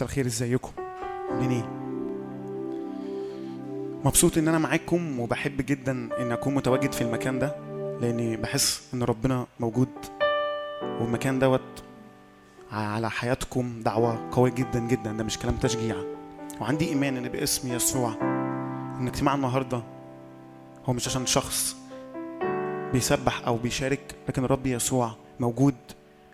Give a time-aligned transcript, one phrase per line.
[0.00, 0.70] مساء الخير ازيكم؟
[1.30, 1.64] عاملين إيه؟
[4.04, 7.56] مبسوط إن أنا معاكم وبحب جدا إن أكون متواجد في المكان ده
[8.00, 9.88] لأني بحس إن ربنا موجود
[10.82, 11.84] والمكان دوت
[12.72, 15.96] على حياتكم دعوة قوية جدا جدا ده مش كلام تشجيع.
[16.60, 18.14] وعندي إيمان إن باسم يسوع
[19.00, 19.82] إن اجتماع النهارده
[20.84, 21.76] هو مش عشان شخص
[22.92, 25.74] بيسبح أو بيشارك لكن الرب يسوع موجود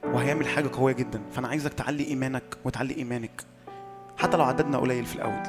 [0.05, 1.23] وهيعمل حاجة قوية جدا.
[1.33, 3.45] فأنا عايزك تعلي إيمانك وتعلي إيمانك.
[4.19, 5.43] حتى لو عددنا قليل في الأول.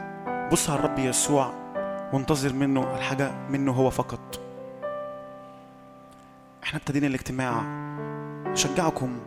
[0.52, 1.54] بص على الرب يسوع
[2.14, 4.40] وانتظر منه الحاجة منه هو فقط.
[6.64, 7.62] إحنا ابتدينا الاجتماع.
[8.54, 9.20] اشجعكم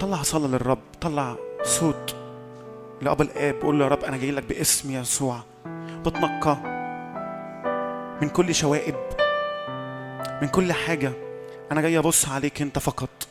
[0.00, 2.16] طلع صلاة للرب طلع صوت
[3.02, 3.54] لأبا الآب.
[3.62, 5.40] قول له يا رب أنا جاي لك باسم يسوع.
[6.06, 6.56] بتنقى
[8.22, 8.94] من كل شوائب
[10.42, 11.12] من كل حاجة.
[11.72, 13.28] أنا جاي أبص عليك أنت فقط.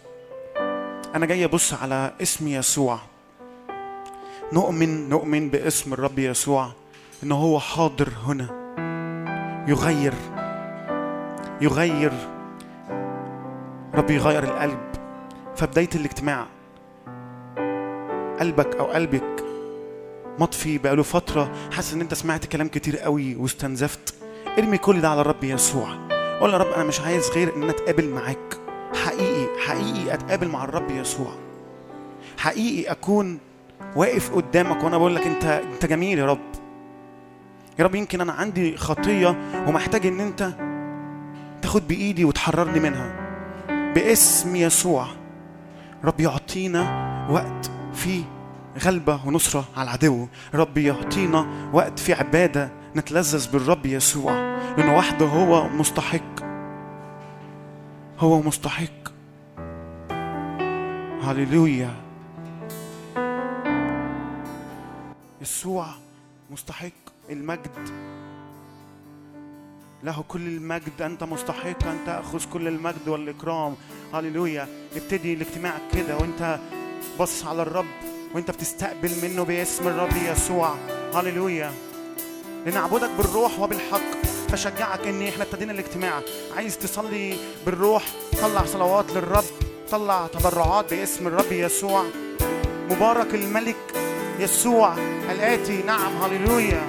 [1.15, 2.99] أنا جاي أبص على اسم يسوع.
[4.51, 6.71] نؤمن نؤمن باسم الرب يسوع
[7.23, 8.63] إن هو حاضر هنا.
[9.67, 10.13] يغير
[11.61, 12.13] يغير.
[13.95, 14.79] رب يغير القلب.
[15.55, 16.45] فبداية الاجتماع
[18.39, 19.43] قلبك أو قلبك
[20.39, 21.51] مطفي بقاله فترة.
[21.71, 24.15] حاسس إن أنت سمعت كلام كتير قوي واستنزفت.
[24.57, 26.07] ارمي كل ده على الرب يسوع.
[26.39, 28.57] قول يا رب أنا مش عايز غير إن أنا أتقابل معاك.
[29.05, 31.31] حقيقي حقيقي أتقابل مع الرب يسوع.
[32.37, 33.39] حقيقي أكون
[33.95, 36.39] واقف قدامك وأنا بقول لك أنت أنت جميل يا رب.
[37.79, 39.35] يا رب يمكن أنا عندي خطية
[39.67, 40.53] ومحتاج إن أنت
[41.61, 43.13] تاخد بإيدي وتحررني منها.
[43.93, 45.07] باسم يسوع.
[46.03, 48.23] رب يعطينا وقت فيه
[48.85, 50.27] غلبة ونصرة على العدو.
[50.53, 54.33] رب يعطينا وقت في عبادة نتلذذ بالرب يسوع.
[54.77, 56.43] لأنه وحده هو مستحق.
[58.19, 59.13] هو مستحق.
[61.23, 62.02] هللويا.
[65.43, 65.87] يسوع
[66.51, 66.89] مستحق
[67.29, 67.89] المجد.
[70.03, 73.75] له كل المجد أنت مستحق أن تأخذ كل المجد والإكرام.
[74.13, 74.67] هللويا.
[74.95, 76.59] ابتدي الاجتماع كده وأنت
[77.19, 77.85] بص على الرب
[78.35, 80.75] وأنت بتستقبل منه باسم الرب يسوع.
[81.13, 81.71] هللويا.
[82.65, 84.23] لنعبدك بالروح وبالحق.
[84.49, 86.21] فشجعك ان إحنا ابتدينا الاجتماع.
[86.55, 88.03] عايز تصلي بالروح؟
[88.41, 89.43] طلع صلوات للرب.
[89.91, 92.05] طلع تبرعات باسم الرب يسوع.
[92.89, 94.02] مبارك الملك.
[94.43, 94.95] يسوع
[95.31, 95.83] الآتي.
[95.87, 96.81] نعم هللويا.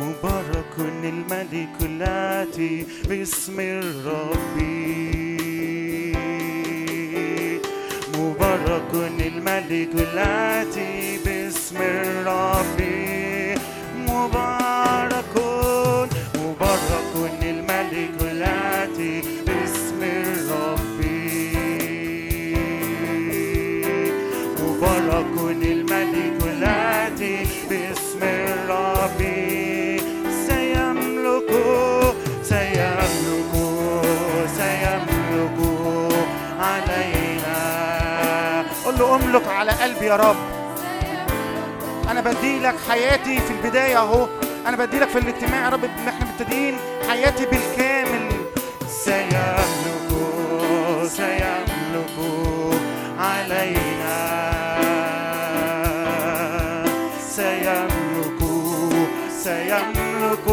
[0.00, 4.56] مبارك الملك الآتي باسم الرب.
[8.18, 12.80] مبارك الملك الآتي باسم الرب.
[14.08, 15.34] مبارك
[16.34, 17.12] مبارك
[17.42, 18.83] الملك الآتي
[39.34, 40.36] املك على قلبي يا رب.
[42.10, 44.28] أنا بدي لك حياتي في البداية أهو.
[44.66, 45.84] أنا بدي لك في الاجتماع يا رب.
[45.84, 46.76] ان إحنا مبتدئين
[47.08, 48.30] حياتي بالكامل.
[48.88, 50.10] سيملك
[51.06, 52.16] سيملك
[53.18, 54.44] علينا.
[57.36, 58.40] سيملك
[59.42, 60.46] سيملك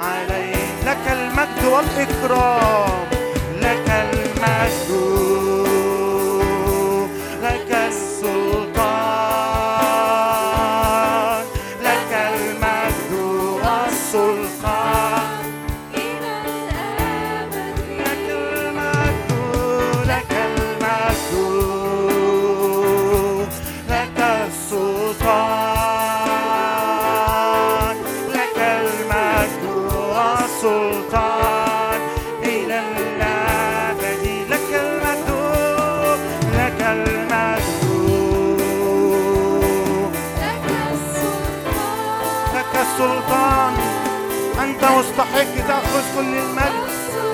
[0.00, 0.56] علينا.
[0.86, 3.06] لك المجد والإكرام
[3.60, 5.45] لك المجد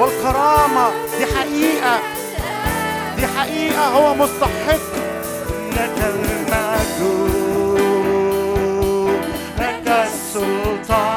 [0.02, 1.98] والكرامة دي حقيقة.
[3.16, 4.80] دي حقيقة هو مستحق.
[5.72, 7.12] لك المجد
[9.58, 11.11] لك السلطان.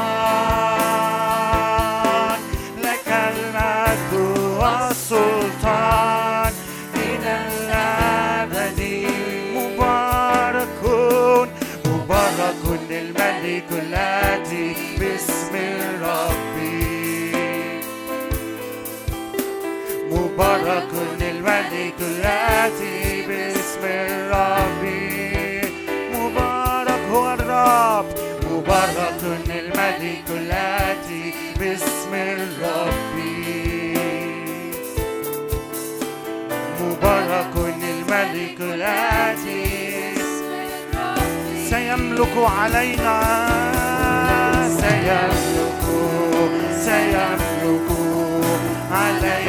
[20.35, 20.91] مبارك
[21.21, 24.83] الملك الآتي باسم الرب
[26.13, 28.05] مبارك هو الرب.
[28.51, 33.15] مبارك الملك الآتي باسم الرب
[36.81, 39.65] مبارك الملك الآتي
[41.69, 43.17] سيملك علينا.
[44.81, 45.83] سيملك
[46.85, 47.89] سيملك
[48.91, 49.44] علينا.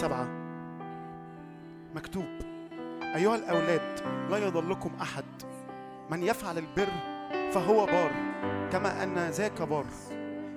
[0.00, 0.28] سبعة.
[1.94, 2.28] مكتوب
[3.16, 5.24] أيها الأولاد لا يضلكم أحد.
[6.10, 6.88] من يفعل البر
[7.52, 8.10] فهو بار
[8.72, 9.84] كما أن ذاك بار.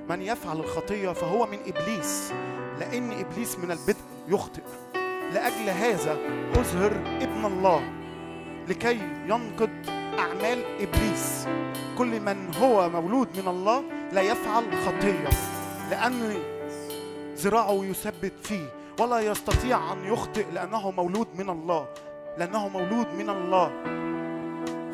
[0.10, 2.34] من يفعل الخطية فهو من إبليس
[2.80, 4.64] لأن إبليس من البدء يخطئ.
[5.34, 6.18] لأجل هذا
[6.56, 7.92] أظهر ابن الله
[8.70, 11.48] لكي ينقض أعمال إبليس.
[11.98, 13.84] كل من هو مولود من الله
[14.14, 15.30] لا يفعل خطية
[15.90, 16.34] لأن
[17.36, 18.83] ذراعه يثبت فيه.
[19.00, 21.88] ولا يستطيع أن يخطئ لأنه مولود من الله.
[22.38, 23.72] لأنه مولود من الله.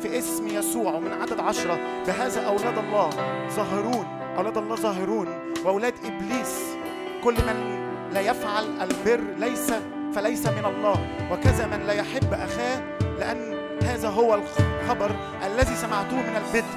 [0.00, 3.10] في اسم يسوع ومن عدد عشرة بهذا أولاد الله
[3.50, 4.06] ظاهرون.
[4.36, 5.28] أولاد الله ظاهرون.
[5.64, 6.76] وأولاد إبليس.
[7.24, 9.72] كل من لا يفعل البر ليس
[10.14, 11.28] فليس من الله.
[11.32, 12.82] وكذا من لا يحب أخاه
[13.18, 15.10] لأن هذا هو الخبر
[15.46, 16.72] الذي سمعتوه من البدء.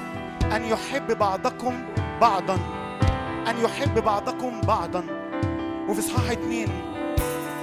[0.56, 1.84] أن يحب بعضكم
[2.20, 2.58] بعضا.
[3.48, 5.04] أن يحب بعضكم بعضا.
[5.88, 6.93] وفي إصحاح اتنين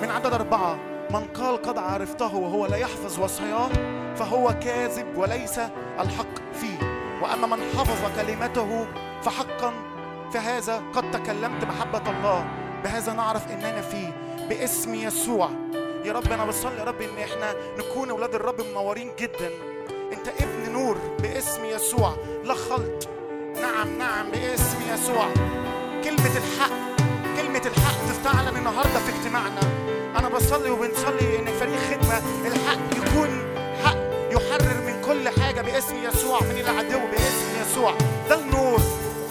[0.01, 0.79] من عدد أربعة
[1.09, 3.69] من قال قد عرفته وهو لا يحفظ وصاياه
[4.15, 5.59] فهو كاذب وليس
[5.99, 6.77] الحق فيه.
[7.21, 8.87] وأما من حفظ كلمته
[9.21, 9.73] فحقا
[10.33, 12.45] فهذا قد تكلمت محبة الله.
[12.83, 14.13] بهذا نعرف إننا فيه
[14.49, 15.49] باسم يسوع.
[16.05, 19.49] يا رب أنا بصلي يا رب إن إحنا نكون أولاد الرب منورين جدا.
[20.13, 22.15] أنت ابن نور باسم يسوع.
[22.43, 23.07] لا خلط
[23.61, 25.25] نعم نعم باسم يسوع.
[26.03, 26.90] كلمة الحق.
[27.37, 29.61] كلمة الحق تستعلن النهاردة في اجتماعنا.
[30.19, 33.29] أنا بصلي وبنصلي إن فريق خدمة الحق يكون
[33.85, 33.97] حق
[34.31, 37.93] يحرر من كل حاجة باسم يسوع من العدو باسم يسوع.
[38.29, 38.79] ده النور.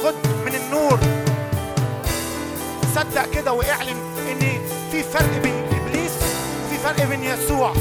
[0.04, 0.14] خد
[0.46, 0.98] من النور.
[2.94, 3.96] صدق كده واعلن
[4.30, 4.60] إن
[4.92, 6.12] في فرق بين إبليس
[6.66, 7.72] وفي فرق بين يسوع.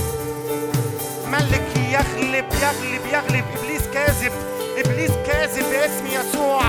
[1.28, 3.46] ملك يغلب يغلب يغلب.
[3.58, 4.32] إبليس كاذب
[4.78, 6.62] إبليس كاذب باسم يسوع.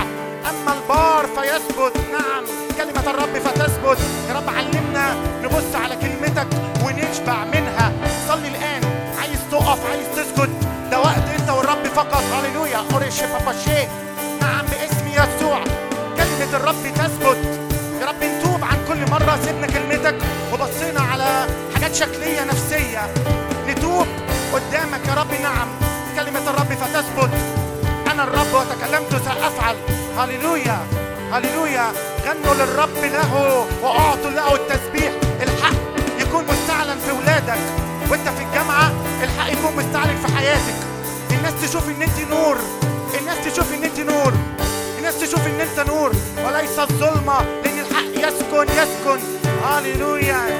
[0.49, 1.97] أما البار فيثبت.
[2.11, 2.43] نعم
[2.77, 3.97] كلمة الرب فتثبت.
[4.29, 6.47] يا رب علمنا نبص على كلمتك
[6.85, 7.91] ونشبع منها.
[8.27, 8.81] صلي الآن.
[9.19, 10.49] عايز تقف عايز تسجد.
[10.91, 12.23] ده وقت أنت والرب فقط.
[12.33, 12.83] هللويا.
[12.93, 13.87] اوريشي باباشي
[14.41, 15.63] نعم باسم يسوع.
[16.17, 17.37] كلمة الرب تثبت.
[18.01, 20.15] يا رب نتوب عن كل مرة سيبنا كلمتك
[20.53, 23.13] وبصينا على حاجات شكلية نفسية.
[23.67, 24.07] نتوب
[24.53, 25.31] قدامك يا رب.
[25.41, 25.67] نعم
[26.15, 27.29] كلمة الرب فتثبت.
[28.11, 29.75] أنا الرب وتكلمت سأفعل.
[30.17, 30.79] هللويا
[31.31, 31.91] هللويا
[32.25, 35.11] غنوا للرب له وأعطوا له التسبيح.
[35.41, 35.73] الحق
[36.19, 37.59] يكون مستعلن في ولادك.
[38.09, 38.91] وانت في الجامعة
[39.23, 40.75] الحق يكون مستعلن في حياتك.
[41.31, 42.57] الناس تشوف إن أنت نور.
[43.19, 44.33] الناس تشوف إن أنت نور.
[44.97, 46.11] الناس تشوف إن أنت نور.
[46.45, 49.19] وليس الظلمة لأن الحق يسكن يسكن.
[49.63, 50.59] هاليلويا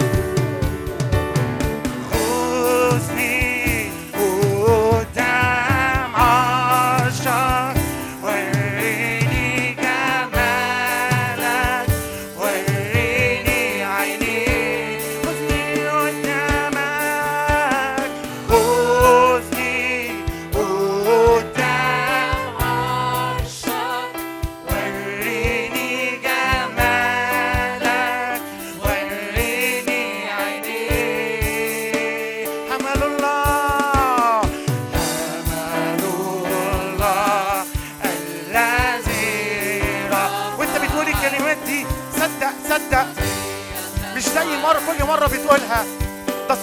[2.12, 3.41] خذني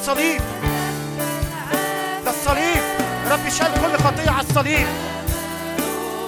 [0.09, 0.41] الصليب.
[2.25, 2.83] ده الصليب.
[3.31, 4.87] رب شال كل خطية على الصليب.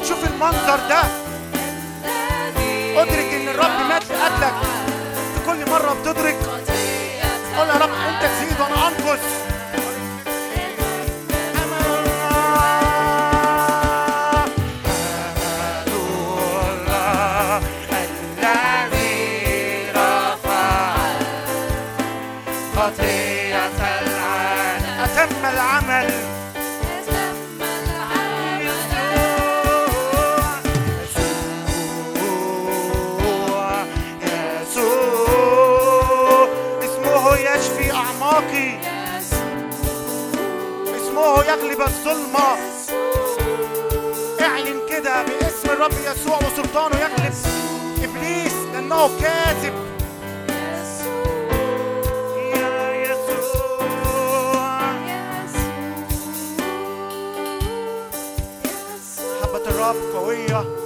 [0.08, 1.02] شوف المنظر ده.
[3.02, 4.54] ادرك إن الرب مات لاجلك
[5.34, 6.36] في كل مرة بتدرك.
[7.58, 9.49] قول يا رب أنت تزيد وأنا انقص
[41.80, 42.56] يغلب الظلمة؟
[44.40, 47.34] اعلن كده باسم الرب يسوع وسلطانه يغلب
[48.04, 49.74] إبليس لأنه كاذب.
[59.40, 60.79] محبة الرب قوية.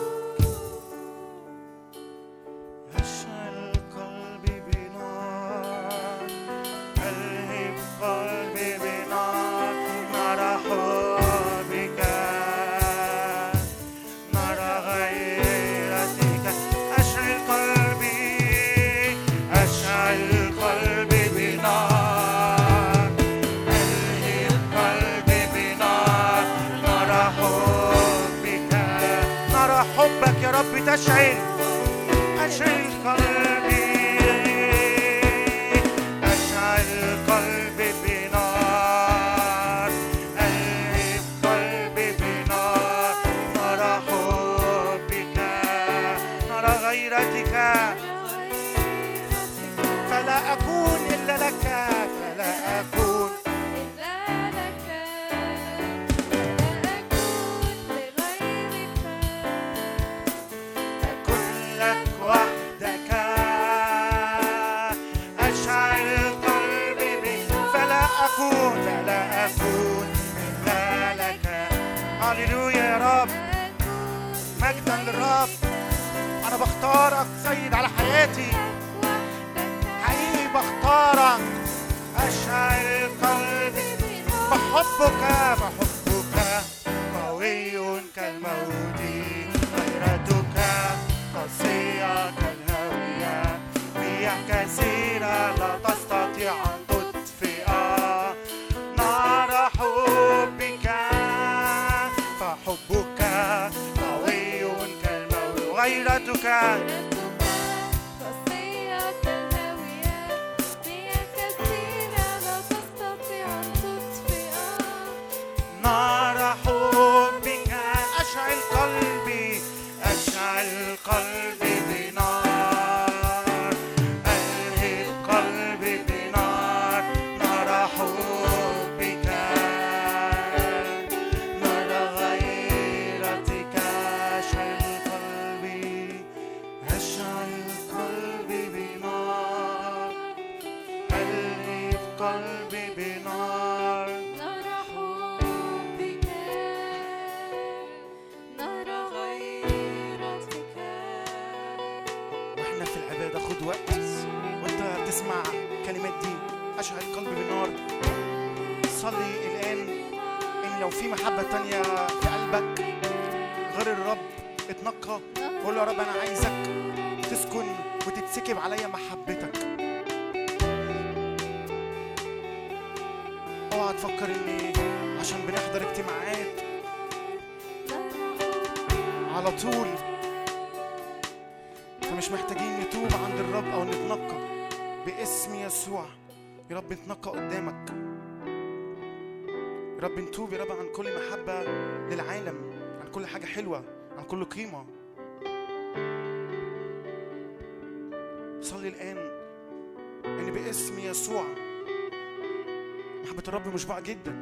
[204.05, 204.33] جدا.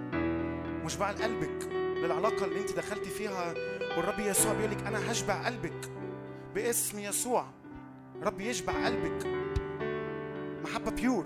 [0.85, 3.55] مشبعه لقلبك للعلاقة اللي انت دخلتي فيها
[3.97, 5.91] والرب يسوع بيقولك أنا هشبع قلبك
[6.55, 7.47] باسم يسوع.
[8.23, 9.27] رب يشبع قلبك.
[10.65, 11.25] محبة بيور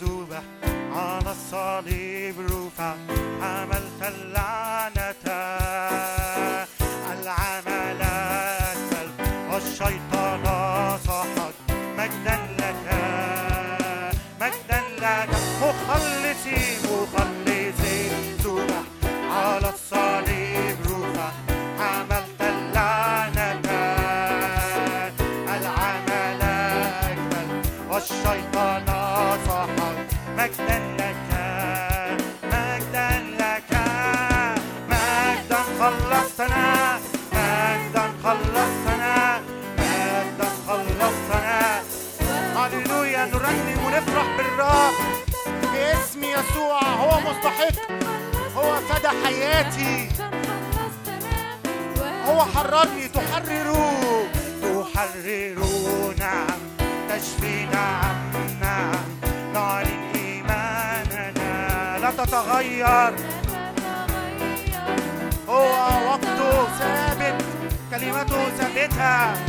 [0.00, 0.42] ذبح
[0.92, 3.25] على الصليب رفع.
[52.76, 54.24] تحررني تحرروا
[54.62, 56.46] تحررونا
[57.10, 59.04] نعم عنا نعم
[59.54, 63.14] نعلن إيماننا لا تتغير.
[65.48, 65.72] هو
[66.08, 67.44] وقته ثابت
[67.90, 69.45] كلمته ثابتة.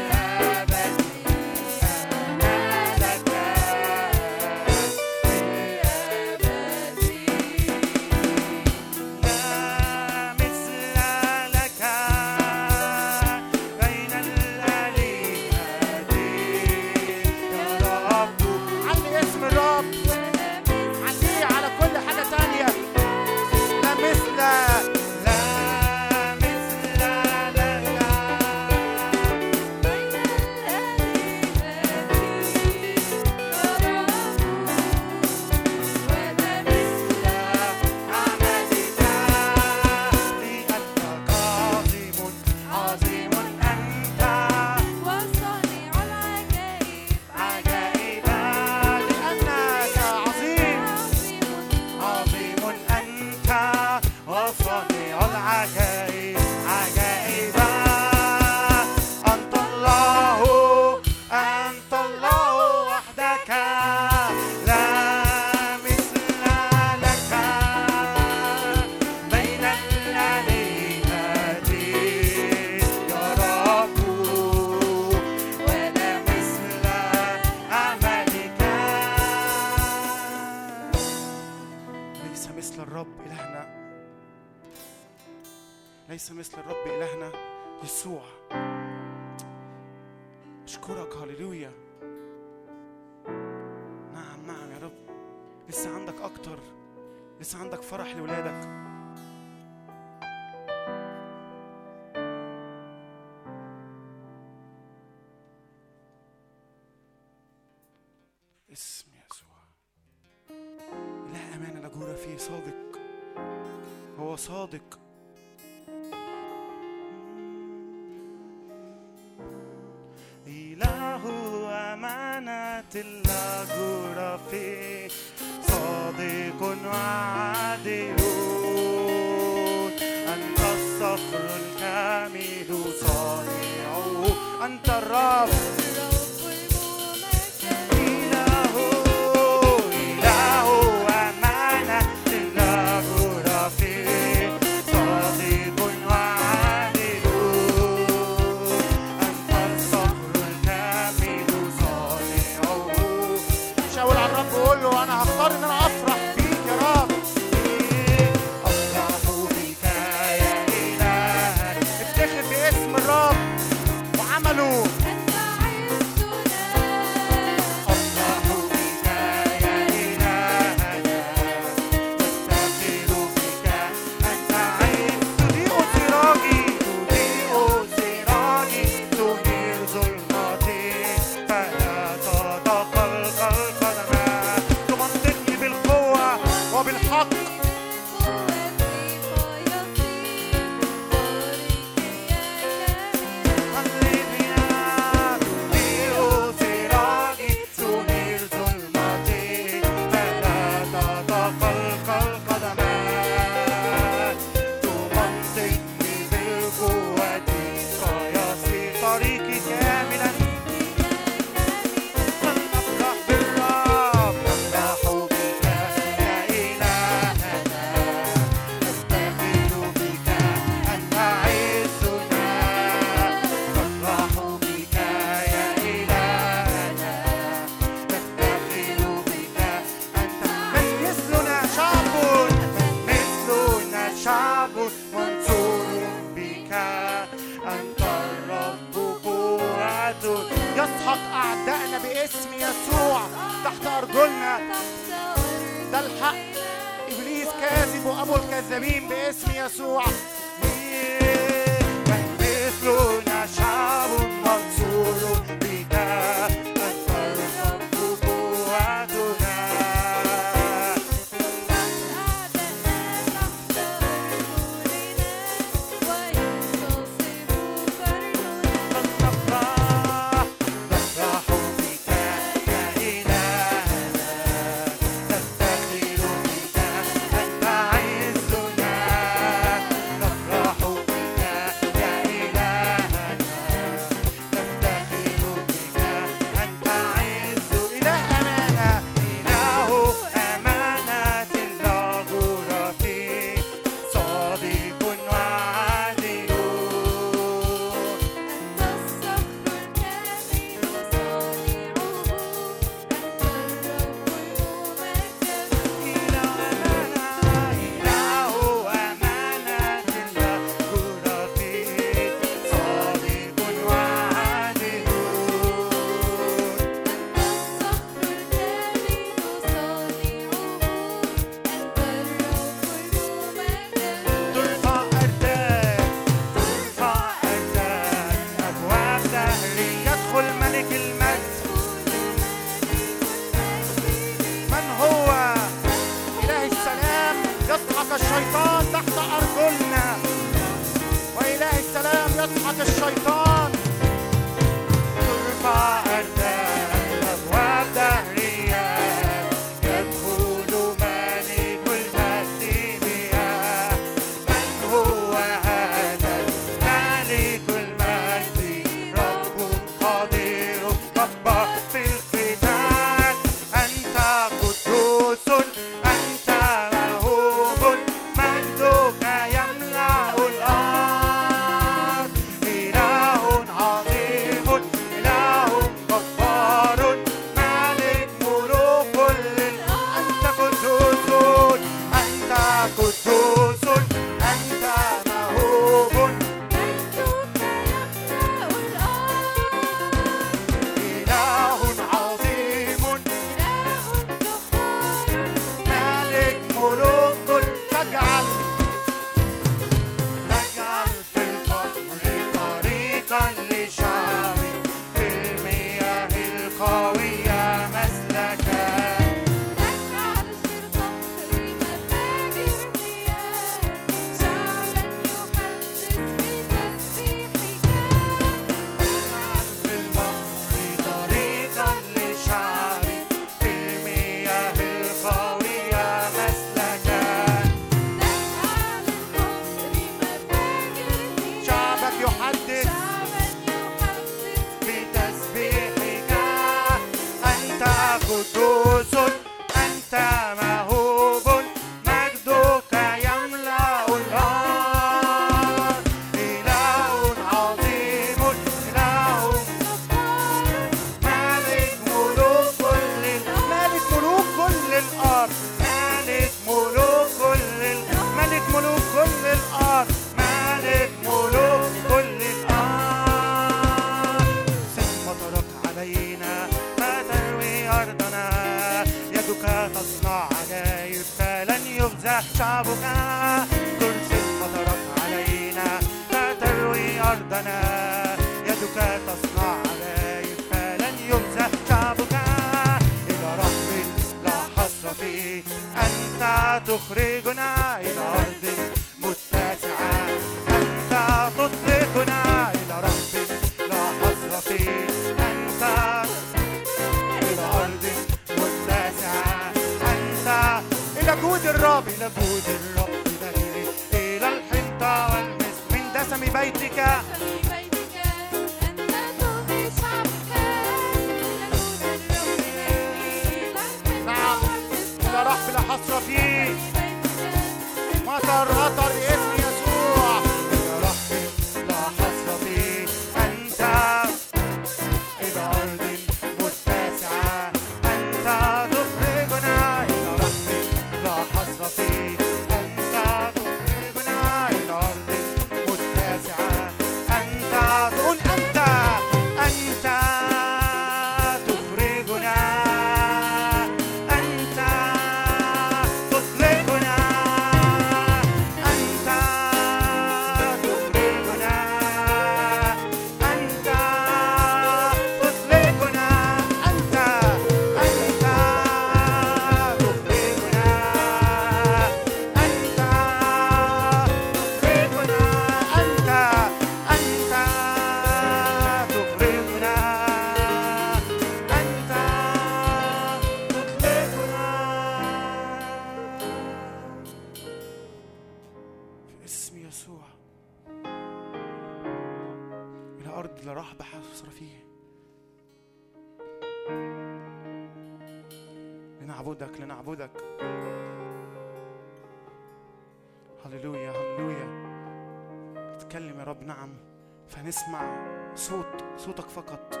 [599.24, 600.00] صوتك فقط.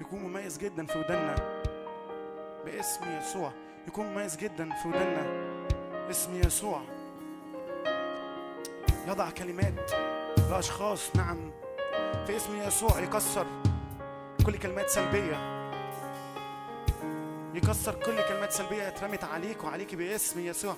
[0.00, 1.34] يكون مميز جدا في ودنا
[2.64, 3.52] باسم يسوع.
[3.88, 5.26] يكون مميز جدا في ودنا
[6.10, 6.82] اسم يسوع.
[9.08, 9.90] يضع كلمات
[10.50, 11.16] لأشخاص.
[11.16, 11.50] نعم.
[12.26, 13.46] في اسم يسوع يكسر
[14.46, 15.70] كل كلمات سلبية.
[17.54, 20.76] يكسر كل كلمات سلبية اترمت عليك وعليك باسم يسوع.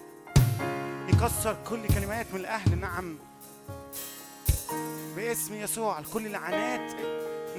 [1.09, 2.79] يكسر كل كلمات من الأهل.
[2.79, 3.18] نعم.
[5.16, 6.03] باسم يسوع.
[6.12, 6.93] كل لعنات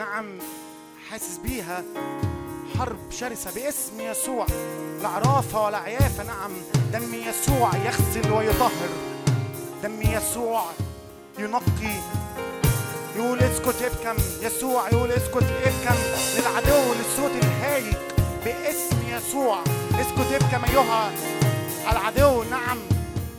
[0.01, 0.25] نعم
[1.09, 1.83] حاسس بيها.
[2.79, 4.45] حرب شرسة باسم يسوع.
[5.01, 6.51] لا عرافة ولا عيافة نعم.
[6.93, 8.89] دم يسوع يغسل ويطهر.
[9.83, 10.63] دم يسوع
[11.39, 11.95] ينقي.
[13.15, 14.23] يقول اسكت ابكم.
[14.41, 15.97] يسوع يقول اسكت ابكم.
[16.37, 17.95] للعدو للصوت الهايج
[18.45, 19.63] باسم يسوع.
[19.93, 21.11] اسكت ابكم أيها
[21.91, 22.77] العدو نعم.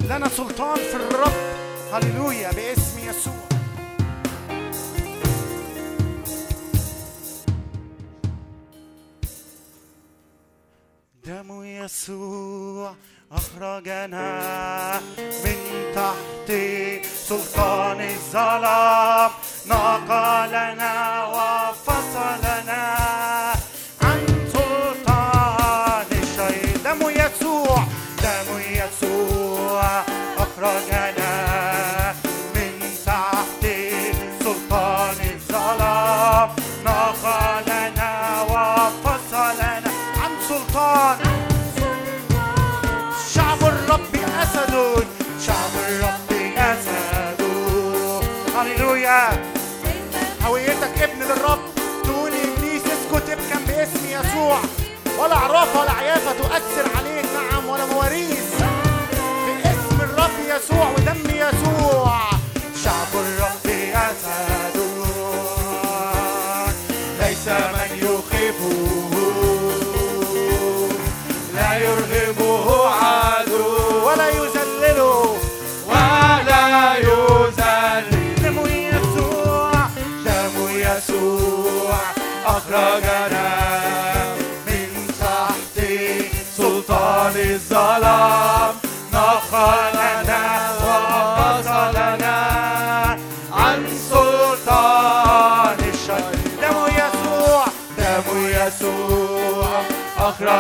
[0.01, 1.33] لنا سلطان في الرب.
[1.93, 3.52] هللويا باسم يسوع.
[11.27, 12.95] دم يسوع
[13.33, 15.01] أخرجنا
[15.45, 15.59] من
[15.95, 16.53] تحت
[17.29, 19.31] سلطان الظلام.
[19.67, 20.95] نقلنا
[21.27, 22.42] وفصلنا
[55.19, 58.53] ولا عرافه ولا عيافة تؤثر عليك نعم ولا مواريث.
[59.47, 61.32] باسم الرب يسوع ودم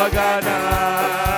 [0.02, 1.31] أخرجنا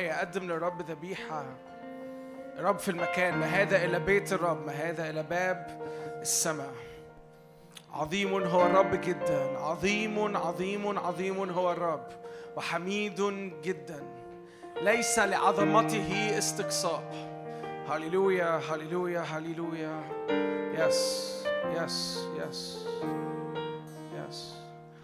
[0.00, 1.44] معايا قدم للرب ذبيحة.
[2.58, 5.80] الرب في المكان ما هذا إلا بيت الرب ما هذا إلا باب
[6.20, 6.74] السماء.
[7.92, 12.06] عظيم هو الرب جدا عظيم عظيم عظيم هو الرب
[12.56, 13.22] وحميد
[13.62, 14.02] جدا.
[14.82, 17.12] ليس لعظمته استقصاء.
[17.88, 20.00] هللويا هللويا هللويا.
[20.78, 21.44] yes
[21.76, 22.88] yes yes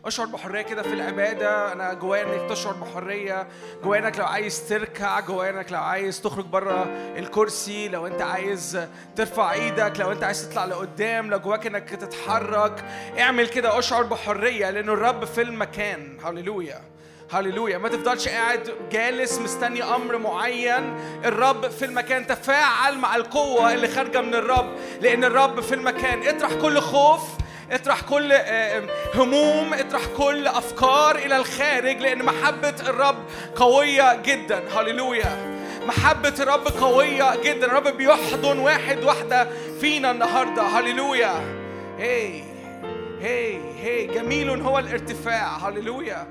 [0.06, 1.72] اشعر بحريه كده في العبادة.
[1.72, 3.46] أنا جوايا إنك تشعر بحريه
[3.84, 6.82] جوايا إنك لو عايز تركع جوايا إنك لو عايز تخرج بره
[7.16, 8.86] الكرسي لو أنت عايز
[9.16, 12.84] ترفع إيدك لو أنت عايز تطلع لقدام لو جواك إنك تتحرك
[13.18, 16.18] اعمل كده اشعر بحريه لأنه الرب في المكان.
[16.24, 16.80] هللويا.
[17.32, 17.78] هللويا.
[17.78, 20.96] ما تفضلش قاعد جالس مستني أمر معين.
[21.24, 22.26] الرب في المكان.
[22.26, 26.28] تفاعل مع القوة اللي خارجة من الرب لأن الرب في المكان.
[26.28, 27.22] اطرح كل خوف.
[27.70, 28.82] اطرح كل آه،
[29.14, 33.24] هموم اطرح كل أفكار إلى الخارج لأن محبة الرب
[33.56, 34.62] قوية جدا.
[34.76, 35.56] هللويا.
[35.86, 37.66] محبة الرب قوية جدا.
[37.66, 39.48] الرب بيحضن واحد واحدة
[39.80, 40.62] فينا النهارده.
[40.62, 41.34] هللويا.
[41.98, 42.42] هي
[43.20, 44.06] هي هي.
[44.06, 45.56] جميل هو الارتفاع.
[45.56, 46.26] هللويا.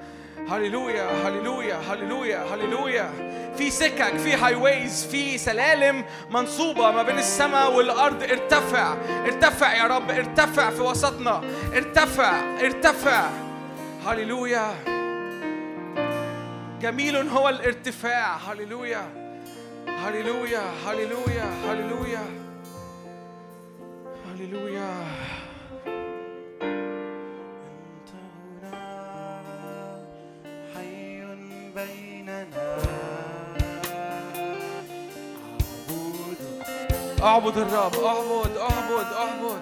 [0.49, 3.11] هللويا هللويا هللويا هللويا
[3.57, 8.23] في سكك في هاي ويز في سلالم منصوبة ما بين السماء والأرض.
[8.23, 11.41] ارتفع ارتفع يا رب ارتفع في وسطنا.
[11.73, 13.29] ارتفع ارتفع.
[14.07, 14.75] هللويا
[16.81, 18.37] جميل هو الارتفاع.
[18.37, 19.09] هللويا
[19.87, 22.25] هللويا هللويا هللويا
[24.27, 25.05] هللويا
[31.75, 32.47] بيننا.
[37.23, 39.61] أعبد الرب أعبد أعبد أعبد.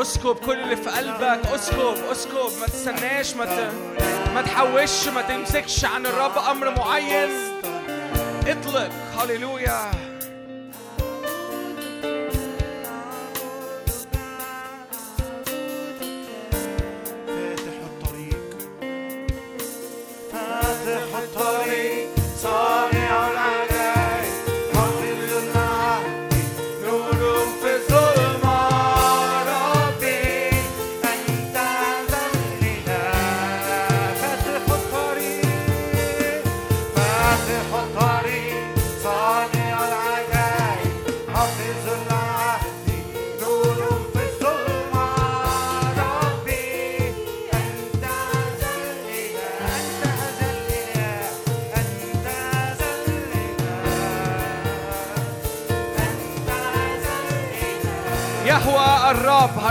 [0.00, 2.60] أسكب كل اللي في قلبك أسكب أسكب.
[2.60, 3.72] ما تستناش ما.
[4.34, 7.30] ما تحوش ما تمسكش عن الرب أمر معين.
[8.46, 8.90] اطلق.
[9.18, 10.09] هللويا.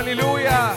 [0.09, 0.68] هللويا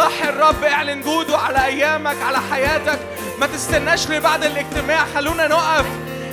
[0.00, 2.98] صلاح الرب اعلن جوده على أيامك على حياتك.
[3.38, 5.04] ما تستناش لبعد الاجتماع.
[5.14, 5.86] خلونا نقف.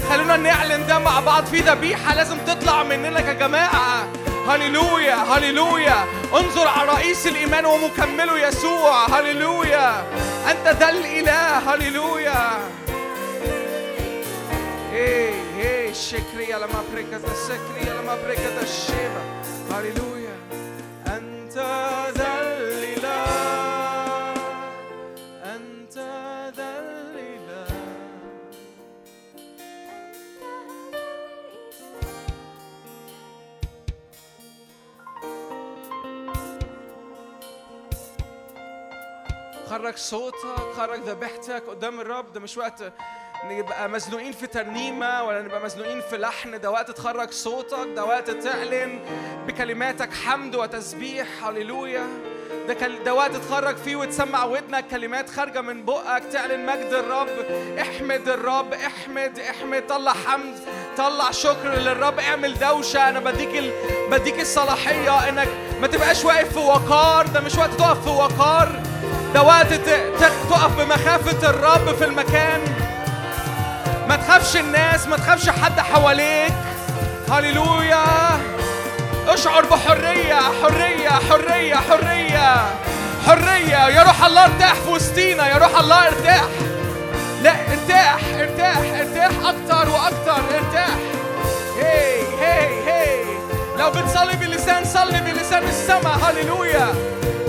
[0.10, 1.46] خلونا نعلن ده مع بعض.
[1.46, 4.08] في ذبيحة لازم تطلع مننا كجماعة.
[4.50, 6.06] هللويا هللويا.
[6.34, 9.06] انظر على رئيس الإيمان ومكمله يسوع.
[9.06, 10.04] هللويا.
[10.52, 11.74] أنت ذا الإله.
[11.74, 12.58] هللويا.
[14.94, 19.22] إيه إيه شكريا لما بركة السكريا لما بركة الشيبة.
[19.72, 20.17] هللويا.
[39.98, 42.34] خرج صوتك خرج ذبيحتك قدام الرب.
[42.34, 42.94] ده مش وقت
[43.46, 46.60] نبقى مزنوقين في ترنيمة ولا نبقى مزنوقين في لحن.
[46.60, 49.00] ده وقت تخرج صوتك ده وقت تعلن
[49.48, 51.28] بكلماتك حمد وتسبيح.
[51.44, 52.08] هللويا.
[52.68, 54.88] ده كل- ده وقت تخرج فيه وتسمع ودنك.
[54.88, 56.24] كلمات خارجة من بقك.
[56.34, 57.30] تعلن مجد الرب.
[57.82, 58.74] احمد الرب.
[58.74, 59.88] احمد احمد.
[59.88, 60.60] طلع حمد.
[60.98, 62.20] طلع شكر للرب.
[62.20, 63.10] اعمل دوشة.
[63.10, 63.72] أنا بديك ال...
[64.12, 65.30] بديك الصلاحية.
[65.30, 65.48] إنك
[65.82, 67.28] ما تبقاش واقف في وقار.
[67.28, 68.82] ده مش وقت تقف في وقار.
[69.34, 69.74] ده وقت
[70.50, 72.62] تقف بمخافة الرب في المكان.
[74.10, 76.54] ما تخافش الناس ما تخافش حد حواليك.
[77.32, 78.06] هللويا.
[79.28, 82.66] اشعر بحرية حرية حرية حرية.
[83.28, 83.90] حرية.
[83.90, 86.44] يا روح الله ارتاح في وسطينا يا روح الله ارتاح.
[87.44, 90.96] لا ارتاح ارتاح ارتاح أكتر وأكتر ارتاح.
[91.80, 93.24] هي هي هي
[93.80, 96.18] لو بتصلي بلسان صلي بلسان السماء.
[96.24, 96.94] هللويا.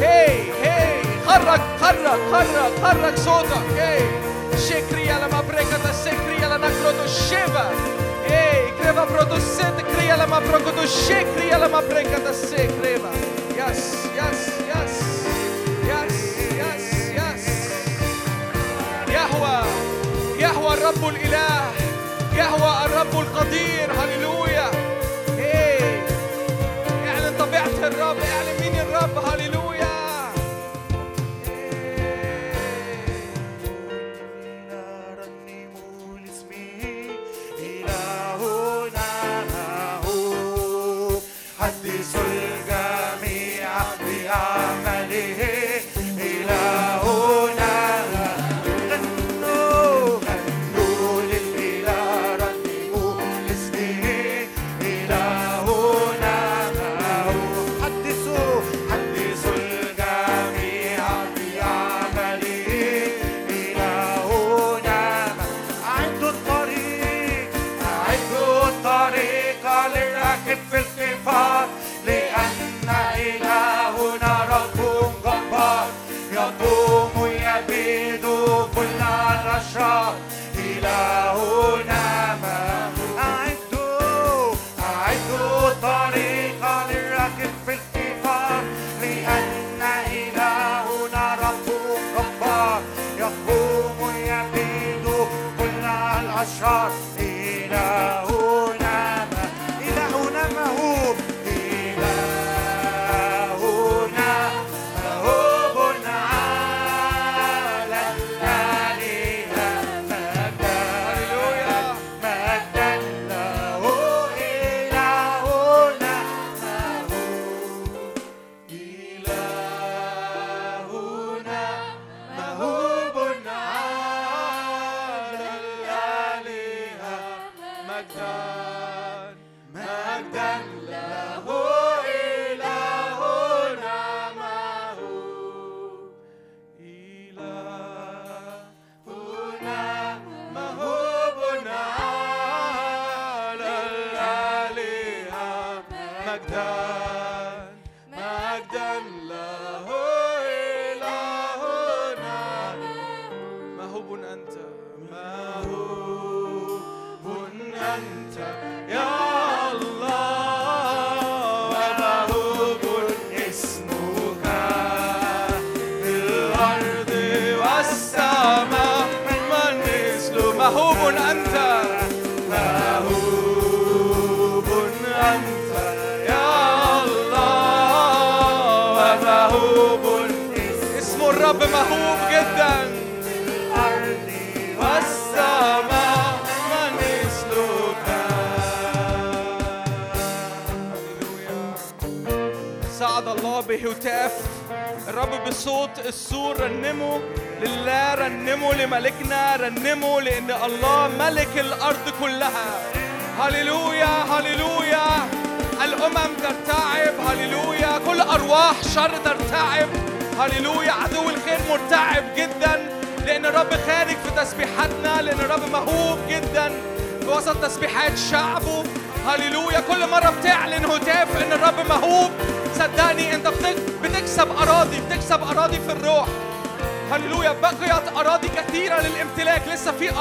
[0.01, 3.67] هي هي خرج خرج خرج خرج صوتك.
[3.79, 3.99] هي
[4.69, 7.71] شكريا لما بركة السكريا لنا كروتو الشيبا
[8.27, 13.11] هي كريفا بروتو السيت كريا لما بروكوتو الشكريا لما بركة السكريبا
[13.57, 14.97] يس يس يس
[15.85, 16.17] يس
[16.61, 17.47] يس يس
[19.09, 19.63] يهوى
[20.39, 21.71] يهوى الرب الإله
[22.37, 24.71] يهوى الرب القدير هللويا
[25.39, 26.03] إيه
[27.09, 29.25] اعلن طبيعة الرب اعلن مين الرب.
[29.25, 29.58] هللويا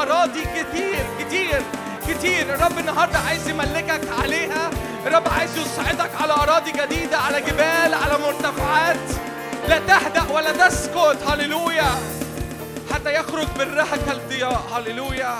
[0.07, 1.61] أراضي كتير كتير
[2.07, 4.69] كتير الرب النهاردة عايز يملكك عليها.
[5.05, 9.09] الرب عايز يصعدك على أراضي جديدة على جبال على مرتفعات.
[9.69, 11.17] لا تهدأ ولا تسكت.
[11.27, 11.89] هللويا.
[12.93, 14.61] حتى يخرج من رحك الضياء.
[14.75, 15.35] هللويا.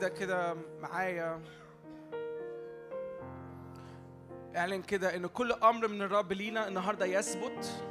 [0.00, 1.40] إيدك كده معايا.
[4.56, 7.84] اعلن كده إن كل أمر من الرب لينا النهارده يثبت.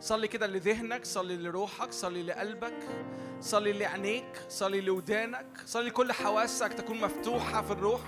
[0.00, 2.78] صلي كده لذهنك صلي لروحك صلي لقلبك
[3.40, 8.00] صلي لعينيك صلي لودانك صلي كل حواسك تكون مفتوحة في الروح.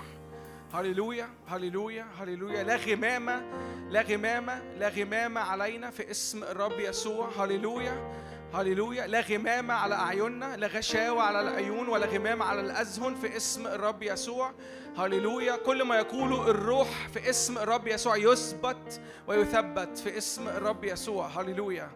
[0.72, 2.62] هللويا هللويا هللويا.
[2.62, 3.42] لا غمامة
[3.88, 7.28] لا غمامة لا غمامة علينا في اسم الرب يسوع.
[7.28, 8.29] هللويا.
[8.54, 9.06] هللويا.
[9.06, 14.02] لا غمامة على أعيننا لا غشاوة على العيون ولا غمامة على الأذهن في اسم الرب
[14.02, 14.52] يسوع.
[14.96, 15.56] هللويا.
[15.56, 21.26] كل ما يقوله الروح في اسم الرب يسوع يثبت ويثبت في اسم الرب يسوع.
[21.26, 21.90] هللويا.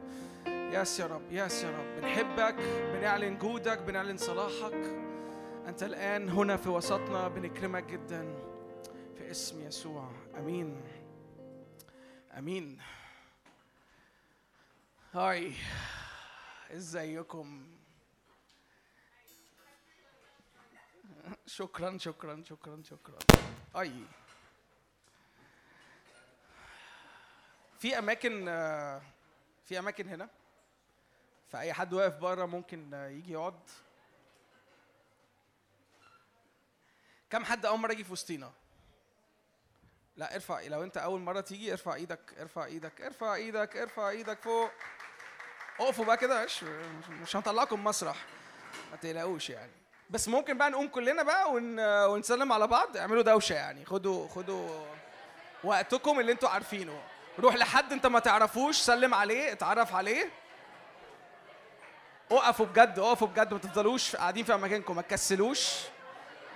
[0.46, 2.00] ياس يا رب ياس يا رب.
[2.00, 2.54] بنحبك
[2.92, 4.96] بنعلن جودك بنعلن صلاحك.
[5.66, 8.34] أنت الآن هنا في وسطنا بنكرمك جدا
[9.18, 10.10] في اسم يسوع.
[10.38, 10.80] أمين.
[12.38, 12.78] أمين.
[15.14, 15.52] هاي
[16.74, 17.66] ازيكم؟
[21.46, 23.18] شكرا شكرا شكرا شكرا.
[23.76, 24.04] أي.
[27.78, 28.44] في أماكن
[29.64, 30.28] في أماكن هنا.
[31.48, 33.60] فأي حد واقف بره ممكن يجي يقعد.
[37.30, 38.52] كم حد أول مرة يجي في وسطينا؟
[40.16, 44.42] لا ارفع لو أنت أول مرة تيجي ارفع إيدك ارفع إيدك ارفع إيدك ارفع إيدك
[44.42, 44.70] فوق.
[45.80, 46.62] اقفوا بقى كده مش
[47.22, 48.16] مش هنطلعكم مسرح
[48.90, 49.70] ما تقلقوش يعني.
[50.10, 51.80] بس ممكن بقى نقوم كلنا بقى ون...
[51.80, 53.84] ونسلم على بعض اعملوا دوشة يعني.
[53.84, 54.84] خدوا خدوا
[55.64, 57.02] وقتكم اللي أنتوا عارفينه.
[57.38, 60.30] روح لحد انت ما تعرفوش سلم عليه اتعرف عليه.
[62.30, 65.74] اقفوا بجد اقفوا بجد ما تفضلوش قاعدين في اماكنكم ما تكسلوش.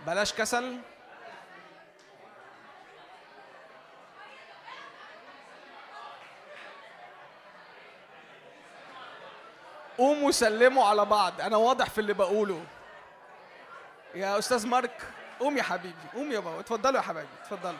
[0.06, 0.78] بلاش كسل.
[9.98, 11.40] قوموا سلموا على بعض.
[11.40, 12.64] أنا واضح في اللي بقوله.
[14.14, 15.02] يا أستاذ مارك
[15.40, 16.60] قوم يا حبيبي قوم يا بابا.
[16.60, 17.78] اتفضلوا يا حبايبي اتفضلوا.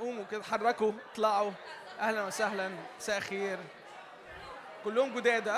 [0.00, 1.50] قوموا كده اتحركوا اطلعوا.
[2.00, 3.58] أهلا وسهلا مساء خير
[4.84, 5.48] كلهم جداد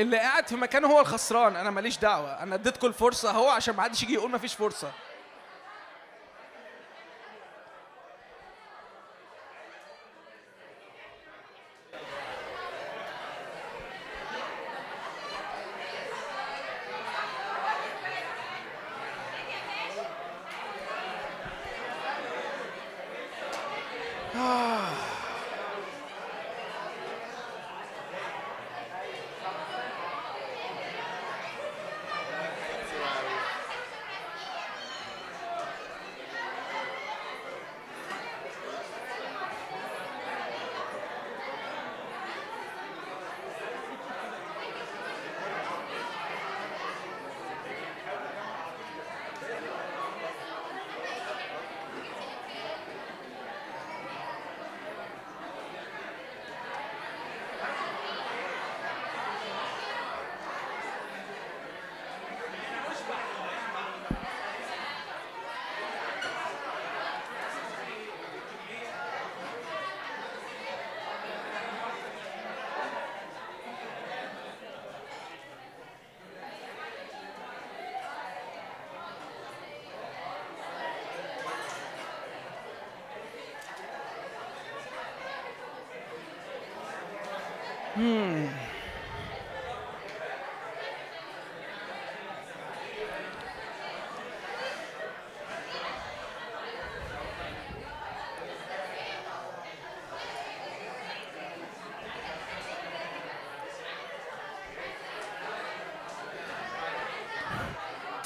[0.00, 1.56] اللي قاعد في مكانه هو الخسران.
[1.56, 2.42] أنا ماليش دعوة.
[2.42, 4.90] أنا اديتكم الفرصة أهو عشان ما حدش يجي يقول ما فيش فرصة.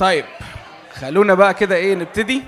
[0.04, 0.24] طيب
[0.94, 2.42] خلونا بقى كده إيه نبتدي.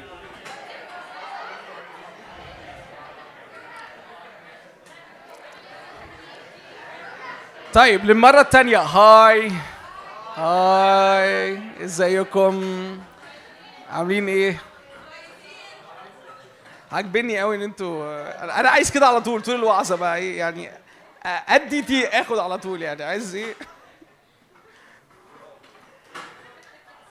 [7.74, 8.78] طيب للمرة التانية.
[8.78, 9.52] هاي
[10.36, 12.98] هاي إزيكم؟
[13.92, 14.60] عاملين إيه؟
[16.92, 20.70] عاجبني قوي إن أنتوا أنا عايز كده على طول طول الوعظة بقى إيه يعني
[21.24, 23.54] أدي تي آخد على طول يعني عايز إيه؟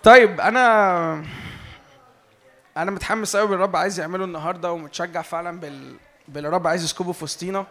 [0.06, 1.26] طيب أنا
[2.78, 5.98] أنا متحمس قوي بالرب عايز يعمله النهارده ومتشجع فعلا بال
[6.28, 7.66] باللي الرب عايز يسكبه في وسطينا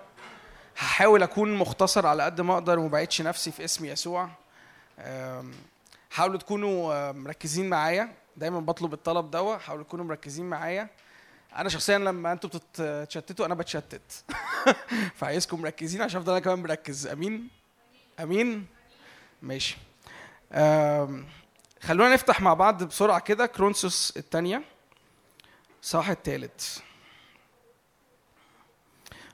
[0.78, 4.28] هحاول أكون مختصر على قد ما أقدر وما نفسي في اسم يسوع.
[6.11, 8.12] حاولوا تكونوا مركزين معايا.
[8.37, 10.89] دايما بطلب الطلب دوا حاولوا تكونوا مركزين معايا.
[11.57, 14.24] أنا شخصيا لما أنتوا بتتشتتوا أنا بتشتت.
[15.18, 17.07] فعايزكم مركزين عشان أفضل أنا كمان مركز.
[17.07, 17.49] أمين؟
[18.20, 18.66] أمين؟
[19.43, 19.76] ماشي.
[21.87, 24.62] خلونا نفتح مع بعض بسرعة كده كرونسوس الثانية
[25.82, 26.78] صح الثالث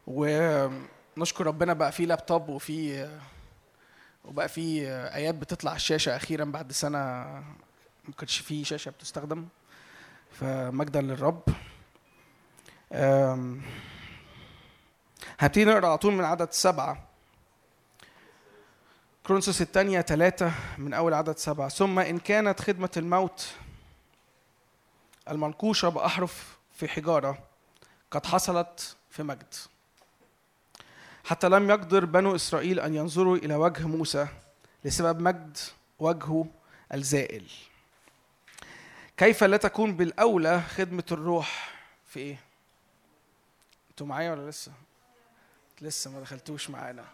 [0.06, 3.08] ونشكر ربنا بقى في لابتوب وفي
[4.24, 6.98] وبقى في آيات بتطلع على الشاشة أخيرا بعد سنة
[8.04, 9.48] ما كانش في شاشة بتستخدم.
[10.32, 11.42] فمجدا للرب.
[15.38, 17.09] هبتدي نقرأ على طول من عدد سبعة.
[19.26, 21.68] كرونسوس الثانية ثلاثة من أول عدد سبعة.
[21.68, 23.54] ثم إن كانت خدمة الموت
[25.28, 27.38] المنقوشة بأحرف في حجارة
[28.10, 29.54] قد حصلت في مجد.
[31.24, 34.28] حتى لم يقدر بنو إسرائيل أن ينظروا إلى وجه موسى
[34.84, 35.58] لسبب مجد
[35.98, 36.46] وجهه
[36.94, 37.50] الزائل.
[39.16, 41.74] كيف لا تكون بالأولى خدمة الروح
[42.06, 42.40] في إيه؟
[43.90, 44.72] أنتوا معايا ولا لسه؟
[45.80, 47.04] لسه ما دخلتوش معانا.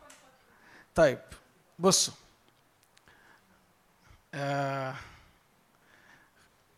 [0.94, 1.18] طيب.
[1.78, 2.14] بصوا
[4.34, 4.94] آه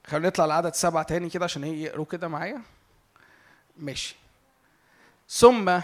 [0.06, 2.62] خلينا نطلع لعدد سبعة تاني كده عشان هي يقروا كده معايا.
[3.76, 4.16] ماشي.
[5.28, 5.80] ثم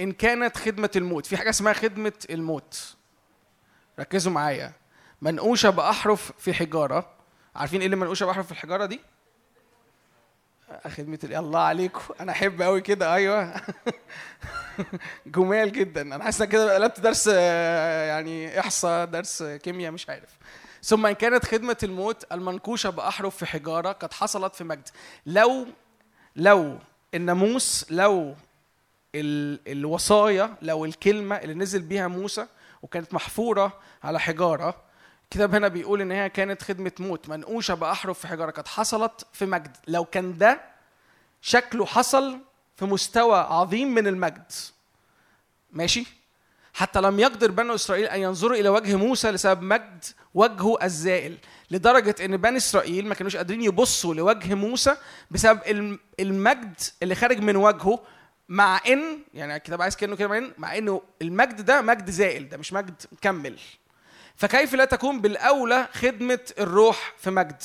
[0.00, 2.96] إن كانت خدمة الموت في حاجة اسمها خدمة الموت.
[3.98, 4.72] ركزوا معايا.
[5.22, 7.10] منقوشة بأحرف في حجارة.
[7.56, 9.00] عارفين إيه اللي منقوشة بأحرف في الحجارة دي؟
[10.88, 12.00] خدمة ال- الله عليكم.
[12.20, 13.14] أنا أحب أوي كده.
[13.14, 13.54] أيوه.
[15.26, 16.00] جمال جدا.
[16.02, 20.38] أنا حاسس كده قلبت درس آه، يعني إحصاء درس كيمياء مش عارف.
[20.82, 24.88] ثم إن كانت خدمة الموت المنقوشة بأحرف في حجارة قد حصلت في مجد.
[25.26, 25.66] لو
[26.36, 26.78] لو
[27.14, 28.34] الناموس لو
[29.14, 32.46] ال- الوصايا لو الكلمة اللي نزل بيها موسى
[32.82, 33.72] وكانت محفورة
[34.04, 34.83] على حجارة
[35.34, 37.28] الكتاب هنا بيقول إن هي كانت خدمة موت.
[37.28, 38.50] منقوشة بأحرف في حجارة.
[38.50, 39.76] قد حصلت في مجد.
[39.88, 40.60] لو كان ده
[41.40, 42.38] شكله حصل
[42.76, 44.52] في مستوى عظيم من المجد.
[45.72, 46.06] ماشي؟
[46.74, 50.04] حتى لم يقدر بنو إسرائيل أن ينظروا إلى وجه موسى لسبب مجد
[50.34, 51.38] وجهه الزائل
[51.70, 54.96] لدرجة إن بني إسرائيل ما كانوش قادرين يبصوا لوجه موسى
[55.30, 57.98] بسبب الم- المجد اللي خارج من وجهه
[58.48, 62.56] مع إن يعني الكتاب عايز كأنه كده مع مع إنه المجد ده مجد زائل ده
[62.56, 63.58] مش مجد مكمل.
[64.36, 67.62] فكيف لا تكون بالأولى خدمة الروح في مجد؟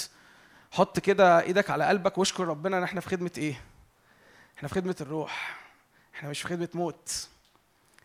[0.71, 3.61] حط كده إيدك على قلبك واشكر ربنا إن إحنا في خدمة إيه؟
[4.57, 5.59] إحنا في خدمة الروح.
[6.15, 7.27] إحنا مش في خدمة موت.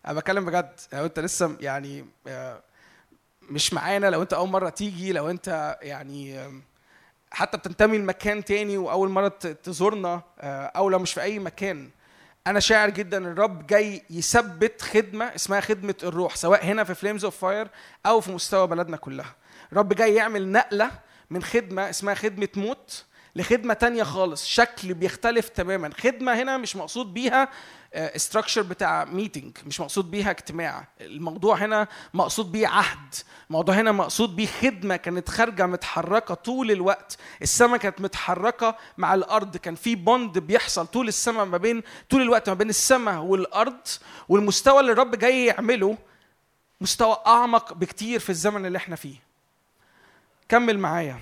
[0.07, 0.81] أنا بتكلم بجد.
[0.93, 2.63] لو أنت لسه يعني آه،
[3.43, 6.63] مش معانا لو أنت أول مرة تيجي لو أنت يعني آم،
[7.33, 9.29] حتى بتنتمي لمكان تاني وأول مرة
[9.63, 11.91] تزورنا آه، أو لو مش في أي مكان
[12.47, 17.37] أنا شاعر جدا الرب جاي يثبت خدمة اسمها خدمة الروح سواء هنا في Flames of
[17.37, 17.69] Fire
[18.07, 19.35] أو في مستوى بلدنا كلها.
[19.73, 20.91] الرب جاي يعمل نقلة
[21.31, 23.05] من خدمة اسمها خدمة موت
[23.37, 24.47] لخدمة تانية خالص.
[24.47, 25.91] شكل بيختلف تماما.
[26.01, 27.49] خدمة هنا مش مقصود بيها
[27.95, 30.89] structure بتاع meeting مش مقصود بيها اجتماع.
[31.01, 33.15] الموضوع هنا مقصود بيه عهد.
[33.49, 37.19] الموضوع هنا مقصود بيه خدمة كانت خارجة متحركة طول الوقت.
[37.43, 39.57] السماء كانت متحركة مع الأرض.
[39.57, 43.81] كان في bond بيحصل طول السماء ما بين طول الوقت ما بين السماء والأرض.
[44.29, 45.99] والمستوى اللي الرب جاي يعمله
[46.81, 49.17] مستوى أعمق بكتير في الزمن اللي إحنا فيه.
[50.49, 51.21] كمل معايا.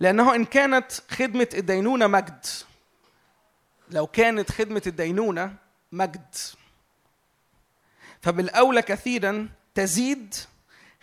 [0.00, 2.46] لأنه إن كانت خدمة الدينونة مجد.
[3.92, 5.54] لو كانت خدمة الدينونة
[5.92, 6.34] مجد.
[8.20, 10.34] فبالأولى كثيرا تزيد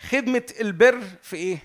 [0.00, 1.58] خدمة البر في إيه؟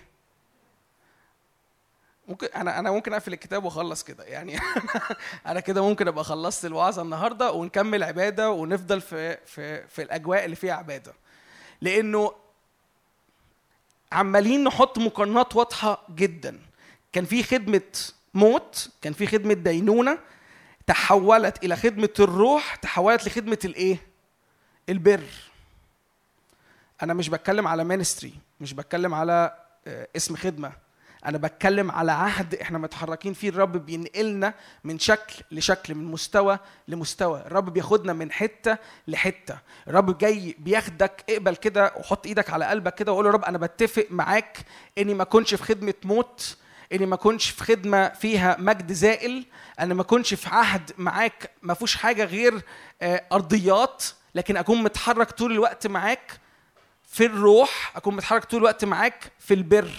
[2.28, 4.24] ممكن أنا أنا ممكن أقفل الكتاب وأخلص كده.
[4.24, 4.60] يعني
[5.48, 10.56] أنا كده ممكن أبقى خلصت الوعظة النهارده ونكمل عبادة ونفضل في في في الأجواء اللي
[10.56, 11.14] فيها عبادة.
[11.82, 12.32] لأنه
[14.12, 16.60] عمالين نحط مقارنات واضحة جدا.
[17.14, 17.82] كان في خدمة
[18.34, 20.20] موت كان في خدمة دينونة
[20.88, 23.98] تحولت إلى خدمة الروح تحولت لخدمة الإيه؟
[24.90, 25.24] البر.
[27.04, 29.56] أنا مش بتكلم على مينستري مش بتكلم على
[29.88, 30.72] آه، اسم خدمة.
[31.26, 33.50] أنا بتكلم على عهد إحنا متحركين فيه.
[33.50, 37.40] الرب بينقلنا من شكل لشكل من مستوى لمستوى.
[37.40, 38.78] الرب بياخدنا من حتة
[39.08, 39.58] لحتة.
[39.88, 44.08] الرب جاي بياخدك اقبل كده وحط إيدك على قلبك كده وقول يا رب أنا بتفق
[44.10, 44.58] معاك
[44.98, 46.58] إني ما أكونش في خدمة موت.
[46.94, 49.46] إني ما اكونش في خدمة فيها مجد زائل
[49.80, 52.62] أنا ما اكونش في عهد معاك ما فيهوش حاجة غير
[53.02, 54.04] آه، أرضيات
[54.36, 56.40] لكن أكون متحرك طول الوقت معاك
[57.12, 59.90] في الروح أكون متحرك طول الوقت معاك في البر.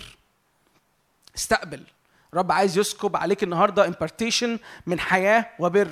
[1.37, 1.83] استقبل.
[2.35, 5.91] رب عايز يسكب عليك النهارده امبارتيشن من حياة وبر.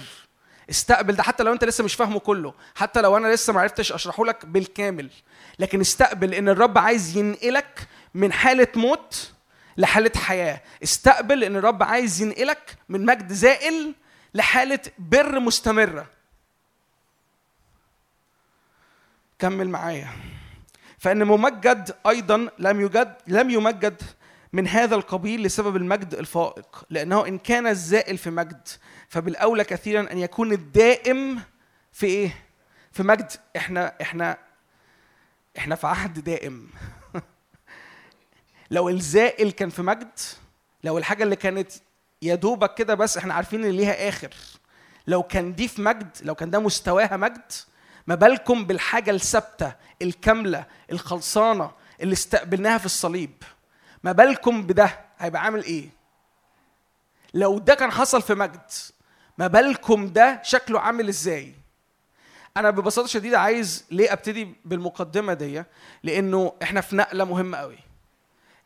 [0.70, 3.92] استقبل ده حتى لو أنت لسه مش فاهمه كله حتى لو أنا لسه ما عرفتش
[3.92, 5.11] أشرحه لك بالكامل.
[5.59, 9.32] لكن استقبل إن الرب عايز ينقلك من حالة موت
[9.77, 10.61] لحالة حياة.
[10.83, 13.95] استقبل إن الرب عايز ينقلك من مجد زائل
[14.35, 16.07] لحالة بر مستمرة.
[19.39, 20.09] كمل معايا.
[20.99, 24.03] فإن ممجد أيضا لم يجد لم يمجد
[24.53, 28.68] من هذا القبيل لسبب المجد الفائق لأنه إن كان الزائل في مجد
[29.09, 31.43] فبالأولى كثيرا أن يكون الدائم
[31.93, 32.45] في إيه؟
[32.93, 34.39] في مجد إحنا إحنا
[35.59, 36.68] إحنا في عهد دائم.
[38.71, 40.19] لو الزائل كان في مجد
[40.85, 41.73] لو الحاجة اللي كانت
[42.23, 44.31] يا دوبك كده بس إحنا عارفين إن ليها آخر.
[45.07, 47.53] لو كان دي في مجد لو كان ده مستواها مجد
[48.07, 53.43] ما بالكم بالحاجة الثابتة الكاملة الخلصانة اللي استقبلناها في الصليب.
[54.05, 55.89] ما بالكم بده هيبقى عامل إيه؟
[57.35, 58.71] لو ده كان حصل في مجد
[59.39, 61.55] ما بالكم ده شكله عامل إزاي؟
[62.57, 65.64] أنا ببساطة شديدة عايز ليه أبتدي بالمقدمة دي؟
[66.03, 67.79] لأنه إحنا في نقلة مهمة قوي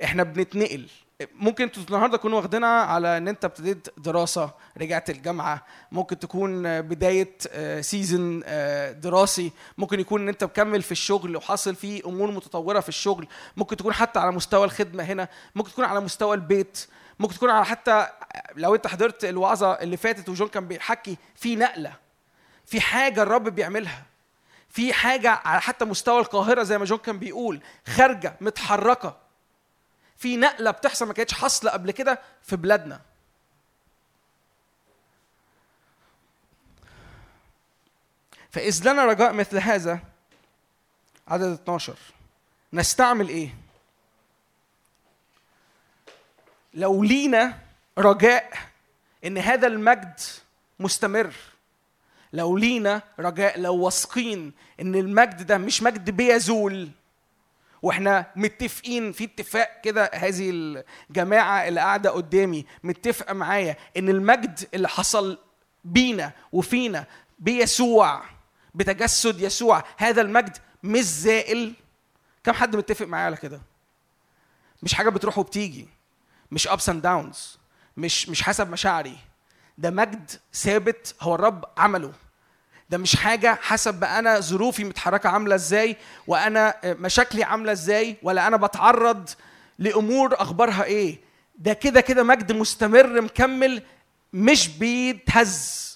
[0.05, 0.87] إحنا بنتنقل.
[1.35, 4.51] ممكن النهارده تكونوا واخدينها على ان انت ابتديت دراسة
[4.81, 5.67] رجعت الجامعة.
[5.93, 7.37] ممكن تكون بداية
[7.81, 8.41] سيزون
[9.01, 9.53] دراسي.
[9.79, 13.29] ممكن يكون ان انت مكمل في الشغل وحاصل فيه أمور متطورة في الشغل.
[13.57, 15.29] ممكن تكون حتى على مستوى الخدمة هنا.
[15.55, 16.87] ممكن تكون على مستوى البيت.
[17.19, 18.07] ممكن تكون على حتى
[18.57, 21.93] لو انت حضرت الوعظة اللي فاتت وجون كان بيحكي في نقلة.
[22.67, 24.03] في حاجة الرب بيعملها.
[24.69, 29.28] في حاجة على حتى مستوى القاهرة زي ما جون كان بيقول خارجة متحركة.
[30.19, 33.01] في نقلة بتحصل ما كانتش حاصلة قبل كده في بلادنا
[38.51, 40.01] فإذ لنا رجاء مثل هذا
[41.29, 41.97] عدد 12
[42.73, 43.55] نستعمل إيه؟
[46.75, 47.59] لو لينا
[47.99, 48.59] رجاء
[49.25, 50.21] إن هذا المجد
[50.81, 51.35] مستمر
[52.33, 56.91] لو لينا رجاء لو واثقين إن المجد ده مش مجد بيزول
[57.83, 60.51] وإحنا متفقين في اتفاق كده هذه
[61.11, 65.39] الجماعة اللي قاعدة قدامي متفقه معايا إن المجد اللي حصل
[65.85, 67.07] بينا وفينا
[67.39, 68.23] بيسوع
[68.75, 71.75] بتجسد يسوع هذا المجد مش زائل.
[72.45, 73.61] كم حد متفق معايا على كده؟
[74.83, 75.89] مش حاجة بتروح وبتيجي.
[76.51, 77.59] مش ups and downs
[77.97, 79.19] مش مش حسب مشاعري.
[79.79, 82.13] ده مجد ثابت هو الرب عمله.
[82.91, 85.97] ده مش حاجة حسب بقى أنا ظروفي متحركة عاملة إزاي
[86.27, 89.31] وأنا مشاكلي عاملة إزاي ولا أنا بتعرض
[89.79, 91.19] لأمور أخبارها إيه.
[91.59, 93.83] ده كده كده مجد مستمر مكمل
[94.33, 95.89] مش بيتهز.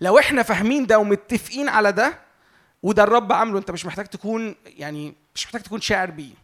[0.00, 2.18] لو إحنا فاهمين ده ومتفقين على ده
[2.82, 6.34] وده الرب عامله أنت مش محتاج تكون يعني مش محتاج تكون شاعر بيه.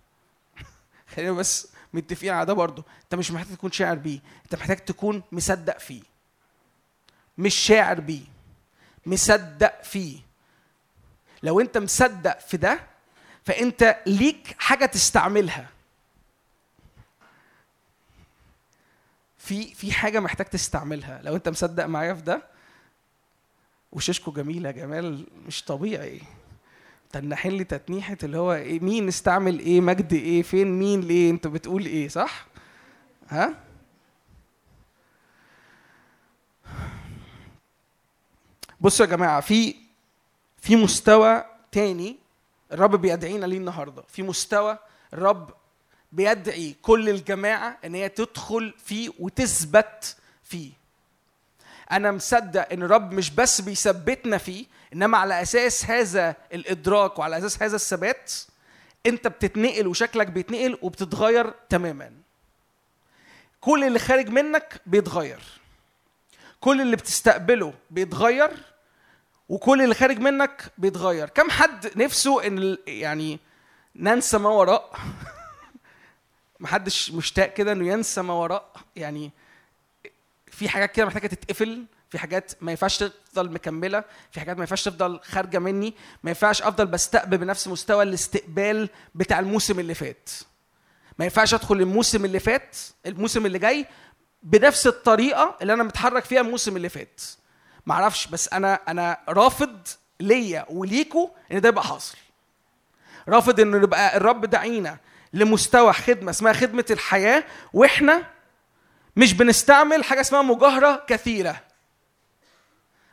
[1.15, 2.85] خلينا بس متفقين على ده برضه.
[3.05, 6.03] أنت مش محتاج تكون شاعر بيه أنت محتاج تكون مصدق فيه
[7.39, 8.36] مش شاعر بيه.
[9.07, 10.19] مصدق فيه.
[11.43, 12.81] لو انت مصدق في ده
[13.45, 15.69] فانت ليك حاجة تستعملها.
[19.39, 21.20] في في حاجة محتاج تستعملها.
[21.23, 22.43] لو انت مصدق معايا في ده
[23.93, 26.20] وشاشكو جميله جمال مش طبيعي.
[27.12, 31.47] تنحين لي تتنيحة اللي هو إيه مين استعمل إيه مجد إيه فين مين ليه انت
[31.47, 32.47] بتقول إيه صح؟
[33.28, 33.55] ها؟
[38.81, 39.74] بصوا يا جماعة في
[40.61, 42.16] في مستوى تاني
[42.73, 44.03] الرب بيدعينا ليه النهارده.
[44.09, 44.78] في مستوى
[45.12, 45.51] الرب
[46.12, 50.73] بيدعي كل الجماعة إن هي تدخل فيه وتثبت فيه.
[51.90, 57.62] أنا مصدق إن الرب مش بس بيثبتنا فيه إنما على أساس هذا الإدراك وعلى أساس
[57.62, 58.32] هذا الثبات
[59.07, 62.12] أنت بتتنقل وشكلك بيتنقل وبتتغير تماما.
[63.61, 65.40] كل اللي خارج منك بيتغير.
[66.61, 68.51] كل اللي بتستقبله بيتغير
[69.49, 71.28] وكل اللي خارج منك بيتغير.
[71.28, 73.39] كم حد نفسه إن يعني
[73.97, 74.99] ننسى ما وراء؟
[76.61, 78.73] محدش مشتاق كده إنه ينسى ما وراء.
[78.97, 79.31] يعني
[80.47, 84.85] في حاجات كده محتاجة تتقفل في حاجات ما ينفعش تفضل مكملة في حاجات ما ينفعش
[84.85, 90.31] تفضل خارجة مني ما ينفعش أفضل بستقبل بنفس مستوى الاستقبال بتاع الموسم اللي فات.
[91.19, 92.77] ما ينفعش أدخل الموسم اللي فات
[93.07, 93.87] الموسم اللي جاي
[94.43, 97.21] بنفس الطريقة اللي أنا متحرك فيها الموسم اللي فات.
[97.87, 99.89] معرفش بس أنا أنا رافض
[100.21, 102.17] ليا وليكوا إن ده يبقى حاصل.
[103.29, 104.99] رافض انه نبقى الرب دعينا
[105.33, 108.31] لمستوى خدمة اسمها خدمة الحياة وإحنا
[109.17, 111.61] مش بنستعمل حاجة اسمها مجاهرة كثيرة.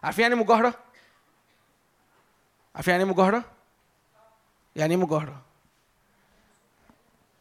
[0.03, 0.73] عارفين يعني إيه مجاهرة؟
[2.75, 3.43] عارفين يعني إيه مجاهرة؟
[4.75, 5.41] يعني إيه مجاهرة؟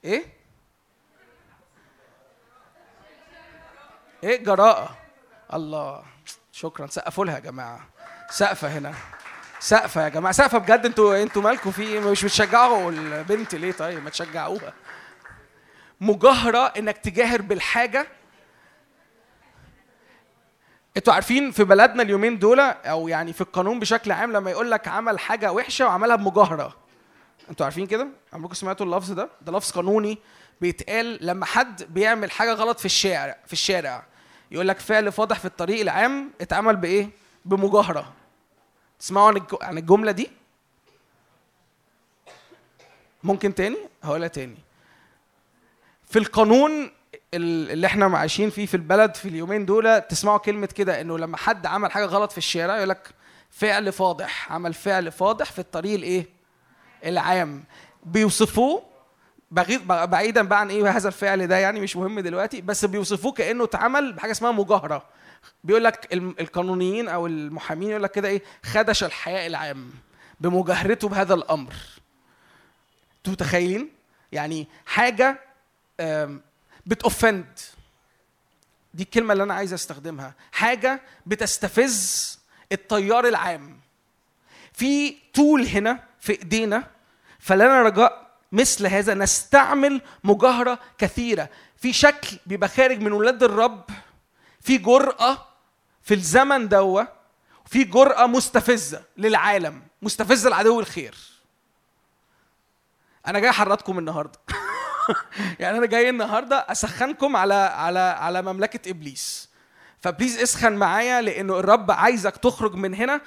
[0.05, 0.25] إيه؟
[4.23, 4.97] إيه جراءة؟
[5.55, 6.03] الله.
[6.53, 6.87] شكرا.
[6.87, 7.81] سقفوا لها يا جماعة.
[8.31, 8.95] سقفة هنا.
[9.61, 10.33] سقفة يا جماعة.
[10.33, 10.87] سقفة بجد.
[10.87, 14.73] أنتوا أنتوا مالكم في إيه؟ مش بتشجعوا البنت ليه طيب؟ ما تشجعوها.
[16.01, 18.07] مجاهرة إنك تجاهر بالحاجة.
[20.97, 24.89] أنتوا عارفين في بلدنا اليومين دول أو يعني في القانون بشكل عام لما يقول لك
[24.89, 26.77] عمل حاجة وحشة وعملها بمجاهرة.
[27.51, 30.19] أنتوا عارفين كده؟ عمركم سمعتوا اللفظ ده؟ ده لفظ قانوني
[30.61, 34.05] بيتقال لما حد بيعمل حاجة غلط في الشارع في الشارع.
[34.53, 37.09] يقول لك فعل فاضح في الطريق العام اتعمل بإيه؟
[37.45, 38.13] بمجاهرة.
[38.99, 40.31] تسمعوا عن الج- عن الجملة دي؟
[43.25, 44.57] ممكن تاني؟ هقولها تاني.
[46.07, 46.71] في القانون
[47.35, 51.37] ال- اللي إحنا عايشين فيه في البلد في اليومين دول تسمعوا كلمة كده إنه لما
[51.37, 53.11] حد عمل حاجة غلط في الشارع يقول لك
[53.51, 54.53] فعل فاضح.
[54.53, 56.27] عمل فعل فاضح في الطريق الإيه؟
[57.05, 57.65] العام.
[58.05, 58.83] بيوصفوه
[59.53, 64.13] بعيدا بقى عن إيه هذا الفعل ده يعني مش مهم دلوقتي بس بيوصفوه كأنه اتعمل
[64.13, 65.07] بحاجة اسمها مجاهرة.
[65.65, 69.91] بيقول لك القانونيين أو المحامين يقول لك كده إيه خدش الحياء العام
[70.41, 71.75] بمجاهرته بهذا الأمر.
[73.19, 73.89] أنتوا متخيلين؟
[74.33, 75.41] يعني حاجة
[76.87, 77.59] بتوفند
[78.95, 80.35] دي الكلمة اللي أنا عايز أستخدمها.
[80.53, 82.39] حاجة بتستفز
[82.73, 83.81] التيار العام.
[84.73, 86.85] في طول هنا في إيدينا
[87.39, 88.22] فلنا رجاء
[88.53, 91.49] مثل هذا نستعمل مجاهرة كثيرة.
[91.77, 93.85] في شكل بيبقى خارج من ولاد الرب
[94.61, 95.47] في جرأة
[96.03, 97.03] في الزمن دوا
[97.67, 101.15] وفي جرأة مستفزة للعالم مستفزة لعدو الخير.
[103.27, 104.39] أنا جاي أحرضكم النهاردة.
[105.61, 109.49] يعني أنا جاي النهاردة أسخنكم على على على مملكة إبليس.
[110.01, 113.21] ف please اسخن معايا لأنه الرب عايزك تخرج من هنا.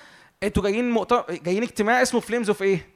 [0.44, 2.95] أنتوا جايين مؤتمر جايين اجتماع اسمه Flames of إيه؟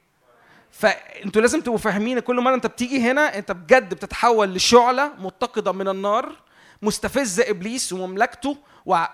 [0.72, 5.88] فانتوا لازم تبقوا فاهمين كل مرة انت بتيجي هنا انت بجد بتتحول لشعلة متقدة من
[5.88, 6.36] النار
[6.82, 8.56] مستفزه إبليس ومملكته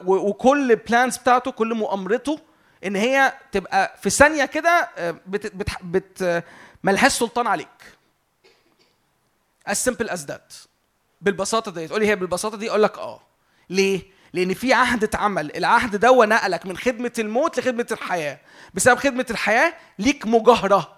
[0.06, 2.38] وكل بلانز بتاعته كل مؤامرته
[2.84, 6.44] إن هي تبقى في ثانية كده آه، بت بت بت
[6.84, 7.68] ملهاش سلطان عليك.
[9.70, 10.54] As simple as that.
[11.20, 13.20] بالبساطة دي تقولي هي بالبساطة دي أقول لك آه.
[13.70, 14.02] ليه؟
[14.32, 15.56] لأن في عهد اتعمل.
[15.56, 18.40] العهد ده نقلك من خدمة الموت لخدمة الحياة.
[18.74, 20.95] بسبب خدمة الحياة ليك مجاهرة.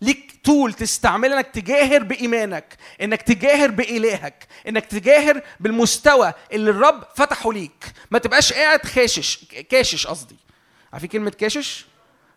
[0.00, 7.52] ليك طول تستعملها إنك تجاهر بإيمانك إنك تجاهر بإلهك إنك تجاهر بالمستوى اللي الرب فتحه
[7.52, 7.84] ليك.
[8.10, 10.36] ما تبقاش قاعد خاشش كاشش قصدي.
[10.92, 11.86] عارفين كلمة كاشش؟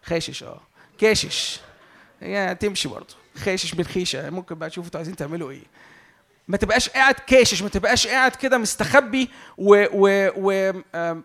[0.03, 0.61] خاشش آه.
[0.99, 1.59] كاشش.
[2.21, 3.15] هي تمشي برضه.
[3.37, 4.29] خاشش من خيشة.
[4.29, 5.63] ممكن بقى تشوفوا عايزين تعملوا إيه.
[6.47, 10.51] ما تبقاش قاعد كاشش ما تبقاش قاعد كده مستخبي و, و, و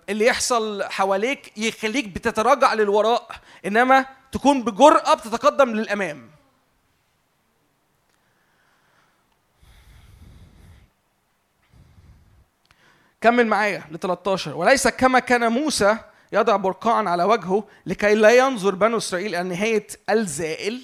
[0.09, 3.31] اللي يحصل حواليك يخليك بتتراجع للوراء.
[3.67, 6.31] إنما تكون بجرأة بتتقدم للإمام.
[13.21, 15.99] كمل معايا ل 13 وليس كما كان موسى
[16.33, 20.83] يضع برقعا على وجهه لكي لا ينظر بنو إسرائيل إلى نهاية الزائل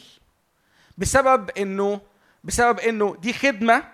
[0.99, 2.01] بسبب انه
[2.45, 3.85] بسبب إنه دي خدمة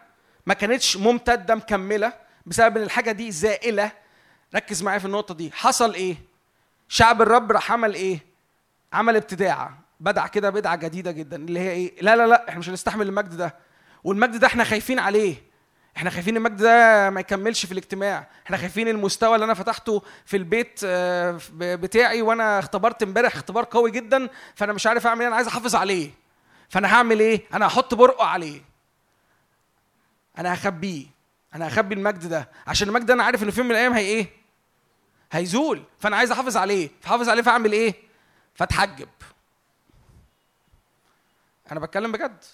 [0.46, 2.12] ما كانتش ممتدة مكملة.
[2.46, 3.92] بسبب إن الحاجة دي زائلة.
[4.54, 5.50] ركز معايا في النقطة دي.
[5.52, 6.16] حصل إيه؟
[6.88, 8.18] شعب الرب راح عمل إيه؟
[8.92, 9.70] عمل ابتداع
[10.00, 13.36] بدع كده بدعة جديدة جدا اللي هي إيه؟ لا لا لا إحنا مش هنستحمل المجد
[13.36, 13.56] ده.
[14.04, 15.48] والمجد ده إحنا خايفين عليه.
[15.96, 18.26] إحنا خايفين المجد ده ما يكملش في الاجتماع.
[18.46, 23.90] إحنا خايفين المستوى اللي أنا فتحته في البيت آه، بتاعي وأنا اختبرت إمبارح اختبار قوي
[23.90, 26.10] جدا فأنا مش عارف أعمل إيه أنا عايز أحافظ عليه.
[26.68, 28.60] فأنا هعمل إيه؟ أنا هحط برقع عليه.
[30.38, 31.06] أنا هخبيه.
[31.54, 32.48] أنا هخبي المجد ده.
[32.66, 34.26] عشان المجد ده أنا عارف إنه في يوم من الأيام هي إيه؟
[35.32, 35.82] هيزول.
[35.98, 36.90] فأنا عايز أحافظ عليه.
[37.00, 38.07] فحافظ عليه فأعمل إيه؟
[38.58, 39.08] فاتحجب.
[41.72, 42.44] أنا بتكلم بجد.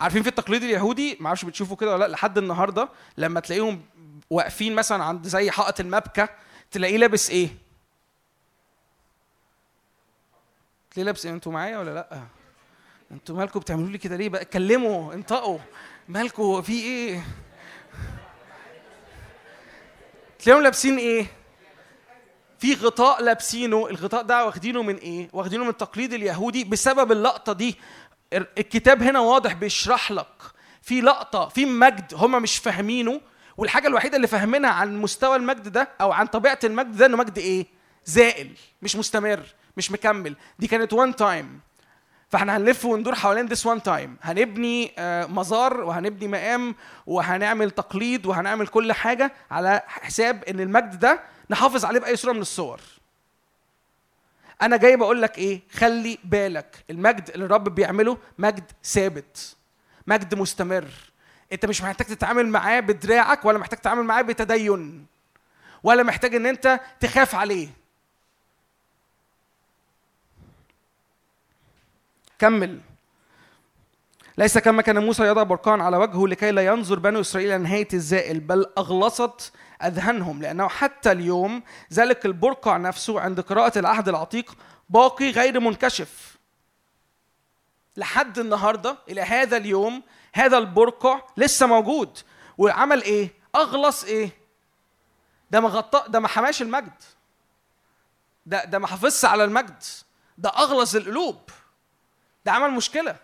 [0.00, 3.82] عارفين في التقليد اليهودي ما أعرفش بتشوفوا كده ولا لأ لحد النهارده لما تلاقيهم
[4.30, 6.26] واقفين مثلا عند زي حائط المبكى
[6.70, 7.48] تلاقيه لابس إيه؟
[10.90, 12.22] تلاقيه لابس إيه؟ أنتوا معايا ولا لأ؟
[13.10, 15.58] أنتوا مالكم بتعملوا لي كده ليه بقى؟ اتكلموا انطقوا.
[16.08, 17.24] مالكم في إيه؟
[20.38, 21.26] تلاقيهم لابسين إيه؟
[22.58, 23.86] في غطاء لابسينه.
[23.86, 27.76] الغطاء ده واخدينه من إيه؟ واخدينه من التقليد اليهودي بسبب اللقطة دي.
[28.32, 30.26] ال- الكتاب هنا واضح بيشرح لك.
[30.82, 33.20] في لقطة في مجد هم مش فاهمينه.
[33.56, 37.38] والحاجة الوحيدة اللي فاهمينها عن مستوى المجد ده أو عن طبيعة المجد ده إنه مجد
[37.38, 37.66] إيه؟
[38.04, 38.50] زائل
[38.82, 39.40] مش مستمر
[39.76, 40.36] مش مكمل.
[40.58, 41.60] دي كانت وان تايم
[42.28, 44.08] فإحنا هنلف وندور حوالين this one time.
[44.22, 46.74] هنبني آه، مزار وهنبني مقام
[47.06, 52.40] وهنعمل تقليد وهنعمل كل حاجة على حساب إن المجد ده نحافظ عليه بأي صورة من
[52.40, 52.80] الصور.
[54.62, 56.84] أنا جاي بقول لك إيه؟ خلي بالك.
[56.90, 59.56] المجد اللي الرب بيعمله مجد ثابت
[60.06, 60.88] مجد مستمر.
[61.52, 65.06] أنت مش محتاج تتعامل معاه بدراعك ولا محتاج تتعامل معاه بتدين
[65.82, 67.68] ولا محتاج إن أنت تخاف عليه.
[72.38, 72.80] كمل.
[74.38, 78.40] ليس كما كان موسى يضع برقان على وجهه لكي لا ينظر بنو إسرائيل نهاية الزائل
[78.40, 79.52] بل أغلصت
[79.84, 81.62] اذهانهم لأنه حتى اليوم
[81.92, 84.56] ذلك البرقع نفسه عند قراءة العهد العتيق
[84.88, 86.36] باقي غير منكشف.
[87.96, 90.02] لحد النهارده إلى هذا اليوم
[90.32, 92.18] هذا البرقع لسه موجود.
[92.58, 94.30] وعمل إيه؟ أغلص إيه؟
[95.50, 97.02] ده ما غطى ده ما حماش المجد.
[98.46, 99.82] ده ده ما حافظش على المجد.
[100.38, 101.50] ده اغلظ القلوب.
[102.44, 103.16] ده عمل مشكلة.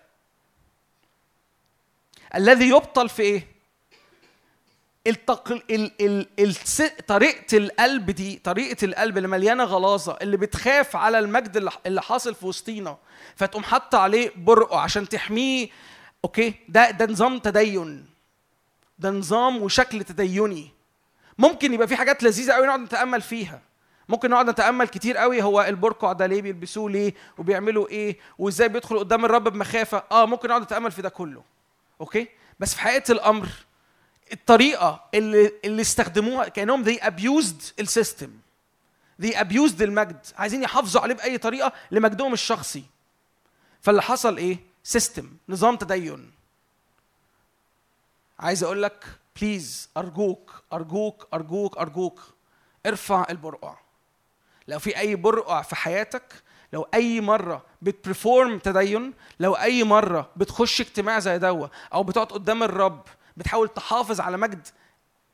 [2.35, 3.60] الذي يبطل في إيه؟
[5.07, 5.53] التق...
[5.53, 5.93] ال...
[6.01, 6.27] ال...
[6.39, 6.55] ال...
[7.07, 12.47] طريقة القلب دي طريقة القلب اللي مليانة غلاظه اللي بتخاف على المجد اللي حاصل في
[12.47, 12.97] وسطينا
[13.37, 15.69] فتقوم حاطة عليه برقه عشان تحميه.
[16.25, 18.07] okay؟ ده ده نظام تدين.
[18.99, 20.71] ده نظام وشكل تديني.
[21.39, 23.61] ممكن يبقى في حاجات لذيذة قوي نقعد نتأمل فيها.
[24.09, 29.01] ممكن نقعد نتأمل كتير قوي هو البرقع ده ليه بيلبسوه ليه وبيعملوا إيه وإزاي بيدخلوا
[29.01, 30.03] قدام الرب بمخافة.
[30.13, 31.43] آه ممكن نقعد نتأمل في ده كله.
[32.01, 32.29] okay؟
[32.61, 33.49] بس في حقيقة الأمر
[34.33, 38.31] الطريقة اللي اللي استخدموها كأنهم they abused ال system
[39.23, 42.85] they abused المجد عايزين يحافظوا عليه بأي طريقة لمجدهم الشخصي.
[43.83, 46.31] فاللي حصل إيه؟ system نظام تدين.
[48.39, 49.05] عايز أقول لك
[49.41, 52.21] please أرجوك أرجوك أرجوك أرجوك.
[52.87, 53.75] ارفع البرقع.
[54.69, 56.43] لو في أي برقع في حياتك
[56.73, 62.27] لو أي مرة بت perform تدين لو أي مرة بتخش اجتماع زي دوا أو بتقعد
[62.27, 63.03] قدام الرب
[63.37, 64.69] بتحاول تحافظ على مجد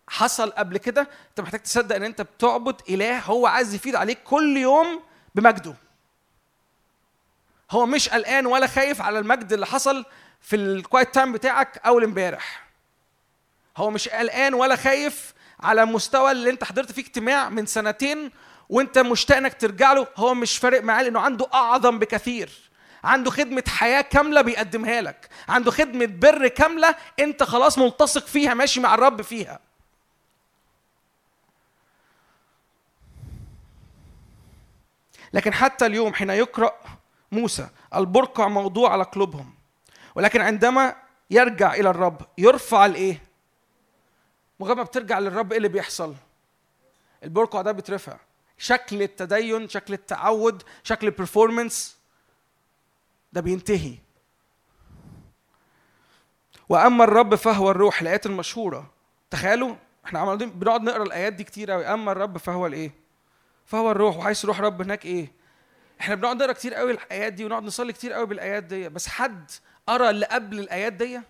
[0.08, 4.56] حصل قبل كده انت محتاج تصدق ان انت بتعبد إله هو عايز يفيض عليك كل
[4.56, 5.02] يوم
[5.34, 5.74] بمجده.
[7.70, 10.04] هو مش قلقان ولا خايف على المجد اللي حصل
[10.40, 12.66] في ال quiet time بتاعك أول امبارح.
[13.76, 18.30] هو مش قلقان ولا خايف على مستوى اللي انت حضرت فيه اجتماع من سنتين
[18.68, 22.65] وانت مشتاق انك ترجع له هو مش فارق معاه لأنه عنده أعظم بكثير.
[23.06, 25.28] عنده خدمة حياة كاملة بيقدمها لك.
[25.48, 29.60] عنده خدمة بر كاملة انت خلاص ملتصق فيها ماشي مع الرب فيها.
[35.32, 36.72] لكن حتى اليوم حين يقرأ
[37.32, 39.54] موسى البرقع موضوع على قلوبهم.
[40.14, 40.96] ولكن عندما
[41.30, 43.22] يرجع إلى الرب يرفع الإيه؟
[44.60, 46.14] مجرد ما بترجع للرب إيه اللي بيحصل؟
[47.24, 48.16] البرقع ده بيترفع.
[48.58, 51.96] شكل التدين شكل التعود شكل البرفورمانس
[53.32, 53.94] ده بينتهي.
[56.68, 58.90] وأما الرب فهو الروح الآيات المشهورة.
[59.30, 62.90] تخيلوا إحنا عمالين بنقعد نقرأ الآيات دي كتير قوي أما الرب فهو الإيه؟
[63.64, 64.16] فهو الروح.
[64.16, 65.32] وحيث روح رب هناك إيه؟
[66.00, 68.88] إحنا بنقعد نقرأ كتير قوي الآيات دي ونقعد نصلي كتير قوي بالآيات دي.
[68.88, 69.50] بس حد
[69.86, 71.20] قرأ اللي قبل الآيات دي؟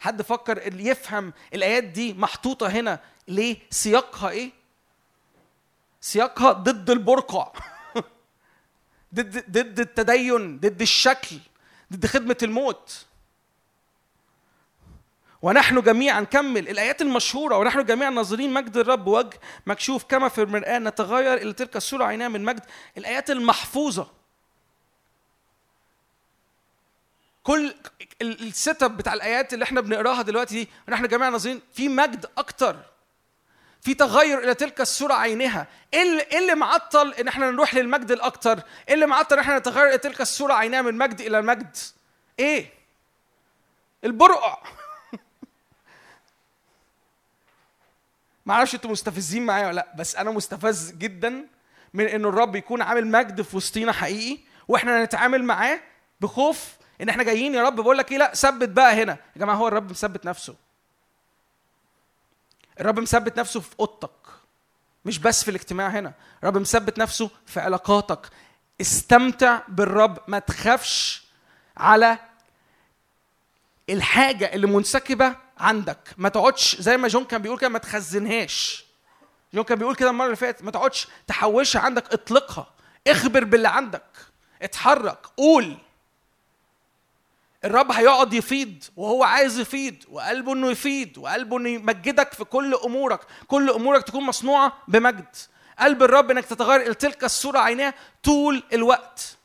[0.00, 4.50] حد فكر اللي يفهم الآيات دي محطوطة هنا؟ ليه؟ سياقها إيه؟
[6.00, 7.52] سياقها ضد البرقع.
[9.14, 11.36] ضد ضد التدين ضد الشكل
[11.92, 13.06] ضد خدمة الموت.
[15.42, 20.78] ونحن جميعا كمل الآيات المشهورة ونحن جميعا ناظرين مجد الرب وجه مكشوف كما في المرآة
[20.78, 22.62] نتغير إلى تلك الصورة عينها من مجد.
[22.98, 24.06] الآيات المحفوظة.
[27.42, 27.74] كل
[28.22, 32.91] السيت أب بتاع الآيات اللي إحنا بنقراها دلوقتي دي ونحن جميعا ناظرين في مجد أكتر.
[33.82, 35.66] في تغير إلى تلك الصورة عينها.
[35.94, 39.88] إيه اللي, إيه معطل إن إحنا نروح للمجد الأكتر؟ إيه اللي معطل إن إحنا نتغير
[39.88, 41.76] إلى تلك الصورة عينها من مجد إلى مجد
[42.38, 42.66] إيه؟
[44.04, 44.58] البرقع.
[48.46, 51.46] ما أعرفش أنتوا مستفزين معايا ولا لأ بس أنا مستفز جدا
[51.94, 54.38] من ان الرب يكون عامل مجد في وسطينا حقيقي
[54.68, 55.80] وإحنا نتعامل معاه
[56.20, 56.68] بخوف
[57.00, 59.12] إن إحنا جايين يا رب بقول لك إيه لأ ثبت بقى هنا.
[59.12, 60.54] يا جماعة هو الرب مثبت نفسه.
[62.80, 64.10] الرب مثبت نفسه في أوضتك
[65.04, 66.12] مش بس في الاجتماع هنا
[66.42, 68.28] الرب مثبت نفسه في علاقاتك.
[68.80, 71.22] استمتع بالرب ما تخافش
[71.76, 72.18] على
[73.90, 75.98] الحاجة اللي منسكبة عندك.
[76.16, 78.84] ما تقعدش زي ما جون كان بيقول كده ما تخزنهاش.
[79.54, 82.70] جون كان بيقول كده المرة اللي فاتت ما تقعدش تحوشها عندك اطلقها
[83.06, 84.04] اخبر باللي عندك
[84.62, 85.76] اتحرك قول.
[87.64, 93.20] الرب هيقعد يفيض وهو عايز يفيض وقلبه إنه يفيض وقلبه إنه يمجدك في كل أمورك
[93.46, 95.36] كل أمورك تكون مصنوعة بمجد.
[95.78, 99.36] قلب الرب إنك تتغير إلى تلك الصورة عيناه طول الوقت.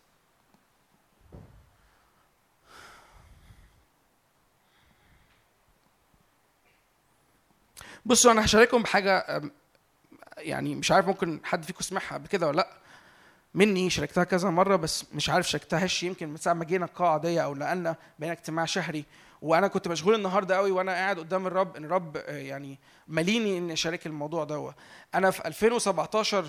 [8.06, 9.42] بصوا أنا هشارككم بحاجة
[10.38, 12.87] يعني مش عارف ممكن حد فيكم سمعها قبل كده ولا لأ.
[13.58, 17.44] مني شاركتها كذا مرة بس مش عارف شاركتهاش يمكن من ساعة ما جينا القاعه دي
[17.44, 19.06] أو لأن بقينا اجتماع شهري.
[19.42, 24.08] وأنا كنت مشغول النهارده قوي وأنا قاعد قدام الرب إن الرب يعني ماليني إني أشارك
[24.08, 24.74] الموضوع ده.
[25.16, 26.46] أنا في 2017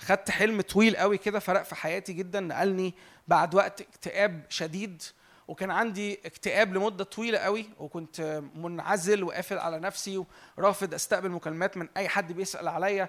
[0.00, 2.94] خدت حلم طويل قوي كده فرق في حياتي جدا نقلني
[3.28, 5.02] بعد وقت اكتئاب شديد.
[5.48, 10.24] وكان عندي اكتئاب لمدة طويلة قوي وكنت منعزل وقافل على نفسي
[10.56, 13.08] ورافض أستقبل مكالمات من أي حد بيسأل عليا.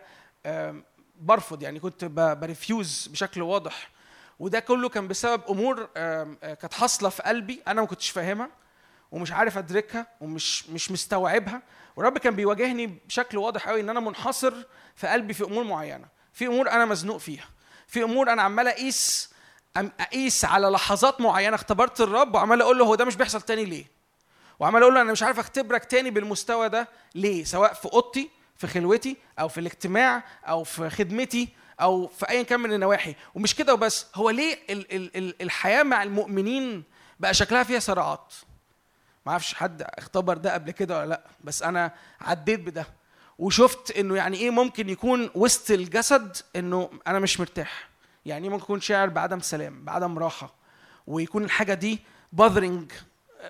[1.20, 3.90] برفض يعني كنت ب- بريفيوز بشكل واضح.
[4.40, 8.50] وده كله كان بسبب أمور آه، كانت حاصلة في قلبي أنا ما كنتش فاهمها
[9.12, 11.62] ومش عارف أدركها ومش مش مستوعبها.
[11.96, 14.54] والرب كان بيواجهني بشكل واضح قوي إن أنا منحصر
[14.96, 17.46] في قلبي في أمور معينة في أمور أنا مزنوق فيها
[17.88, 19.30] في أمور أنا عمال أقيس
[19.78, 21.56] أقيس على لحظات معينة.
[21.56, 23.86] اختبرت الرب وعمال أقول له هو ده مش بيحصل تاني ليه؟
[24.60, 28.30] وعمال أقول له أنا مش عارف أختبرك تاني بالمستوى ده ليه سواء في أوضتي
[28.60, 31.50] في خلوتي أو في الاجتماع أو في خدمتي
[31.82, 33.16] أو في ايا كان من النواحي.
[33.36, 36.84] ومش كده وبس هو ليه ال ال ال الحياة مع المؤمنين
[37.20, 38.34] بقى شكلها فيها صراعات؟
[39.26, 41.92] ما أعرفش حد اختبر ده قبل كده ولا لأ بس أنا
[42.22, 42.88] عديت بده.
[43.40, 47.90] وشفت إنه يعني إيه ممكن يكون وسط الجسد إنه أنا مش مرتاح.
[48.26, 50.54] يعني إيه ممكن يكون شاعر بعدم سلام بعدم راحة.
[51.08, 52.00] ويكون الحاجة دي
[52.34, 52.92] باذرنج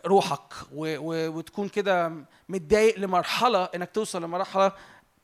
[0.05, 0.53] روحك.
[0.71, 2.11] و و وتكون كده
[2.49, 4.71] متضايق لمرحلة إنك توصل لمرحلة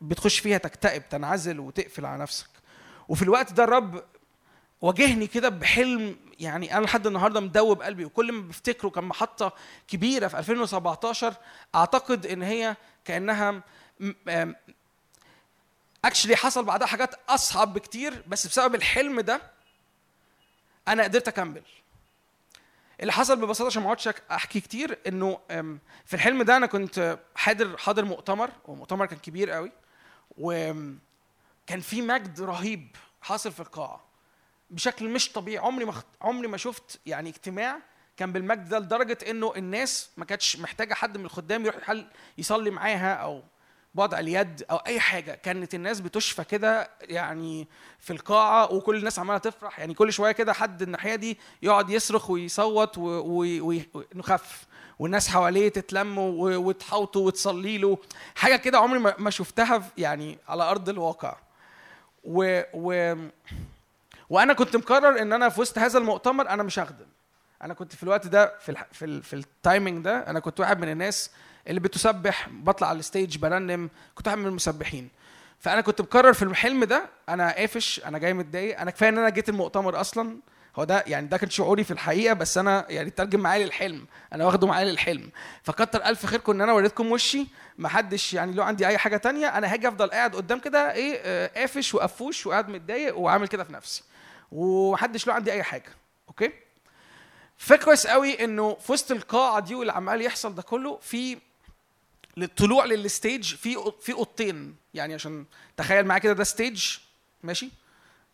[0.07, 2.47] بتخش فيها تكتئب تنعزل وتقفل على نفسك.
[3.07, 4.03] وفي الوقت ده الرب
[4.81, 9.53] واجهني كده بحلم يعني أنا لحد النهارده مدوب قلبي وكل ما بفتكره كان محطة
[9.87, 11.33] كبيرة في 2017
[11.75, 12.75] أعتقد إن هي
[13.05, 13.61] كأنها
[16.05, 19.41] اكشلي حصل بعدها حاجات أصعب بكتير بس بسبب الحلم ده
[20.87, 21.61] أنا قدرت أكمل.
[23.01, 25.39] اللي حصل ببساطة عشان ما أقعدش أحكي كتير إنه
[26.05, 29.71] في الحلم ده أنا كنت حاضر حاضر مؤتمر ومؤتمر كان كبير قوي.
[30.37, 34.05] وكان في مجد رهيب حاصل في القاعه
[34.69, 35.65] بشكل مش طبيعي.
[35.65, 37.79] عمري ما عمري ما شفت يعني اجتماع
[38.17, 41.95] كان بالمجد ده لدرجة إنه الناس ما كانتش محتاجة حد من الخدام يروح
[42.37, 43.43] يصلي معاها أو
[43.95, 45.35] وضع اليد أو أي حاجة.
[45.35, 47.67] كانت الناس بتشفى كده يعني
[47.99, 49.79] في القاعه وكل الناس عمالة تفرح.
[49.79, 54.65] يعني كل شوية كده حد الناحية دي يقعد يصرخ ويصوت ونخف
[54.99, 57.97] والناس حواليه تتلم وتحوطه وتصلي له.
[58.35, 61.35] حاجة كده عمري ما شفتها يعني على أرض الواقع.
[62.23, 63.15] و, و
[64.29, 67.05] وأنا كنت مقرر إن أنا في وسط هذا المؤتمر أنا مش هخدم.
[67.61, 68.85] أنا كنت في الوقت ده في الح...
[68.91, 69.23] في, ال...
[69.23, 71.31] في ال timing ده أنا كنت واحد من الناس
[71.67, 75.09] اللي بتسبح بطلع على ال stage برنم كنت واحد من المسبحين.
[75.59, 79.29] فأنا كنت مقرر في الحلم ده أنا قافش أنا جاي متضايق أنا كفاية إن أنا
[79.29, 80.37] جيت المؤتمر أصلا.
[80.75, 84.45] هو ده يعني ده كان شعوري في الحقيقة بس أنا يعني ترجم معايا للحلم أنا
[84.45, 85.31] واخده معايا للحلم.
[85.63, 87.47] فكتر ألف خيركم ان أنا وريتكم وشي
[87.77, 91.19] ما حدش يعني لو عندي أي حاجة تانية أنا هاجي أفضل قاعد قدام كده إيه
[91.23, 94.03] آه، قافش وقفوش وقاعد متضايق وعامل كده في نفسي.
[94.51, 95.89] ومحدش له عندي أي حاجة
[96.27, 96.51] okay؟
[97.57, 101.37] فكرة كويس قوي إنه في وسط القاعة دي واللي عمال يحصل ده كله في
[102.37, 104.75] للطلوع لل stage في في أوضتين.
[104.93, 105.45] يعني عشان
[105.77, 106.97] تخيل معايا كده ده stage
[107.43, 107.69] ماشي؟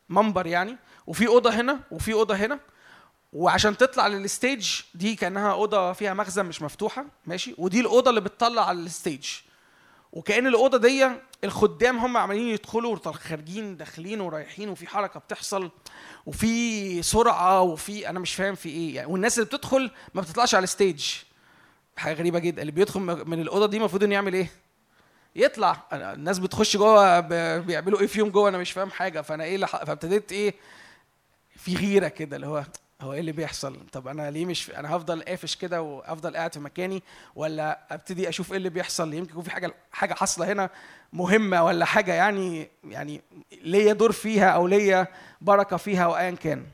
[0.10, 0.78] منبر يعني.
[1.12, 2.60] وفي أوضة هنا وفي أوضة هنا
[3.34, 8.22] وعشان تطلع لل stage دي كأنها أوضة فيها مخزن مش مفتوحة ماشي؟ ودي الأوضة اللي
[8.22, 9.26] بتطلع على ال stage
[10.12, 11.10] وكأن الأوضة دي
[11.44, 15.72] الخدام هم عمالين يدخلوا خارجين داخلين ورايحين وفي حركة بتحصل
[16.26, 19.12] وفي سرعة وفي أنا مش فاهم في إيه يعني.
[19.12, 21.06] والناس اللي بتدخل ما بتطلعش على ال stage
[21.98, 22.62] حاجة غريبة جدا.
[22.62, 24.52] اللي بيدخل من الأوضة دي المفروض إنه يعمل إيه؟
[25.36, 25.78] يطلع.
[25.94, 27.20] الناس بتخش جوه
[27.60, 29.22] بيعملوا إيه فيهم جوه؟ أنا مش فاهم حاجة.
[29.22, 30.54] فأنا إيه اللي ح- فابتديت إيه؟
[31.66, 32.64] في غيرة كده اللي هو
[33.02, 36.60] هو إيه اللي بيحصل؟ طب أنا ليه مش أنا هفضل قافش كده وأفضل قاعد في
[36.60, 37.04] مكاني
[37.36, 40.70] ولا أبتدي أشوف إيه اللي بيحصل يمكن يكون في حاجة حاجة حاصلة هنا
[41.14, 43.22] مهمة ولا حاجة يعني يعني
[43.64, 45.08] ليا دور فيها أو ليا
[45.42, 46.66] بركة فيها أو ايا كان.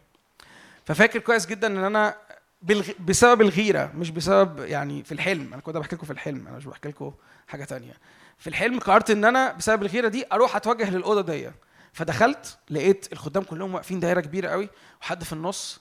[0.85, 2.15] ففاكر كويس جدا إن أنا
[2.61, 2.89] بالغ...
[2.99, 6.65] بسبب الغيرة مش بسبب يعني في الحلم أنا كنت بحكي لكم في الحلم أنا مش
[6.65, 7.11] بحكي لكم
[7.47, 7.93] حاجة تانية
[8.38, 11.51] في الحلم قررت إن أنا بسبب الغيرة دي أروح أتوجه للأوضة دي
[11.98, 14.69] فدخلت لقيت الخدام كلهم واقفين دايرة كبيرة قوي
[15.02, 15.80] وحد في النص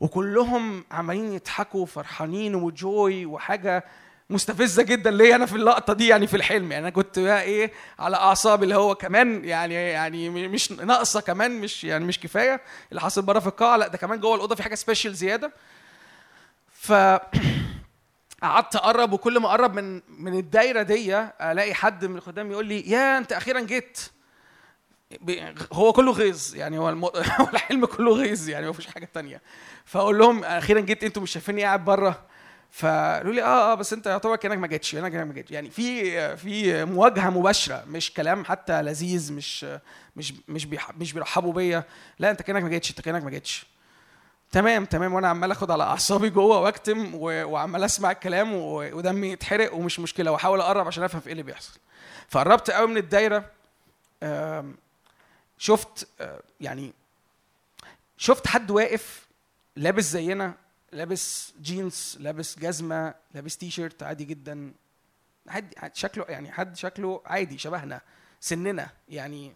[0.00, 3.84] وكلهم عمالين يضحكوا وفرحانين وجوي وحاجة
[4.30, 6.72] مستفزة جدا ليا أنا في اللقطة دي يعني في الحلم.
[6.72, 11.60] يعني أنا كنت بقى إيه على أعصابي اللي هو كمان يعني يعني مش ناقصة كمان
[11.60, 14.62] مش يعني مش كفاية اللي حصل بره في القاعة لأ ده كمان جوه الأوضة في
[14.62, 15.52] حاجة سبيشال زيادة.
[16.72, 16.92] ف
[18.42, 22.90] قعدت أقرب وكل ما أقرب من من الدايرة دي ألاقي حد من الخدام يقول لي
[22.90, 23.98] يا أنت أخيرا جيت.
[25.72, 27.04] هو كله غيظ يعني هو الم...
[27.54, 29.42] الحلم كله غيظ يعني ما فيش حاجة تانية
[29.84, 32.22] فأقول لهم أخيرا جيت أنتوا مش شايفيني قاعد بره
[32.70, 35.70] فقالوا لي آه آه بس أنت يعتبر كأنك ما جيتش أنا كأنك ما جيتش يعني
[35.70, 39.66] في في مواجهة مباشرة مش كلام حتى لذيذ مش
[40.16, 40.66] مش مش.
[40.98, 41.84] مش بيرحبوا بيا
[42.18, 43.66] لا أنت كأنك ما جيتش أنت كأنك ما جيتش
[44.52, 47.14] تمام تمام وأنا عمال آخد على أعصابي جوه وأكتم.
[47.14, 48.52] وعمال أسمع الكلام.
[48.54, 51.78] ودمي يتحرق ومش مشكلة وأحاول أقرب عشان أفهم إيه اللي بيحصل
[52.28, 53.44] فقربت قوي من الدايرة
[55.58, 56.92] شفت آه، يعني
[58.16, 59.26] شفت حد واقف
[59.76, 60.54] لابس زينا
[60.92, 64.72] لابس جينز لابس جزمة لابس تي شيرت عادي جدا.
[65.48, 68.00] حد شكله يعني حد شكله عادي شبهنا
[68.40, 69.52] سننا يعني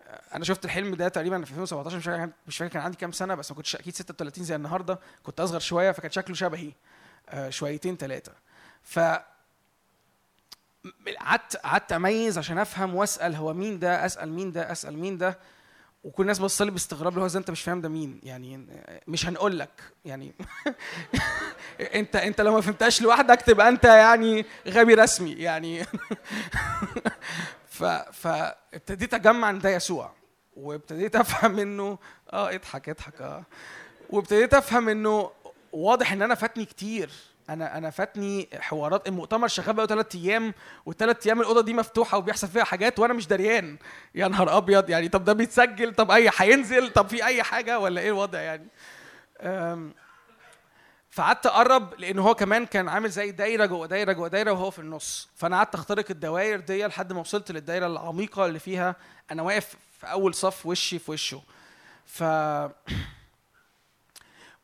[0.00, 3.12] آه، أنا شفت الحلم ده تقريبا في 2017 مش فاكر مش فاكر كان عندي كام
[3.12, 4.98] سنة بس ما كنتش أكيد 36 زي النهارده.
[5.22, 6.72] كنت أصغر شوية فكان شكله شبهي
[7.28, 8.32] آه، شويتين ثلاثة
[8.82, 9.00] ف
[11.20, 15.38] قعدت قعدت أميز عشان أفهم وأسأل هو مين ده؟ أسأل مين ده؟ أسأل مين ده؟
[16.04, 18.66] وكل الناس بص لي باستغراب اللي هو إزاي أنت مش فاهم ده مين؟ يعني
[19.08, 19.70] مش هنقول لك
[20.04, 20.34] يعني
[21.94, 25.84] انت أنت لو ما فهمتهاش لوحدك تبقى أنت يعني غبي رسمي يعني
[27.76, 30.12] ف فابتديت أجمع ان ده يسوع
[30.56, 31.98] وابتديت أفهم إنه
[32.32, 33.44] آه اضحك اضحك آه.
[34.10, 35.30] وابتديت أفهم إنه
[35.72, 37.10] واضح إن أنا فاتني كتير.
[37.50, 40.54] أنا أنا فاتني حوارات المؤتمر شغال بقى ثلاث أيام
[40.86, 43.76] والثلاث أيام الأوضة دي مفتوحة وبيحصل فيها حاجات وأنا مش دريان.
[44.14, 48.00] يا نهار أبيض يعني طب ده بيتسجل؟ طب أي هينزل؟ طب في أي حاجة ولا
[48.00, 48.68] إيه الوضع يعني؟
[51.10, 54.78] فقعدت أقرب لأن هو كمان كان عامل زي دايرة جوه دايرة جوه دايرة وهو في
[54.78, 55.28] النص.
[55.36, 58.96] فأنا قعدت أخترق الدوائر دي لحد ما وصلت للدايرة العميقة اللي فيها.
[59.30, 61.42] أنا واقف في أول صف وشي في وشه.
[62.06, 62.22] ف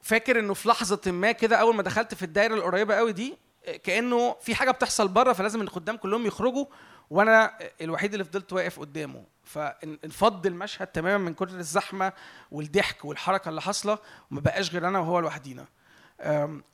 [0.02, 3.36] فاكر إنه في لحظة ما كده أول ما دخلت في الدايرة القريبة قوي دي
[3.84, 6.66] كأنه في حاجة بتحصل بره فلازم الخدام كلهم يخرجوا
[7.10, 9.24] وأنا الوحيد اللي فضلت واقف قدامه.
[9.44, 12.12] فانفض المشهد تماما من كتر الزحمة
[12.50, 13.98] والضحك والحركة اللي حاصلة
[14.30, 15.66] وما بقاش غير أنا وهو لوحدينا.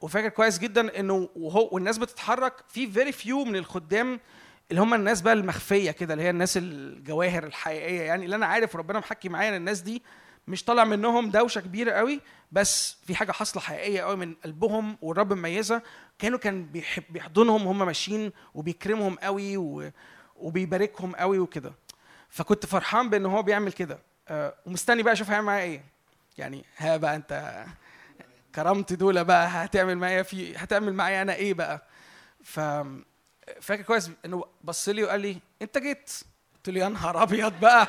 [0.01, 4.21] وفاكر كويس جدا إنه وهو والناس بتتحرك في very few من الخدام
[4.71, 8.77] اللي هم الناس بقى المخفية كده اللي هي الناس الجواهر الحقيقية يعني اللي أنا عارف
[8.77, 10.03] ربنا محكي معايا إن الناس دي
[10.49, 12.21] مش طالع منهم دوشة كبيرة قوي
[12.53, 15.83] بس في حاجة حاصلة حقيقية قوي من قلبهم والرب مميزه
[16.19, 19.93] كانوا كان بيحب بيحضنهم وهم ماشيين وبيكرمهم قوي.
[20.37, 21.73] وبيباركهم قوي وكده.
[22.29, 23.99] فكنت فرحان بأن هو بيعمل كده.
[24.29, 25.85] آه، ومستني بقى أشوف هيعمل معايا إيه.
[26.39, 27.65] يعني ها بقى أنت
[28.55, 31.87] كرمت دول بقى هتعمل معايا في هتعمل معايا أنا إيه بقى؟
[32.45, 32.61] ف
[33.61, 36.11] فاكر كويس إنه بص لي وقال لي أنت جيت.
[36.69, 37.89] قلت له يا نهار أبيض بقى.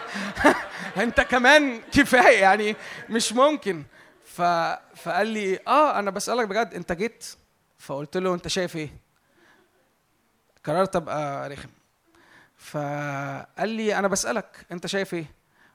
[1.03, 2.75] أنت كمان كفاية يعني
[3.09, 3.83] مش ممكن.
[4.25, 4.41] ف...
[4.95, 7.25] فقال لي آه أنا بسألك بجد أنت جيت؟
[7.79, 8.89] فقلت له أنت شايف إيه؟
[10.65, 11.69] قررت أبقى رخم.
[12.57, 15.25] فقال لي أنا بسألك أنت شايف إيه؟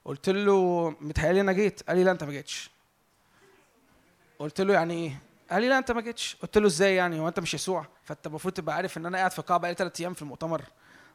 [0.04, 1.82] قلت له متهيألي أنا جيت.
[1.82, 2.70] قال لي لا أنت ما جيتش.
[4.38, 5.18] قلت له يعني إيه؟
[5.50, 6.36] قال لي لا أنت ما جيتش.
[6.42, 9.32] قلت له إزاي يعني؟ هو أنت مش يسوع؟ فأنت المفروض تبقى عارف إن أنا قاعد
[9.32, 10.62] في القاعة بقالي ثلاث أيام في المؤتمر.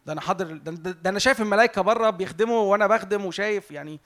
[0.09, 3.99] ده أنا حاضر ده, أنا شايف الملائكة بره بيخدموا وأنا بخدم وشايف يعني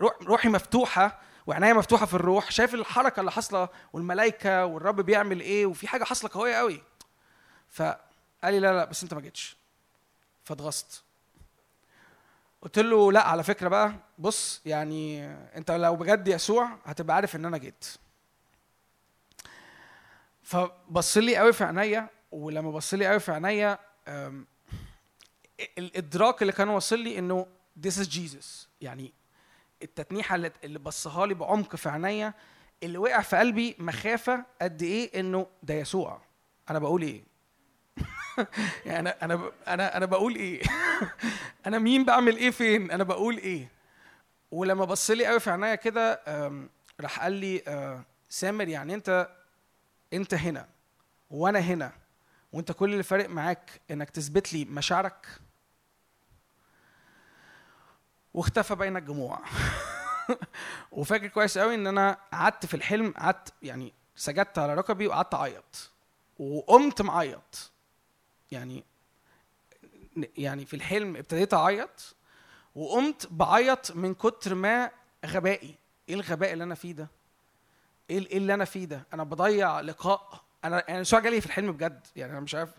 [0.00, 5.66] روح روحي مفتوحة وعناية مفتوحة في الروح شايف الحركة اللي حاصلة والملائكة والرب بيعمل إيه
[5.66, 6.82] وفي حاجة حاصلة قوية قوي.
[7.68, 7.98] فقال
[8.44, 9.56] لي لا لا بس انت ما جيتش.
[10.44, 11.02] فاتغصت.
[12.62, 15.26] قلت له لا على فكرة بقى بص يعني
[15.56, 17.84] انت لو بجد يسوع هتبقى عارف ان أنا جيت.
[20.42, 23.78] فبص لي قوي في عينيا ولما بص لي قوي في عينيا
[25.78, 27.46] الإدراك اللي كان واصل لي إنه
[27.86, 28.68] this is Jesus.
[28.80, 29.12] يعني
[29.82, 32.34] التتنيحة اللي بصها لي بعمق في عينيا
[32.82, 36.20] اللي وقع في قلبي مخافة قد إيه إنه ده يسوع.
[36.70, 37.22] أنا بقول إيه؟
[38.86, 40.62] يعني أنا أنا أنا أنا بقول إيه؟
[41.66, 43.68] أنا مين بعمل إيه فين؟ أنا بقول إيه؟
[44.50, 46.20] ولما بص لي قوي في عينيا كده
[47.00, 49.28] راح قال لي آه، سامر يعني أنت
[50.12, 50.68] أنت هنا
[51.30, 51.92] وأنا هنا.
[52.54, 55.26] وانت كل اللي فارق معاك انك تثبت لي مشاعرك.
[58.34, 59.40] واختفى بين الجموع.
[60.92, 65.90] وفاكر كويس قوي ان أنا قعدت في الحلم قعدت يعني سجدت على ركبي وقعدت اعيط.
[66.38, 67.70] وقمت معيط.
[68.52, 68.84] يعني
[70.36, 72.16] يعني في الحلم ابتديت اعيط.
[72.74, 74.90] وقمت بعيط من كتر ما
[75.26, 75.74] غبائي.
[76.08, 77.08] إيه الغباء اللي أنا فيه ده؟
[78.10, 81.72] إيه إيه اللي أنا فيه ده؟ أنا بضيع لقاء أنا يعني يسوع جالي في الحلم
[81.72, 82.06] بجد.
[82.16, 82.70] يعني أنا مش عارف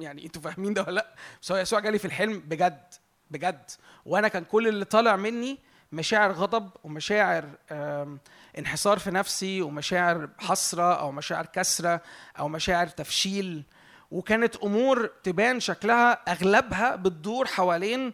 [0.00, 1.14] يعني أنتوا فاهمين ده ولا لأ.
[1.42, 2.94] بس هو يسوع جالي في الحلم بجد
[3.30, 3.70] بجد.
[4.04, 5.58] وأنا كان كل اللي طالع مني
[5.92, 8.18] مشاعر غضب ومشاعر آم،
[8.58, 12.00] انحصار في نفسي ومشاعر حسرة أو مشاعر كسرة
[12.38, 13.62] أو مشاعر تفشيل.
[14.10, 18.12] وكانت أمور تبان شكلها أغلبها بتدور حوالين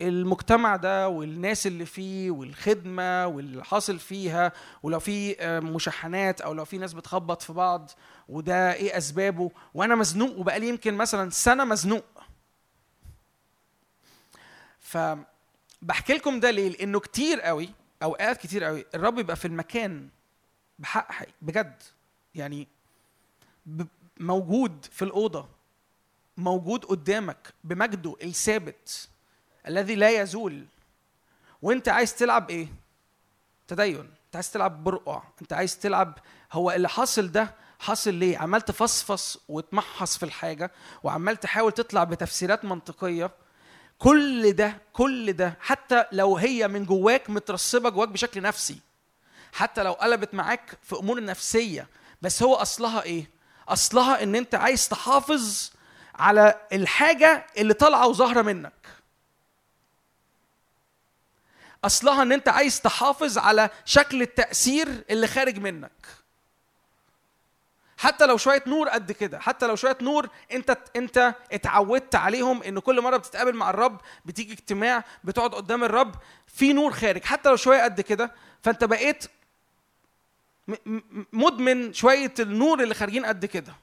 [0.00, 4.52] المجتمع ده والناس اللي فيه والخدمة واللي حاصل فيها
[4.82, 7.90] ولو في آه، مشاحنات أو لو في ناس بتخبط في بعض
[8.28, 12.04] وده إيه أسبابه؟ وأنا مزنوق وبقالي يمكن مثلا سنة مزنوق.
[14.80, 17.70] فبحكي لكم ده ليه؟ لأنه كتير قوي
[18.02, 20.08] أوقات كتير قوي الرب يبقى في المكان
[20.78, 21.82] بحق حقيقي بجد.
[22.34, 22.68] يعني
[24.20, 25.48] موجود في الأوضة
[26.36, 29.08] موجود قدامك بمجده الثابت.
[29.68, 30.66] الذي لا يزول.
[31.62, 32.68] وانت عايز تلعب إيه؟
[33.68, 33.96] تدين.
[34.26, 35.22] انت عايز تلعب برقع.
[35.42, 36.18] انت عايز تلعب
[36.52, 40.70] هو اللي حاصل ده حاصل ليه؟ عمال تفصفص وتمحص في الحاجة
[41.02, 43.30] وعمال تحاول تطلع بتفسيرات منطقية.
[43.98, 48.78] كل ده كل ده حتى لو هي من جواك مترسبه جواك بشكل نفسي
[49.52, 51.88] حتى لو قلبت معاك في أمور نفسية
[52.22, 53.30] بس هو أصلها إيه؟
[53.68, 55.70] أصلها إن انت عايز تحافظ
[56.14, 58.72] على الحاجة اللي طالعة وظاهرة منك.
[61.86, 65.92] أصلها إن أنت عايز تحافظ على شكل التأثير اللي خارج منك.
[67.96, 72.78] حتى لو شوية نور قد كده حتى لو شوية نور أنت أنت اتعودت عليهم إن
[72.78, 76.14] كل مرة بتتقابل مع الرب بتيجي اجتماع بتقعد قدام الرب
[76.46, 77.24] في نور خارج.
[77.24, 79.24] حتى لو شوية قد كده فأنت بقيت
[81.32, 83.74] مدمن شوية النور اللي خارجين قد كده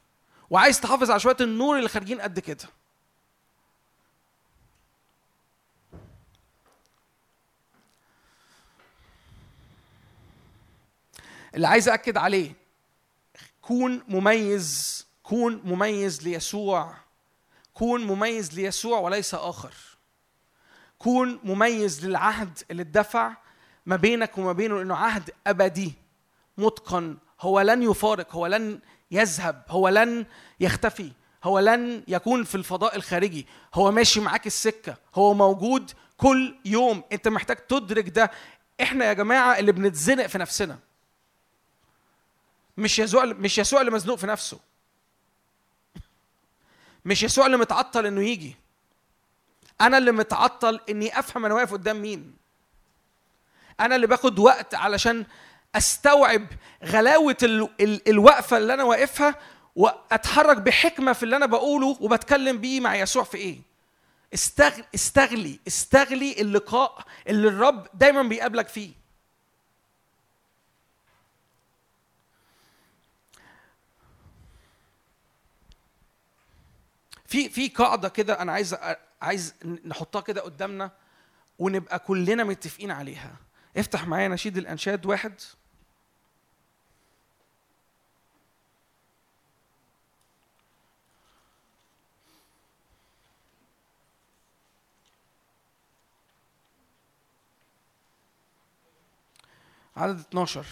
[0.49, 2.65] وعايز تحافظ على شوية النور اللي خارجين قد كده.
[11.55, 12.53] اللي عايز اكد عليه.
[13.61, 16.93] كون مميز كون مميز ليسوع.
[17.73, 19.73] كون مميز ليسوع وليس آخر.
[20.99, 23.33] كون مميز للعهد اللي اتدفع
[23.85, 25.93] ما بينك وما بينه انه عهد أبدي
[26.57, 27.17] متقن.
[27.41, 28.79] هو لن يفارق هو لن
[29.11, 30.25] يذهب هو لن
[30.59, 31.11] يختفي
[31.43, 33.47] هو لن يكون في الفضاء الخارجي.
[33.73, 37.03] هو ماشي معاك السكة هو موجود كل يوم.
[37.11, 38.31] أنت محتاج تدرك ده.
[38.81, 40.79] إحنا يا جماعة اللي بنتزنق في نفسنا.
[42.77, 44.60] مش يسوع مش يسوع اللي مزنوق في نفسه.
[47.06, 48.56] مش يسوع اللي متعطل إنه يجي.
[49.81, 52.34] أنا اللي متعطل إني أفهم أنا واقف قدام مين.
[53.80, 55.26] أنا اللي باخد وقت علشان
[55.76, 56.48] أستوعب
[56.84, 57.69] غلاوة ال...
[57.80, 58.10] ال...
[58.10, 59.35] الوقفة اللي أنا واقفها
[59.76, 63.60] وأتحرك بحكمة في اللي أنا بقوله وبتكلم بيه مع يسوع في إيه.
[64.34, 64.84] استغل...
[64.95, 69.00] استغلي استغلي اللقاء اللي الرب دايما بيقابلك فيه.
[77.31, 78.75] في في قاعدة كده أنا عايز
[79.21, 79.53] عايز
[79.85, 80.91] نحطها كده قدامنا
[81.59, 83.35] ونبقى كلنا متفقين عليها.
[83.77, 85.33] افتح معايا نشيد الأنشاد واحد.
[99.95, 100.65] عدد 12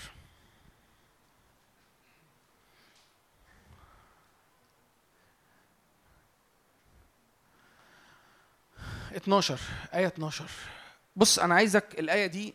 [9.15, 9.60] 12
[9.94, 10.45] آية 12
[11.15, 12.53] بص أنا عايزك الآية دي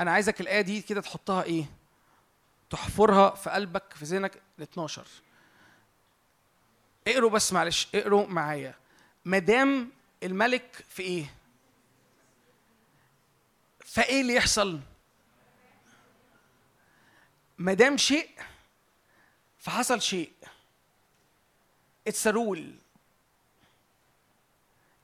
[0.00, 1.64] أنا عايزك الآية دي كده تحطها إيه؟
[2.70, 5.06] تحفرها في قلبك في ذهنك ال 12
[7.08, 8.74] اقروا بس معلش اقروا معايا
[9.24, 9.90] مدام
[10.22, 11.34] الملك في إيه؟
[13.80, 14.80] فإيه اللي يحصل؟
[17.58, 18.30] مدام شيء
[19.58, 20.32] فحصل شيء
[22.06, 22.74] it's rule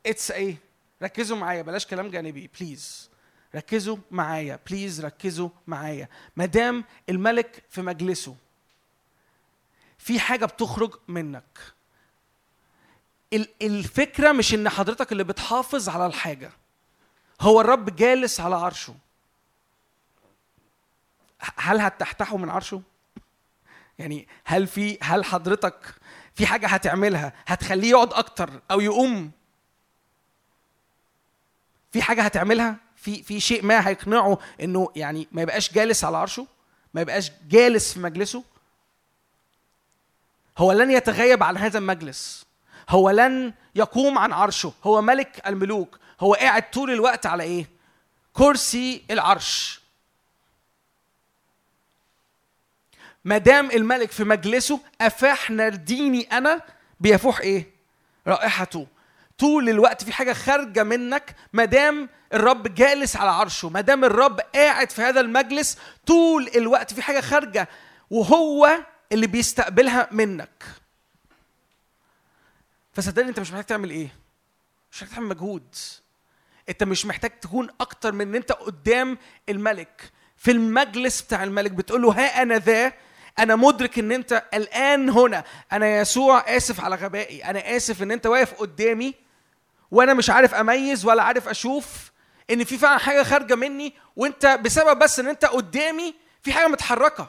[0.07, 0.57] it's إيه
[1.03, 1.63] ركزوا معايا.
[1.63, 2.51] بلاش كلام جانبي.
[2.61, 3.11] please
[3.55, 4.59] ركزوا معايا.
[4.71, 6.09] please ركزوا معايا.
[6.37, 8.37] ما دام الملك في مجلسه.
[9.99, 11.59] في حاجة بتخرج منك.
[13.33, 16.51] ال- الفكرة مش إن حضرتك اللي بتحافظ على الحاجة.
[17.41, 18.95] هو الرب جالس على عرشه.
[21.57, 22.83] هل هتحتحه من عرشه؟
[23.99, 25.95] يعني هل في هل حضرتك
[26.35, 29.31] في حاجة هتعملها؟ هتخليه يقعد أكتر أو يقوم؟
[31.95, 36.47] في حاجة هتعملها؟ في في شيء ما هيقنعه إنه يعني ما يبقاش جالس على عرشه؟
[36.95, 38.45] ما يبقاش جالس في مجلسه؟
[40.59, 42.47] هو لن يتغيب عن هذا المجلس.
[42.89, 44.73] هو لن يقوم عن عرشه.
[44.85, 45.99] هو ملك الملوك.
[46.21, 47.66] هو قاعد طول الوقت على إيه؟
[48.33, 49.81] كرسي العرش.
[53.25, 56.61] ما دام الملك في مجلسه افاح نرديني أنا؟
[57.01, 57.71] بيفوح إيه؟
[58.27, 58.87] رائحته.
[59.39, 64.40] طول الوقت في حاجة خارجة منك ما دام الرب جالس على عرشه ما دام الرب
[64.40, 67.69] قاعد في هذا المجلس طول الوقت في حاجة خارجة
[68.11, 68.78] وهو
[69.12, 70.65] اللي بيستقبلها منك.
[72.93, 74.09] فصدقني انت مش محتاج تعمل إيه؟
[74.93, 75.74] مش محتاج تعمل مجهود.
[76.69, 80.12] انت مش محتاج تكون أكتر من ان انت قدام الملك.
[80.36, 82.93] في المجلس بتاع الملك بتقول له ها أنا ذا
[83.39, 85.44] أنا مدرك إن أنت الآن هنا.
[85.73, 87.44] أنا يسوع آسف على غبائي.
[87.44, 89.24] أنا آسف إن أنت واقف قدامي.
[89.95, 92.11] وأنا مش عارف اميز ولا عارف أشوف
[92.51, 97.29] ان في فعلا حاجة خارجة مني وانت بسبب بس ان انت قدامي في حاجة متحركة.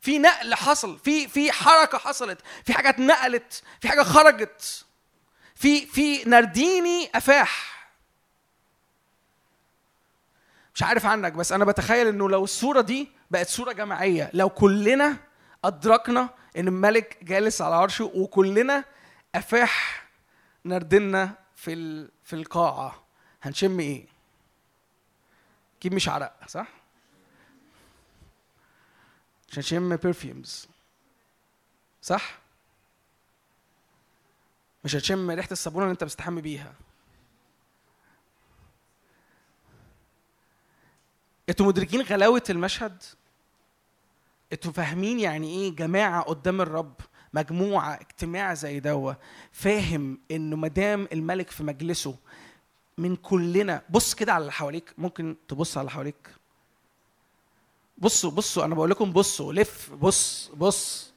[0.00, 4.84] في نقل حصل في في حركة حصلت في حاجة اتنقلت في حاجة خرجت
[5.54, 7.78] في في نرديني أفاح.
[10.74, 15.16] مش عارف عنك بس أنا بتخيل إنه لو الصورة دي بقت صورة جماعية لو كلنا
[15.64, 18.84] أدركنا إن الملك جالس على عرشه وكلنا
[19.34, 19.87] أفاح
[20.68, 22.10] نردنا في ال...
[22.24, 23.04] في القاعة.
[23.42, 24.06] هنشم إيه؟
[25.78, 26.68] أكيد مش عرق صح؟
[29.48, 30.68] مش هنشم برفيومز
[32.02, 32.38] صح؟
[34.84, 36.74] مش هتشم ريحة الصابونة اللي أنت بتستحمي بيها.
[41.48, 43.02] أنتوا مدركين غلاوة المشهد؟
[44.52, 46.94] أنتوا فاهمين يعني إيه جماعة قدام الرب؟
[47.34, 49.12] مجموعة اجتماع زي دوا
[49.52, 52.16] فاهم إنه مدام الملك في مجلسه
[52.98, 56.28] من كلنا بص كده على اللي حواليك ممكن تبص على اللي حواليك.
[57.98, 61.12] بصوا بصوا أنا بقول لكم بصوا لف بص بص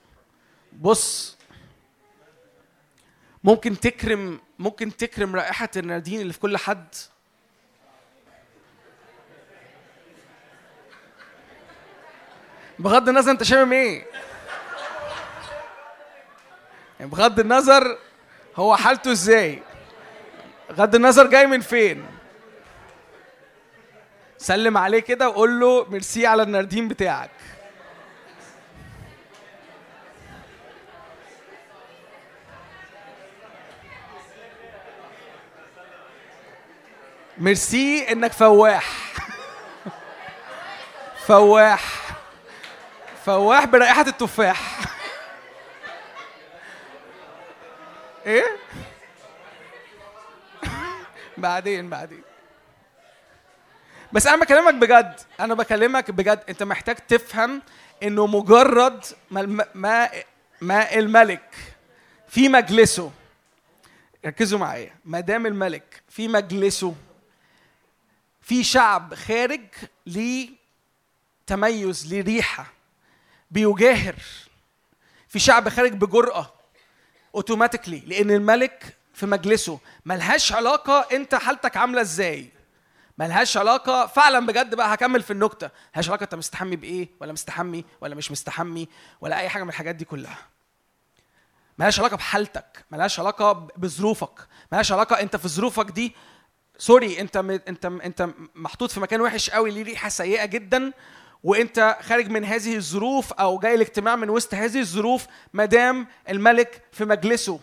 [0.81, 1.37] بص.
[3.43, 6.95] ممكن تكرم ممكن تكرم رائحة الناردين اللي في كل حد.
[12.79, 14.05] بغض النظر أنت شامم إيه.
[17.01, 17.97] يعني بغض النظر
[18.55, 19.63] هو حالته إزاي.
[20.69, 22.05] بغض النظر جاي من فين.
[24.37, 27.29] سلم عليه كده وقول له ميرسي على الناردين بتاعك.
[37.37, 39.13] ميرسي إنك فواح.
[41.27, 41.83] فواح.
[43.25, 44.91] فواح برائحة التفاح.
[48.25, 48.57] إيه؟
[51.37, 52.21] بعدين بعدين.
[54.13, 57.61] بس أنا بكلمك بجد أنا بكلمك بجد أنت محتاج تفهم
[58.03, 60.09] إنه مجرد ما ما
[60.61, 61.55] ما الملك
[62.27, 63.11] في مجلسه
[64.25, 66.95] ركزوا معايا ما دام الملك في مجلسه
[68.41, 69.61] في شعب خارج
[70.05, 70.49] ليه
[71.47, 72.65] تميز ليه ريحه
[73.51, 74.15] بيجاهر.
[75.27, 76.53] في شعب خارج بجرأة.
[77.35, 82.49] اوتوماتيكلي لأن الملك في مجلسه ملهاش علاقة أنت حالتك عاملة إزاي.
[83.17, 85.69] ملهاش علاقة فعلا بجد بقى هكمل في النكتة.
[85.93, 88.87] ملهاش علاقة أنت مستحمي بإيه ولا مستحمي ولا مش مستحمي
[89.21, 90.37] ولا أي حاجة من الحاجات دي كلها.
[91.77, 94.47] ملهاش علاقة بحالتك ملهاش علاقة بظروفك.
[94.71, 96.15] ملهاش علاقة أنت في ظروفك دي
[96.77, 97.51] سوري أنت م...
[97.51, 100.91] أنت أنت محطوط في مكان وحش قوي ليه ريحة سيئة جدا
[101.43, 107.05] وانت خارج من هذه الظروف أو جاي الاجتماع من وسط هذه الظروف مدام الملك في
[107.05, 107.59] مجلسه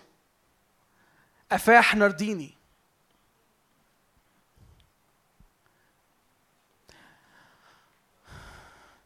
[1.52, 2.55] أفاح نرديني.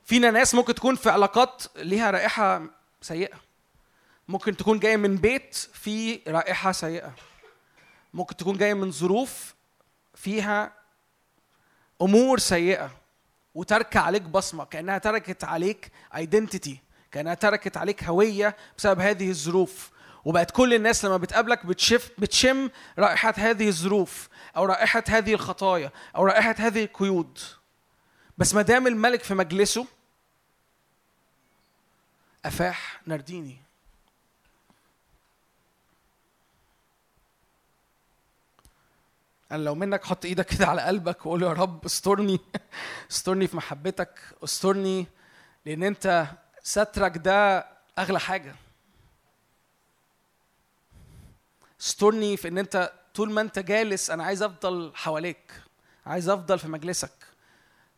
[0.04, 2.62] فينا ناس ممكن تكون في علاقات ليها رائحة
[3.00, 3.36] سيئة.
[4.28, 7.14] ممكن تكون جاية من بيت فيه رائحة سيئة.
[8.14, 9.54] ممكن تكون جاية من ظروف
[10.14, 10.72] فيها
[12.02, 13.01] أمور سيئة.
[13.54, 16.80] وترك عليك بصمة كأنها تركت عليك ايدنتيتي
[17.12, 19.92] كأنها تركت عليك هوية بسبب هذه الظروف.
[20.24, 26.24] وبقت كل الناس لما بتقابلك بتشف بتشم رائحة هذه الظروف أو رائحة هذه الخطايا أو
[26.24, 27.38] رائحة هذه القيود.
[28.38, 29.86] بس ما دام الملك في مجلسه
[32.44, 33.56] أفاح نرديني.
[39.52, 42.40] أنا لو منك حط إيدك كده على قلبك وقول يا رب استرني
[43.10, 45.06] استرني في محبتك استرني
[45.66, 46.26] لأن أنت
[46.62, 47.66] سترك ده
[47.98, 48.54] أغلى حاجة.
[51.80, 55.52] استرني في إن أنت طول ما أنت جالس أنا عايز أفضل حواليك
[56.06, 57.12] عايز أفضل في مجلسك.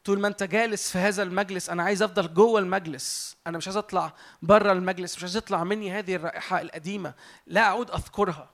[0.05, 3.37] طول ما أنت جالس في هذا المجلس أنا عايز أفضل جوه المجلس.
[3.47, 4.13] أنا مش عايز أطلع
[4.43, 7.15] بره المجلس مش عايز يطلع مني هذه الرائحة القديمة.
[7.47, 8.54] لا أعود أذكرها.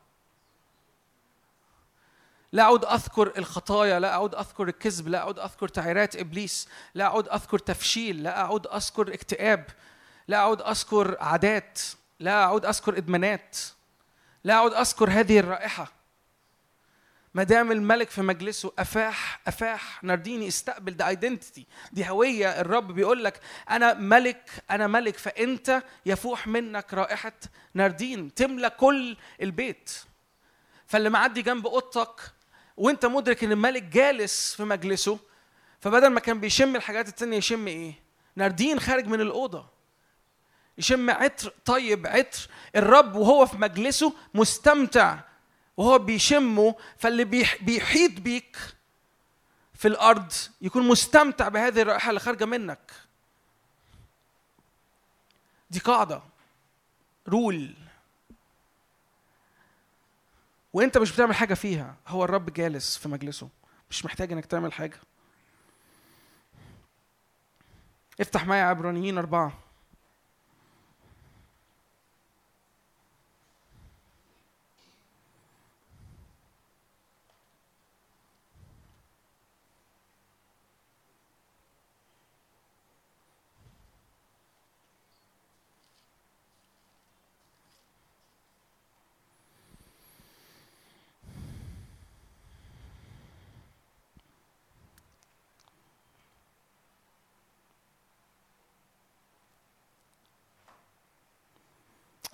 [2.53, 7.29] لا أعود أذكر الخطايا لا أعود أذكر الكذب لا أعود أذكر تعيرات إبليس لا أعود
[7.29, 9.65] أذكر تفشيل لا أعود أذكر اكتئاب
[10.29, 11.81] لا أعود أذكر عادات
[12.21, 13.57] لا أعود أذكر إدمانات
[14.45, 15.93] لا أعود أذكر هذه الرائحة.
[17.35, 23.25] ما دام الملك في مجلسه أفاح أفاح نرديني استقبل ده ايدنتيتي دي هوية الرب بيقول
[23.25, 23.41] لك
[23.71, 27.33] أنا ملك أنا ملك فأنت يفوح منك رائحة
[27.75, 29.91] نردين تملى كل البيت.
[30.87, 32.21] فاللي معدي جنب أوضتك
[32.81, 35.19] وانت مدرك ان الملك جالس في مجلسه
[35.81, 37.95] فبدل ما كان بيشم الحاجات التانية يشم إيه؟
[38.37, 39.67] ناردين خارج من الأوضة.
[40.79, 42.49] يشم عطر طيب عطر.
[42.77, 45.19] الرب وهو في مجلسه مستمتع
[45.77, 48.57] وهو بيشمه فاللي بيح- بيحيط بيك
[49.75, 50.33] في الأرض
[50.63, 52.91] يكون مستمتع بهذه الرائحة اللي خارجة منك.
[55.71, 56.23] دي قاعدة.
[57.29, 57.75] رول.
[60.73, 61.97] وانت مش بتعمل حاجة فيها.
[62.09, 63.49] هو الرب جالس في مجلسه.
[63.91, 64.97] مش محتاج انك تعمل حاجة.
[68.21, 69.70] افتح معايا عبرانيين أربعة.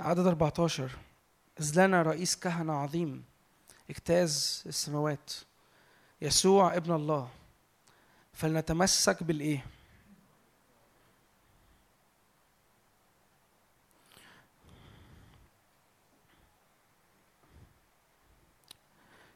[0.07, 0.91] عدد 14
[1.61, 3.25] إذ لنا رئيس كهنة عظيم
[3.91, 5.33] اجتاز السماوات
[6.23, 7.31] يسوع ابن الله.
[8.33, 9.67] فلنتمسك بالإيه؟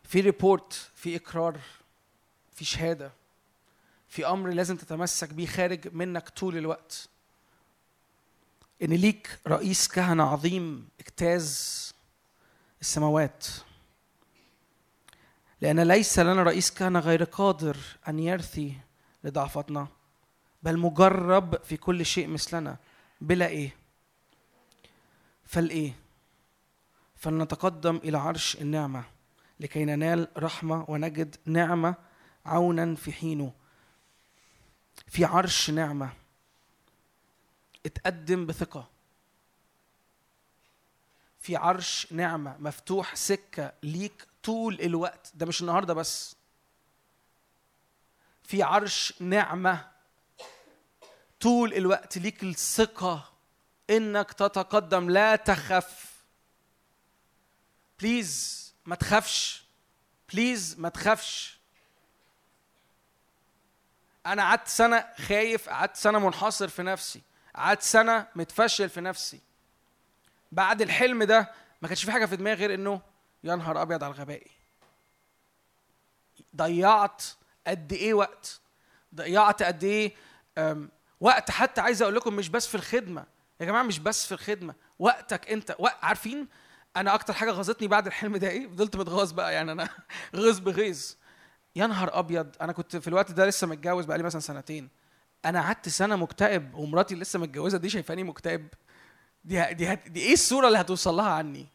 [0.05, 1.61] في ريبورت في إقرار
[2.53, 3.13] في شهادة
[4.09, 7.09] في أمر لازم تتمسك بيه خارج منك طول الوقت.
[8.83, 11.93] إن ليك رئيس كهنة عظيم اجتاز
[12.81, 13.47] السماوات.
[15.61, 17.77] لأن ليس لنا رئيس كهنة غير قادر
[18.09, 18.79] أن يرثي
[19.25, 19.89] لضعفتنا
[20.63, 22.77] بل مجرب في كل شيء مثلنا.
[23.21, 23.75] بلا إيه؟
[25.45, 25.93] فالإيه؟
[27.17, 29.05] فلنتقدم إلى عرش النعمة
[29.61, 31.95] لكي ننال رحمة ونجد نعمة
[32.47, 33.53] عونا في حينه
[35.09, 36.20] في عرش نعمة.
[37.87, 38.89] اتقدم بثقة.
[41.41, 45.33] في عرش نعمة مفتوح سكة ليك طول الوقت.
[45.35, 46.37] ده مش النهاردة بس.
[48.45, 49.91] في عرش نعمة
[51.41, 53.33] طول الوقت ليك الثقة
[53.91, 55.11] إنك تتقدم.
[55.11, 56.11] لا تخف.
[58.01, 59.65] بليز ما تخافش.
[60.33, 61.59] بليز ما تخافش.
[64.27, 67.23] أنا قعدت سنة خايف قعدت سنة منحصر في نفسي.
[67.57, 69.41] قعدت سنة متفشل في نفسي.
[70.53, 71.51] بعد الحلم ده
[71.83, 73.01] ما كانش في حاجة في دماغي غير إنه
[73.45, 74.51] يا نهار أبيض على غبائي
[76.57, 77.23] ضيعت
[77.67, 78.61] قد إيه وقت؟
[79.15, 80.15] ضيعت قد إيه؟
[81.21, 83.25] وقت حتى عايز أقول لكم مش بس في الخدمة.
[83.61, 84.75] يا جماعة مش بس في الخدمة.
[84.99, 86.05] وقتك أنت وق...
[86.05, 86.49] عارفين
[86.97, 89.89] أنا أكتر حاجة غاظتني بعد الحلم ده إيه؟ فضلت متغاظ بقى يعني أنا
[90.35, 91.15] غيظ بغيظ.
[91.77, 94.89] يا نهار أبيض أنا كنت في الوقت ده لسه متجوز بقالي مثلا سنتين.
[95.45, 98.69] أنا قعدت سنة مكتئب ومراتي لسه متجوزة دي شايفاني مكتئب.
[99.45, 101.67] دي ه- دي, هت- دي إيه الصورة اللي هتوصل لها عني؟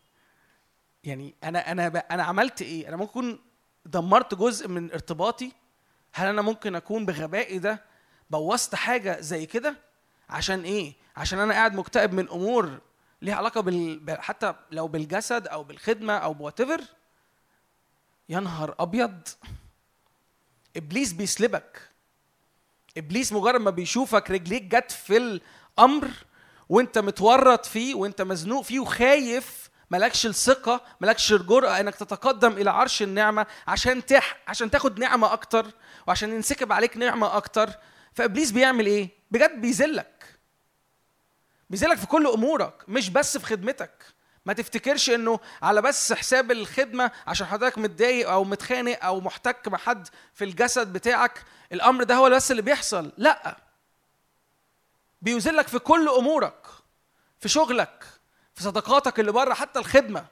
[1.03, 3.39] يعني أنا أنا ب- أنا عملت إيه؟ أنا ممكن
[3.85, 5.51] دمرت جزء من ارتباطي؟
[6.13, 7.81] هل أنا ممكن اكون بغبائي ده
[8.29, 9.75] بوظت حاجة زي كده؟
[10.29, 12.79] عشان إيه؟ عشان أنا قاعد مكتئب من امور
[13.21, 14.17] ليها علاقة بال...
[14.21, 16.81] حتى لو بالجسد أو بالخدمة أو بواتيفر.
[18.29, 19.19] يا نهار ابيض!
[20.77, 21.89] إبليس بيسلبك.
[22.97, 25.17] إبليس مجرد ما بيشوفك رجليك جت في
[25.79, 26.07] الأمر
[26.69, 33.01] وأنت متورط فيه وأنت مزنوق فيه وخايف مالكش الثقة مالكش الجرأة إنك تتقدم إلى عرش
[33.01, 35.65] النعمة عشان تح عشان تاخد نعمة أكتر
[36.07, 37.69] وعشان ينسكب عليك نعمة أكتر.
[38.13, 40.39] فإبليس بيعمل إيه؟ بجد بيذلك.
[41.69, 44.14] بيذلك في كل أمورك مش بس في خدمتك.
[44.45, 49.77] ما تفتكرش انه على بس حساب الخدمة عشان حضرتك متضايق أو متخانق أو محتك مع
[49.77, 53.11] حد في الجسد بتاعك الامر ده هو بس اللي بيحصل.
[53.17, 53.57] لا.
[55.21, 56.67] بيذلك في كل امورك
[57.39, 58.03] في شغلك
[58.55, 60.25] في صداقاتك اللي بره حتى الخدمة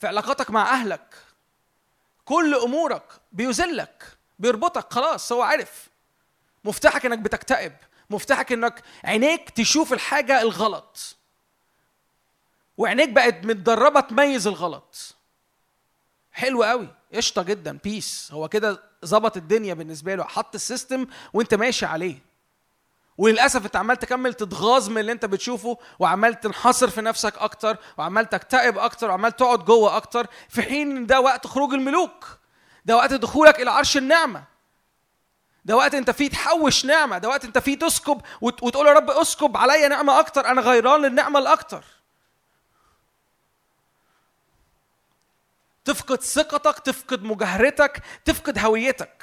[0.00, 1.14] في علاقاتك مع اهلك.
[2.24, 4.04] كل امورك بيذلك
[4.38, 5.88] بيربطك خلاص هو عارف.
[6.64, 7.72] مفتاحك انك بتكتئب
[8.10, 11.16] مفتاحك انك عينيك تشوف الحاجة الغلط.
[12.78, 15.14] وعينيك بقت متدربة تميز الغلط.
[16.32, 16.88] حلو قوي.
[17.14, 17.78] قشطة جدا.
[17.84, 20.24] بس هو كده ظبط الدنيا بالنسبة له.
[20.24, 22.18] حط ال system وانت ماشي عليه.
[23.18, 28.28] وللأسف انت عمال تكمل تتغاظ من اللي انت بتشوفه وعمال تنحصر في نفسك أكتر وعمال
[28.28, 32.38] تكتئب أكتر وعمال تقعد جوه أكتر في حين إن ده وقت خروج الملوك.
[32.84, 34.44] ده وقت دخولك إلى عرش النعمة.
[35.64, 37.18] ده وقت انت فيه تحوش نعمة.
[37.18, 40.46] ده وقت انت فيه تسكب وت- وتقول يا رب اسكب عليا نعمة أكتر.
[40.46, 41.84] أنا غيران للنعمة الأكتر.
[45.84, 49.22] تفقد ثقتك تفقد مجاهرتك تفقد هويتك.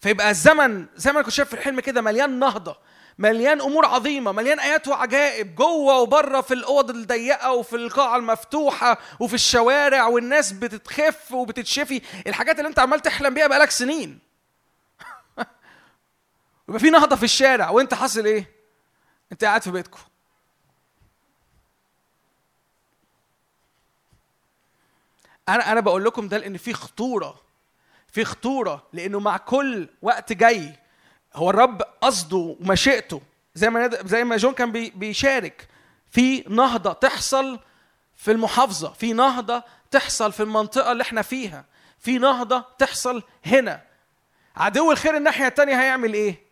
[0.00, 2.76] فيبقى الزمن زي ما أنا كنت شايف في الحلم كده مليان نهضة
[3.18, 9.34] مليان أمور عظيمة مليان آيات وعجائب جوه وبرة في الأوض الضيقة وفي القاعة المفتوحة وفي
[9.34, 12.02] الشوارع والناس بتتخف وبتتشفي.
[12.26, 14.18] الحاجات اللي أنت عمال تحلم بيها بقالك سنين.
[16.68, 18.50] يبقى في نهضة في الشارع وأنت حاصل إيه؟
[19.32, 20.00] أنت قاعد في بيتكم.
[25.48, 27.40] أنا أنا بقول لكم ده لأن في خطورة.
[28.12, 28.86] في خطورة.
[28.92, 30.72] لأنه مع كل وقت جاي
[31.34, 33.22] هو الرب قصده ومشيئته.
[33.54, 35.68] زي ما زي ما جون كان بي- بيشارك.
[36.10, 37.60] في نهضة تحصل
[38.16, 38.92] في المحافظة.
[38.92, 41.64] في نهضة تحصل في المنطقة اللي إحنا فيها.
[42.00, 43.82] في نهضة تحصل هنا.
[44.56, 46.45] عدو الخير الناحية التانية هيعمل إيه؟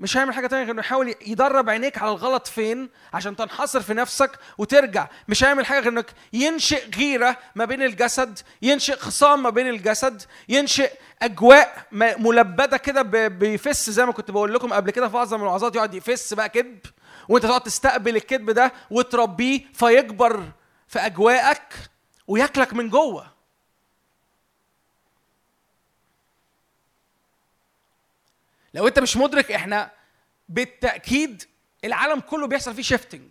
[0.00, 3.94] مش هيعمل حاجة تانية غير إنه يحاول يدرب عينيك على الغلط فين عشان تنحصر في
[3.94, 5.08] نفسك وترجع.
[5.28, 10.22] مش هيعمل حاجة غير إنك ينشئ غيرة ما بين الجسد ينشئ خصام ما بين الجسد
[10.48, 10.90] ينشئ
[11.22, 15.94] أجواء ملبدة كده بيفس زي ما كنت بقول لكم قبل كده في معظم الوعظات يقعد
[15.94, 16.78] يفس بقى كذب
[17.28, 20.42] وأنت تقعد تستقبل الكذب ده وتربيه فيكبر
[20.88, 21.72] في أجواءك
[22.26, 23.29] وياكلك من جوه.
[28.74, 29.90] لو انت مش مدرك إحنا
[30.48, 31.42] بالتأكيد
[31.84, 33.28] العالم كله بيحصل فيه shifting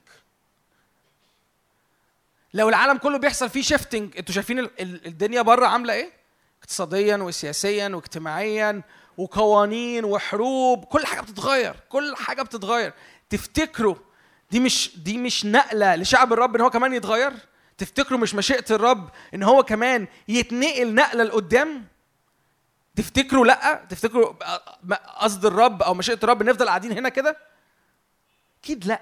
[2.54, 6.10] لو العالم كله بيحصل فيه shifting أنتوا شايفين ال- ال- الدنيا بره عاملة إيه؟
[6.62, 8.82] اقتصاديا وسياسيا واجتماعيا
[9.18, 12.94] وقوانين وحروب كل حاجة بتتغير كل حاجة بتتغير.
[13.30, 13.96] تفتكروا
[14.52, 17.34] دي مش دي مش نقلة لشعب الرب إن هو كمان يتغير؟
[17.78, 21.86] تفتكروا مش مشيئة الرب إن هو كمان يتنقل نقلة لقدام؟
[22.96, 24.34] تفتكروا لأ؟ تفتكروا
[25.20, 27.38] قصد الرب أو مشيئة الرب نفضل قاعدين هنا كده؟
[28.64, 29.02] أكيد لأ.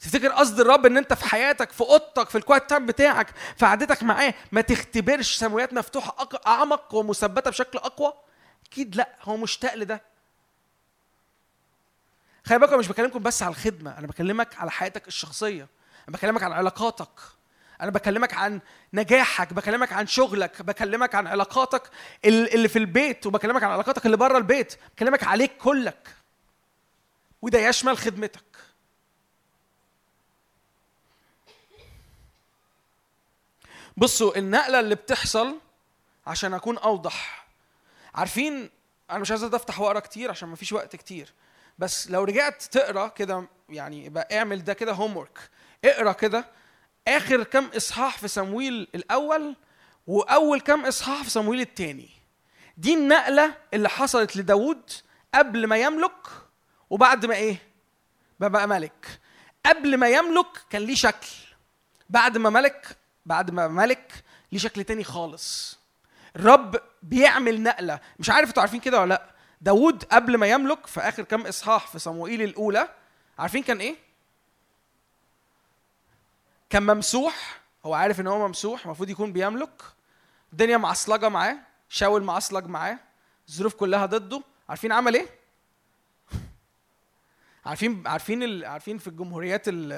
[0.00, 3.66] تفتكر قصد الرب إن أنت في حياتك في أوضتك في ال quiet time بتاعك في
[3.66, 8.12] قعدتك معاه ما تختبرش سماويات مفتوحة أعمق ومثبتة بشكل أقوى؟
[8.66, 9.08] أكيد لأ.
[9.22, 10.02] هو مشتاق لده.
[12.46, 15.68] خلي بالكم مش بكلمكم بس على الخدمة أنا بكلمك على حياتك الشخصية
[16.08, 17.20] أنا بكلمك عن علاقاتك.
[17.82, 18.60] أنا بكلمك عن
[18.92, 21.90] نجاحك بكلمك عن شغلك بكلمك عن علاقاتك
[22.24, 24.74] ال- اللي في البيت وبكلمك عن علاقاتك اللي بره البيت.
[24.96, 26.08] بكلمك عليك كلك.
[27.42, 28.42] وده يشمل خدمتك.
[33.96, 35.58] بصوا النقلة اللي بتحصل
[36.26, 37.46] عشان أكون أوضح.
[38.14, 38.70] عارفين
[39.10, 41.32] أنا مش عايز أفتح وأقرأ كتير عشان ما فيش وقت كتير.
[41.78, 45.38] بس لو رجعت تقرأ كده يعني يبقى اعمل ده كده هوم ورك
[45.84, 46.44] اقرأ كده
[47.08, 49.56] آخر كام إصحاح في صمويل الأول
[50.06, 52.08] وأول كام إصحاح في صمويل الثاني
[52.76, 54.90] دي النقلة اللي حصلت لداود
[55.34, 56.26] قبل ما يملك
[56.90, 57.56] وبعد ما إيه؟
[58.40, 59.20] ما بقى ملك.
[59.66, 61.28] قبل ما يملك كان ليه شكل.
[62.10, 62.96] بعد ما ملك
[63.26, 64.12] بعد ما ملك
[64.52, 65.78] ليه شكل تاني خالص.
[66.36, 68.00] الرب بيعمل نقلة.
[68.18, 69.30] مش عارف أنتوا عارفين كده ولا لأ.
[69.60, 72.88] داود قبل ما يملك في آخر كام إصحاح في صموئيل الأولى
[73.38, 73.96] عارفين كان إيه؟
[76.72, 79.82] كان ممسوح هو عارف إن هو ممسوح المفروض يكون بيملك.
[80.52, 81.56] الدنيا معصلجة معاه
[81.88, 82.98] شاول معصلج معاه
[83.48, 84.42] الظروف كلها ضده.
[84.68, 85.26] عارفين عمل إيه؟
[87.66, 88.64] عارفين عارفين ال...
[88.64, 89.92] عارفين في الجمهوريات ال...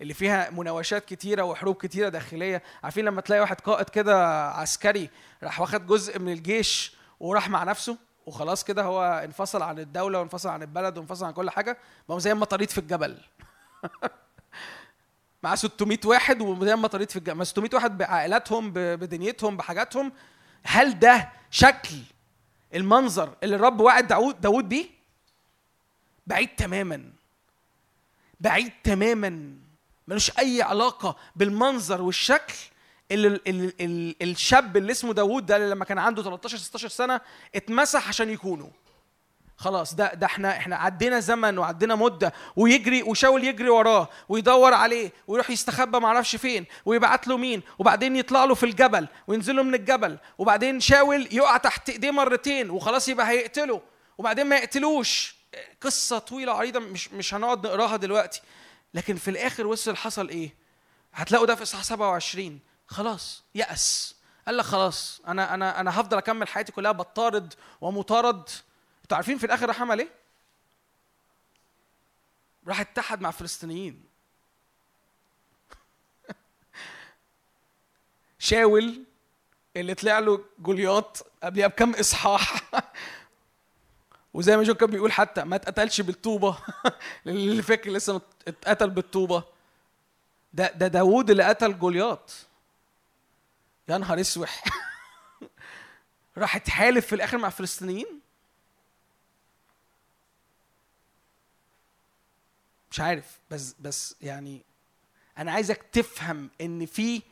[0.00, 2.62] اللي فيها مناوشات كتيرة وحروب كتيرة داخلية.
[2.82, 5.10] عارفين لما تلاقي واحد قائد كده عسكري
[5.42, 7.96] راح واخد جزء من الجيش وراح مع نفسه
[8.26, 11.78] وخلاص كده هو انفصل عن الدولة وانفصل عن البلد وانفصل عن كل حاجة
[12.08, 13.18] بقى زي المطاريد في الجبل.
[15.42, 20.12] معاه 600 واحد وزي المطاريد في الجبل 600 واحد بعائلاتهم بدنيتهم بحاجاتهم.
[20.62, 21.96] هل ده شكل
[22.74, 24.86] المنظر اللي الرب وعد داود داود بيه؟
[26.26, 27.04] بعيد تماما.
[28.40, 29.54] بعيد تماما.
[30.08, 32.54] ملوش أي علاقة بالمنظر والشكل
[33.10, 36.88] اللي ال ال ال الشاب اللي اسمه داوود ده اللي لما كان عنده 13 16
[36.88, 37.20] سنة
[37.54, 38.68] اتمسح عشان يكونوا
[39.60, 45.12] خلاص ده ده إحنا إحنا عدينا زمن وعدينا مدة ويجري وشاول يجري وراه ويدور عليه
[45.26, 49.74] ويروح يستخبى معرفش فين ويبعت له مين وبعدين يطلع له في الجبل وينزل له من
[49.74, 53.80] الجبل وبعدين شاول يقع تحت إيديه مرتين وخلاص يبقى هيقتله.
[54.18, 55.36] وبعدين ما يقتلوش.
[55.80, 58.40] قصة طويلة عريضة مش مش هنقعد نقراها دلوقتي.
[58.94, 60.54] لكن في الآخر وصل حصل إيه؟
[61.14, 64.14] هتلاقوا ده في إصحاح 27 خلاص يأس.
[64.46, 68.48] قال لك خلاص أنا أنا أنا هفضل أكمل حياتي كلها بطارد ومطارد.
[69.08, 70.08] أنتوا عارفين في الآخر راح عمل إيه؟
[72.66, 74.04] راح اتحد مع الفلسطينيين.
[78.38, 79.04] شاول
[79.76, 82.62] اللي طلع له جولياط قبلها بكم إصحاح.
[84.34, 86.58] وزي ما جو كان بيقول حتى ما اتقتلش بالطوبة.
[87.26, 89.44] اللي فاكر لسه اتقتل بالطوبة.
[90.52, 92.32] ده ده داوود اللي قتل جولياط
[93.88, 94.64] يا نهار أسوح.
[96.38, 98.17] راح اتحالف في الآخر مع الفلسطينيين.
[102.90, 104.64] مش عارف بس بس يعني
[105.38, 107.22] أنا عايزك تفهم إن في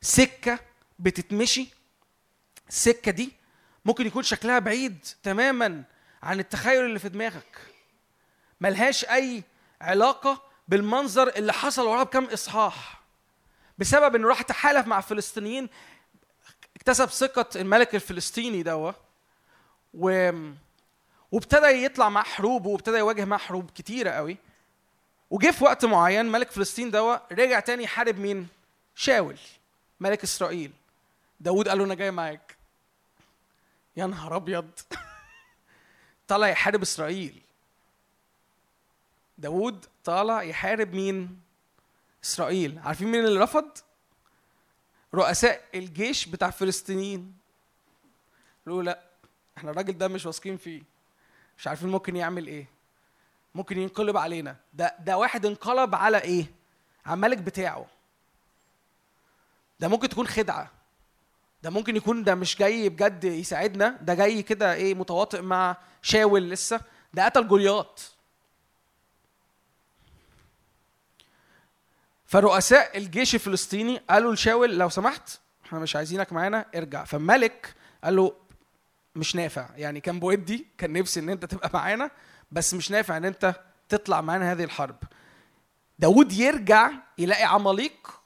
[0.00, 0.58] سكة
[0.98, 1.68] بتتمشي.
[2.68, 3.32] السكة دي
[3.84, 5.84] ممكن يكون شكلها بعيد تماما
[6.22, 7.58] عن التخيل اللي في دماغك.
[8.60, 9.42] ملهاش أي
[9.80, 13.02] علاقة بالمنظر اللي حصل وراها بكم إصحاح.
[13.78, 15.68] بسبب انه راح تحالف مع الفلسطينيين
[16.76, 18.92] اكتسب ثقة الملك الفلسطيني دوا
[19.94, 20.30] و
[21.34, 24.36] وابتدى يطلع مع حروب وابتدى يواجه مع حروب كتيرة قوي.
[25.30, 28.48] وجه في وقت معين ملك فلسطين دوا رجع تاني يحارب مين؟
[28.94, 29.38] شاول
[30.00, 30.72] ملك إسرائيل.
[31.40, 32.56] داود قال له أنا جاي معاك.
[33.96, 34.70] يا نهار أبيض.
[36.28, 37.42] طلع يحارب إسرائيل.
[39.38, 41.40] داود طالع يحارب مين؟
[42.24, 42.78] إسرائيل.
[42.78, 43.70] عارفين مين اللي رفض؟
[45.14, 47.34] رؤساء الجيش بتاع الفلسطينيين
[48.66, 49.00] قالوا لا
[49.58, 50.93] إحنا الراجل ده مش واثقين فيه.
[51.58, 52.66] مش عارفين ممكن يعمل إيه.
[53.54, 54.56] ممكن ينقلب علينا.
[54.74, 56.46] ده ده واحد انقلب على إيه؟
[57.06, 57.86] على الملك بتاعه.
[59.80, 60.70] ده ممكن تكون خدعة.
[61.62, 63.98] ده ممكن يكون ده مش جاي بجد يساعدنا.
[64.00, 66.80] ده جاي كده إيه متواطئ مع شاول لسه.
[67.14, 68.10] ده قتل جولياط.
[72.26, 77.04] فرؤساء الجيش الفلسطيني قالوا لشاول لو سمحت إحنا مش عايزينك معانا ارجع.
[77.04, 77.74] فالملك
[78.04, 78.32] قال له
[79.16, 79.68] مش نافع.
[79.76, 82.10] يعني كان بودي كان نفسي إن أنت تبقى معانا
[82.52, 83.54] بس مش نافع إن أنت
[83.88, 84.96] تطلع معانا هذه الحرب.
[85.98, 88.20] داود يرجع يلاقي عماليق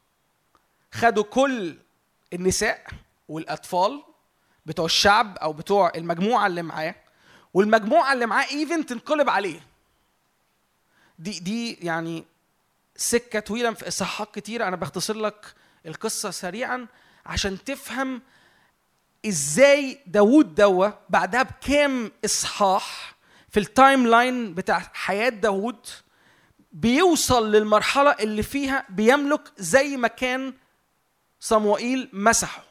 [0.93, 1.79] خدوا كل
[2.33, 2.87] النساء
[3.29, 4.03] والأطفال
[4.67, 6.95] بتوع الشعب أو بتوع المجموعة اللي معاه
[7.55, 9.61] والمجموعة اللي معاه ايفن تنقلب عليه.
[11.19, 12.25] دي دي يعني
[12.97, 14.69] سكة طويلة في اصحاحات كتير.
[14.69, 15.55] أنا بختصر لك
[15.87, 16.87] القصة سريعا
[17.27, 18.23] عشان تفهم
[19.27, 23.15] إزاي داوود دوا بعدها بكام إصحاح
[23.51, 25.87] في ال timeline بتاع حياة داوود
[26.73, 30.55] بيوصل للمرحلة اللي فيها بيملك زي ما كان
[31.41, 32.63] صموئيل مسحه.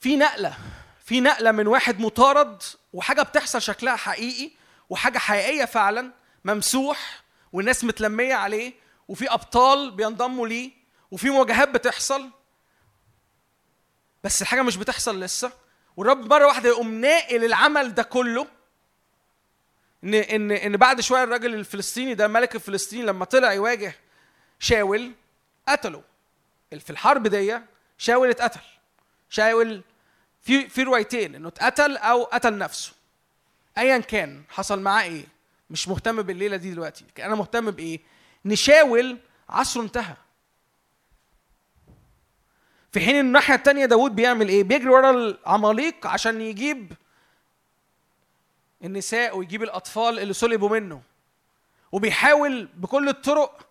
[0.00, 0.56] في نقلة
[1.04, 2.62] في نقلة من واحد مطارد
[2.92, 4.50] وحاجة بتحصل شكلها حقيقي
[4.90, 6.12] وحاجة حقيقية فعلا
[6.44, 7.22] ممسوح
[7.52, 8.72] والناس متلمية عليه
[9.08, 10.70] وفي أبطال بينضموا ليه.
[11.10, 12.30] وفي مواجهات بتحصل
[14.24, 15.52] بس الحاجة مش بتحصل لسه.
[15.96, 18.46] والرب مرة واحدة يقوم ناقل العمل ده كله
[20.04, 23.94] إن إن إن بعد شوية الراجل الفلسطيني ده الملك الفلسطيني لما طلع يواجه
[24.58, 25.12] شاول
[25.68, 26.02] قتله.
[26.78, 27.58] في الحرب دي
[27.98, 28.60] شاول اتقتل.
[29.30, 29.82] شاول
[30.42, 32.92] في في روايتين إنه اتقتل أو قتل نفسه.
[33.78, 35.24] ايا كان حصل معاه إيه؟
[35.70, 37.04] مش مهتم بالليلة دي دلوقتي.
[37.18, 38.00] أنا مهتم بإيه؟
[38.46, 39.18] إن شاول
[39.48, 40.16] عصره انتهى.
[42.96, 46.92] في حين ان الناحية التانية داود بيعمل إيه؟ بيجري ورا العماليق عشان يجيب
[48.84, 51.02] النساء ويجيب الأطفال اللي سلبوا منه.
[51.92, 53.68] وبيحاول بكل الطرق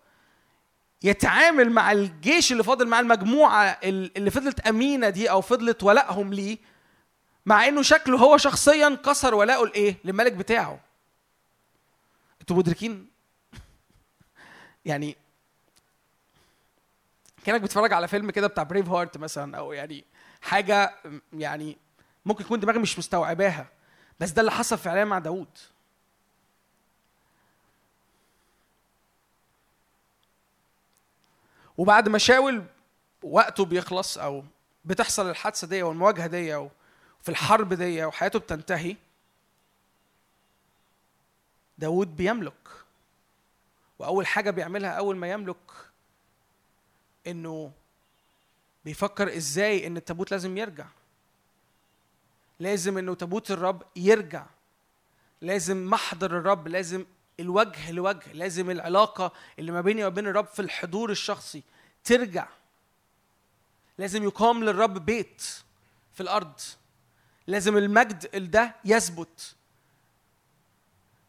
[1.02, 6.58] يتعامل مع الجيش اللي فاضل مع المجموعة اللي فضلت أمينة دي أو فضلت ولائهم ليه
[7.46, 10.80] مع إنه شكله هو شخصيا كسر ولاءه لإيه؟ للملك بتاعه.
[12.40, 13.06] أنتوا مدركين؟
[14.84, 15.16] يعني
[17.46, 20.04] كأنك بتتفرج على فيلم كده بتاع بريف هارت مثلا أو يعني
[20.42, 20.94] حاجة
[21.32, 21.76] يعني
[22.26, 23.66] ممكن يكون دماغي مش مستوعباها.
[24.20, 25.58] بس ده اللي حصل فعليا مع داوود.
[31.78, 32.64] وبعد ما شاول
[33.22, 34.44] وقته بيخلص أو
[34.84, 38.96] بتحصل الحادثة دي والمواجهه دي وفي الحرب دي وحياته بتنتهي
[41.78, 42.68] داود بيملك.
[43.98, 45.85] وأول حاجة بيعملها أول ما يملك
[47.26, 47.72] إنه
[48.84, 50.86] بيفكر إزاي إن التابوت لازم يرجع.
[52.60, 54.46] لازم إنه تابوت الرب يرجع.
[55.40, 57.04] لازم محضر الرب لازم
[57.40, 61.62] الوجه لوجه لازم العلاقة اللي ما بيني وبين الرب في الحضور الشخصي
[62.04, 62.48] ترجع.
[63.98, 65.42] لازم يقام للرب بيت
[66.14, 66.60] في الأرض.
[67.46, 69.54] لازم المجد ده يثبت.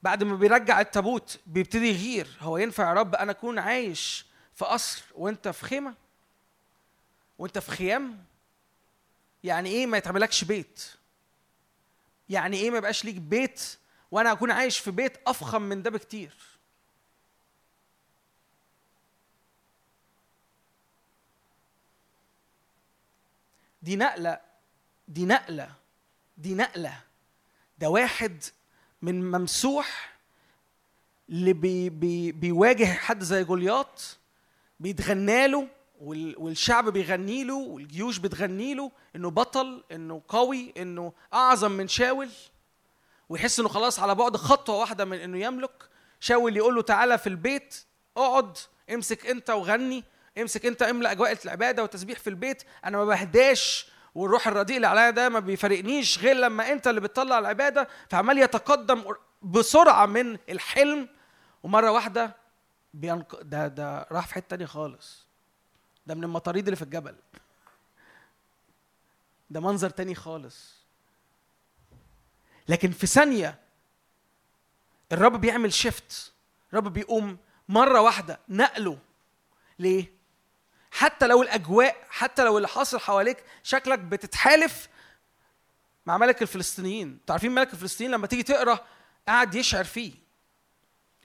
[0.03, 2.37] بعد ما بيرجع التابوت بيبتدي يغير.
[2.39, 4.26] هو ينفع يا رب أنا أكون عايش
[4.57, 5.93] في قصر وانت في خيمة
[7.39, 8.25] وانت في خيام
[9.43, 10.83] يعني إيه ما يتعملكش بيت؟
[12.29, 13.77] يعني إيه ما يبقاش ليك بيت
[14.11, 16.33] وأنا اكون عايش في بيت أفخم من ده بكتير؟
[23.81, 24.39] دي نقلة
[25.07, 25.73] دي نقلة
[26.37, 27.01] دي نقلة.
[27.77, 28.43] ده واحد
[29.01, 30.17] من ممسوح
[31.29, 34.17] اللي بي بي بيواجه حد زي جولياط
[34.79, 35.67] بيتغنى له
[36.01, 42.29] والشعب بيغني له والجيوش بتغني له إنه بطل إنه قوي إنه أعظم من شاول.
[43.29, 45.89] ويحس إنه خلاص على بعد خطوة واحدة من إنه يملك.
[46.19, 47.85] شاول يقول له تعالى في البيت
[48.17, 48.57] اقعد
[48.93, 50.03] امسك أنت وغني
[50.37, 52.63] امسك أنت املأ أجواء العبادة والتسبيح في البيت.
[52.85, 57.39] أنا ما بهداش والروح الرديء اللي عليا ده ما بيفارقنيش غير لما أنت اللي بتطلع
[57.39, 57.87] العبادة.
[58.09, 59.03] فعمال يتقدم
[59.41, 61.09] بسرعة من الحلم.
[61.63, 62.35] ومرة واحدة
[62.93, 63.41] بينق...
[63.41, 65.25] ده ده راح في حتة تانية خالص.
[66.07, 67.15] ده من المطاريد اللي في الجبل.
[69.49, 70.73] ده منظر تاني خالص.
[72.67, 73.59] لكن في ثانية
[75.11, 76.33] الرب بيعمل شيفت
[76.73, 77.37] الرب بيقوم
[77.69, 78.99] مرة واحدة نقله.
[79.79, 80.17] ليه؟
[80.91, 84.89] حتى لو الأجواء حتى لو اللي حاصل حواليك شكلك بتتحالف
[86.05, 87.07] مع ملك الفلسطينيين.
[87.07, 88.85] أنتوا عارفين ملك الفلسطينيين لما تيجي تقرأ
[89.27, 90.13] قاعد يشعر فيه.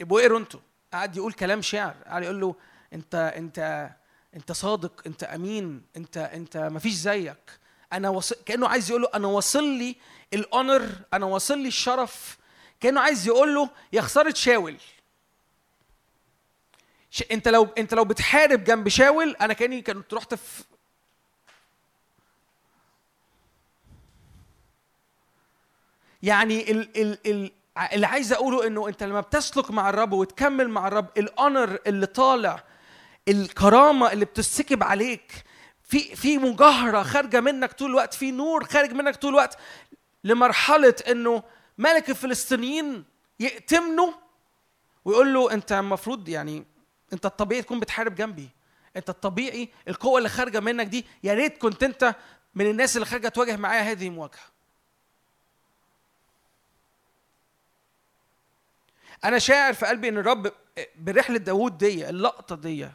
[0.00, 0.60] يبقوا اقروا أنتوا
[0.92, 2.54] قاعد يقول كلام شعر قاعد يقول له
[2.92, 3.90] أنت أنت
[4.36, 7.58] أنت صادق أنت أمين أنت أنت مفيش زيك.
[7.92, 9.96] أنا وصل كأنه عايز يقول له أنا واصل لي
[10.34, 12.38] ال honor أنا واصل لي الشرف.
[12.80, 14.76] كأنه عايز يقول له يا خسارة شاول.
[17.10, 17.22] ش...
[17.32, 20.64] أنت لو أنت لو بتحارب جنب شاول أنا كأني كنت رحت في
[26.22, 27.52] يعني ال ال ال
[27.92, 32.06] اللي عايز أقوله إنه أنت لما بتسلك مع الرب وتكمل مع الرب ال honor اللي
[32.06, 32.64] طالع
[33.28, 35.44] الكرامة اللي بتسكب عليك
[35.82, 39.58] في في مجاهرة خارجة منك طول الوقت في نور خارج منك طول الوقت
[40.24, 41.42] لمرحلة إنه
[41.78, 43.04] ملك الفلسطينيين
[43.40, 44.14] يأتمنه
[45.04, 46.64] ويقول له أنت المفروض يعني
[47.12, 48.48] أنت الطبيعي تكون بتحارب جنبي.
[48.96, 52.14] أنت الطبيعي القوة اللي خارجة منك دي يا ريت كنت أنت
[52.54, 54.51] من الناس اللي خارجة تواجه معايا هذه المواجهة.
[59.24, 60.52] أنا شاعر في قلبي إن الرب
[60.96, 62.88] برحلة داوود دي اللقطة دي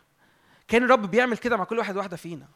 [0.68, 2.48] كان الرب بيعمل كده مع كل واحد واحدة فينا.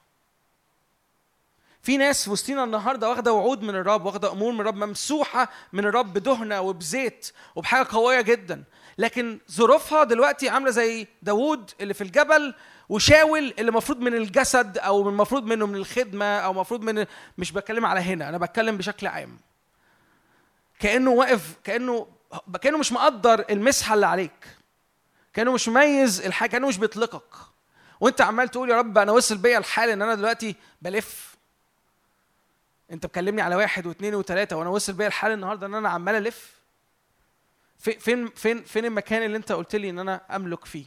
[1.82, 5.86] في ناس في وسطينا النهارده واخدة وعود من الرب واخدة أمور من الرب ممسوحة من
[5.86, 8.64] الرب بدهنة وبزيت وبحاجة قوية جدا.
[8.98, 12.54] لكن ظروفها دلوقتي عاملة زي داوود اللي في الجبل
[12.90, 17.06] وشاول اللي المفروض من الجسد أو المفروض منه من الخدمة أو المفروض من
[17.38, 19.40] مش بتكلم على هنا أنا بتكلم بشكل عام.
[20.80, 22.08] كأنه واقف كأنه
[22.62, 24.58] كانه مش مقدر المسحة اللي عليك.
[25.34, 27.36] كانه مش مميز الحاجة كانه مش بيطلقك.
[28.00, 31.36] وانت عمال تقول يا رب أنا وصل بيا الحال إن أنا دلوقتي بلف.
[32.92, 36.52] أنت بكلمني على واحد واثنين وثلاثة وأنا وصل بيا الحال النهارده إن أنا عمال ألف.
[37.80, 40.86] في- فين فين فين المكان اللي أنت قلت لي إن أنا أملك فيه؟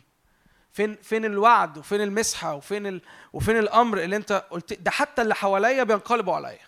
[0.73, 3.01] فين فين الوعد وفين المسحة وفين ال...
[3.33, 6.59] وفين الأمر اللي أنت قلت ده حتى اللي حواليا بينقلبوا عليا.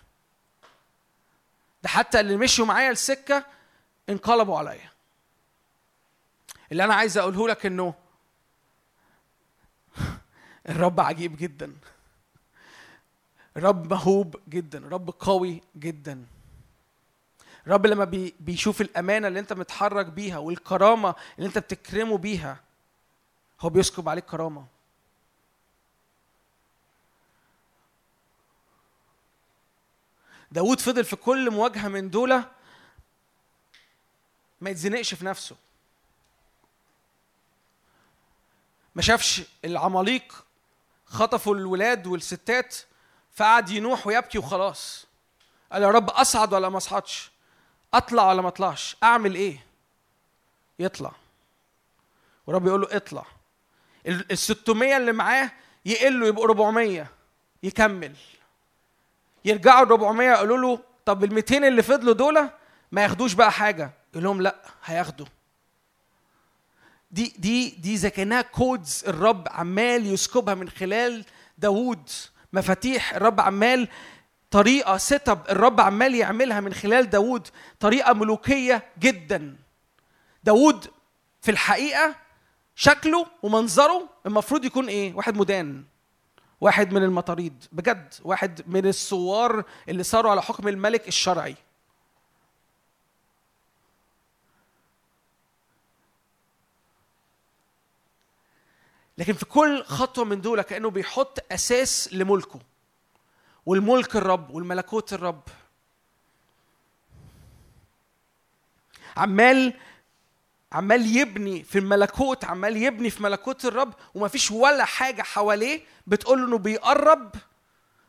[1.82, 3.44] ده حتى اللي مشوا معايا السكه
[4.08, 4.90] انقلبوا عليا.
[6.72, 7.94] اللي أنا عايز أقوله لك إنه
[10.68, 11.76] الرب عجيب جدا.
[13.56, 14.78] الرب مهوب جدا.
[14.78, 16.26] الرب قوي جدا.
[17.66, 22.60] الرب لما بي بيشوف الأمانة اللي أنت متحرك بيها والكرامة اللي أنت بتكرمه بيها
[23.60, 24.66] هو بيسكب عليك كرامة.
[30.52, 32.42] داود فضل في كل مواجهة من دول
[34.60, 35.56] ما يتزنقش في نفسه.
[38.94, 40.44] ما شافش العماليق
[41.06, 42.76] خطفوا الولاد والستات
[43.34, 45.06] فقعد ينوح ويبكي وخلاص.
[45.72, 47.30] قال يا رب أصعد ولا ما أصعدش؟
[47.94, 49.66] أطلع ولا ما أطلعش؟ أعمل إيه؟
[50.78, 51.12] يطلع.
[52.46, 53.24] ورب يقول له اطلع.
[54.06, 55.50] ال ال 600 اللي معاه
[55.84, 57.06] يقلوا يبقوا 400
[57.62, 58.16] يكمل.
[59.44, 62.48] يرجعوا ال 400 يقولوا له طب ال 200 اللي فضلوا دول
[62.92, 63.90] ما ياخدوش بقى حاجة.
[64.16, 65.26] يقول لهم لا هياخدوا.
[67.10, 71.24] دي دي دي اذا كانها codes الرب عمال يسكبها من خلال
[71.58, 72.08] داوود.
[72.52, 73.88] مفاتيح الرب عمال
[74.50, 77.48] طريقة setup الرب عمال يعملها من خلال داوود.
[77.80, 79.56] طريقة ملوكية جدا.
[80.44, 80.86] داوود
[81.42, 82.14] في الحقيقة
[82.74, 85.84] شكله ومنظره المفروض يكون إيه؟ واحد مدان
[86.60, 87.64] واحد من المطاريد.
[87.72, 91.54] بجد واحد من الثوار اللي صاروا على حكم الملك الشرعي.
[99.18, 102.60] لكن في كل خطوة من دول كأنه بيحط أساس لملكه.
[103.66, 105.42] والملك الرب والملكوت الرب.
[109.16, 109.74] عمال
[110.72, 116.46] عمال يبني في الملكوت عمال يبني في ملكوت الرب ومفيش ولا حاجة حواليه بتقول له
[116.46, 117.34] إنه بيقرب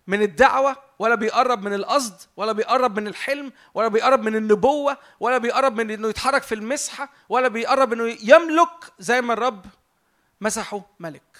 [0.07, 5.38] من الدعوة ولا بيقرب من القصد ولا بيقرب من الحلم ولا بيقرب من النبوة ولا
[5.38, 9.65] بيقرب من إنه يتحرك في المسحة ولا بيقرب إنه يملك زي ما الرب
[10.41, 11.38] مسحه ملك.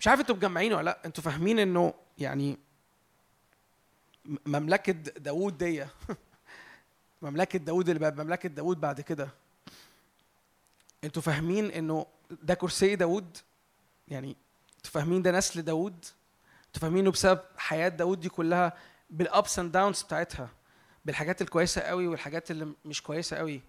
[0.00, 2.58] مش عارف أنتوا مجمعين ولا لأ أنتوا فاهمين انه يعني
[4.46, 5.84] مملكة داوود دي
[7.22, 9.28] مملكة داوود اللي بقت مملكة داوود بعد كده.
[11.04, 13.36] أنتوا فاهمين انه ده كرسي داوود؟
[14.08, 14.36] يعني
[14.76, 16.04] أنتوا فاهمين ده نسل داوود؟
[16.66, 18.72] أنتوا فاهمين انه بسبب حياة داوود دي كلها
[19.10, 20.48] بال ups and downs بتاعتها؟
[21.06, 23.60] بالحاجات الكويسة قوي والحاجات اللي مش كويسة قوي.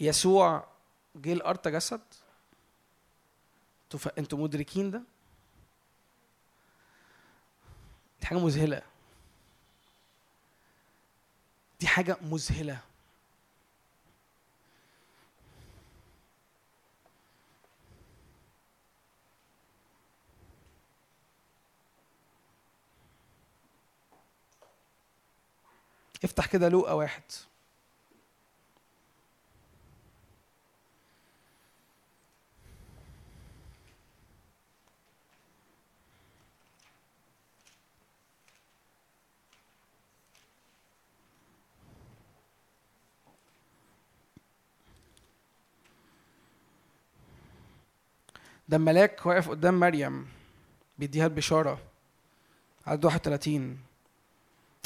[0.00, 0.66] يسوع
[1.16, 2.00] جه الأرض تجسد
[4.18, 5.02] أنتوا مدركين ده؟
[8.20, 8.82] دي حاجة مذهلة.
[11.80, 12.80] دي حاجة مذهلة.
[26.24, 27.22] افتح كده لوقا واحد.
[48.68, 50.28] ده الملاك واقف قدام مريم
[50.98, 51.78] بيديها البشارة.
[52.86, 53.78] عدد 31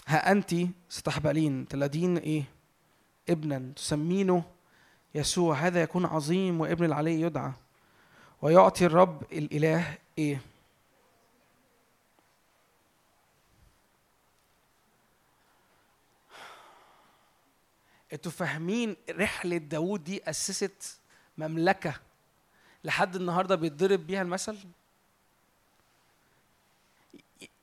[0.09, 0.55] ها أنت
[0.89, 1.69] ستحبلين.
[1.69, 2.45] تلدين إيه؟
[3.29, 3.73] ابنا.
[3.77, 4.45] تسمينه
[5.15, 5.57] يسوع.
[5.57, 7.53] هذا يكون عظيم وابن العلي يدعى.
[8.43, 10.41] ويعطي الرب الإله إيه؟
[18.13, 21.01] أنتوا فاهمين رحلة داوود دي أسست
[21.39, 21.95] مملكة
[22.85, 24.59] لحد النهارده بيتضرب بيها المثل؟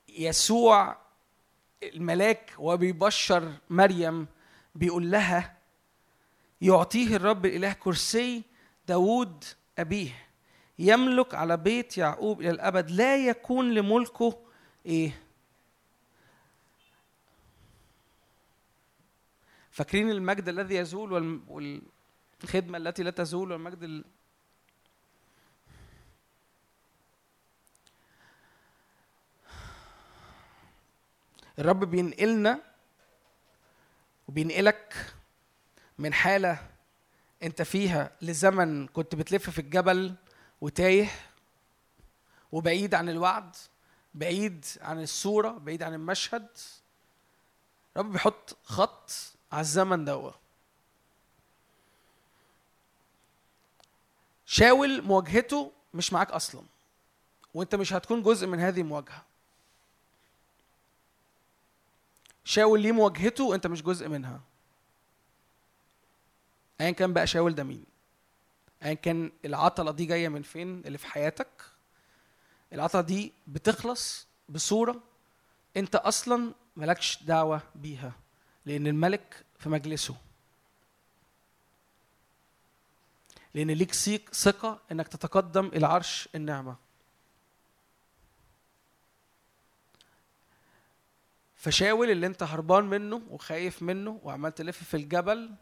[0.08, 1.05] يسوع
[1.82, 4.26] الملاك وبيبشر مريم
[4.74, 5.56] بيقول لها
[6.60, 8.42] يعطيه الرب الإله كرسي
[8.88, 9.44] داوود
[9.78, 10.26] أبيه
[10.78, 14.38] يملك على بيت يعقوب إلى الأبد لا يكون لملكه
[14.86, 15.22] إيه؟
[19.70, 24.04] فاكرين المجد الذي يزول والخدمة التي لا تزول والمجد
[31.58, 32.60] الرب بينقلنا
[34.28, 35.14] وبينقلك
[35.98, 36.70] من حالة
[37.42, 40.14] انت فيها لزمن كنت بتلف في الجبل
[40.60, 41.08] وتايه
[42.52, 43.56] وبعيد عن الوعد
[44.14, 46.48] بعيد عن الصورة بعيد عن المشهد.
[47.96, 49.10] الرب بيحط خط
[49.52, 50.34] على الزمن دوت
[54.46, 56.62] شاول مواجهته مش معاك أصلا
[57.54, 59.25] وانت مش هتكون جزء من هذه المواجهة.
[62.46, 64.40] شاول ليه مواجهته وانت مش جزء منها.
[66.80, 67.84] ايا كان بقى شاول ده مين؟
[68.82, 71.48] ايا كان العطلة دي جاية من فين؟ اللي في حياتك.
[72.72, 75.02] العطلة دي بتخلص بصورة
[75.76, 78.12] انت أصلا مالكش دعوة بيها
[78.66, 80.16] لأن الملك في مجلسه.
[83.54, 83.94] لأن ليك
[84.34, 86.76] ثقة إنك تتقدم إلى عرش النعمة.
[91.66, 95.54] فشاول اللي انت هربان منه وخايف منه وعمال تلف في الجبل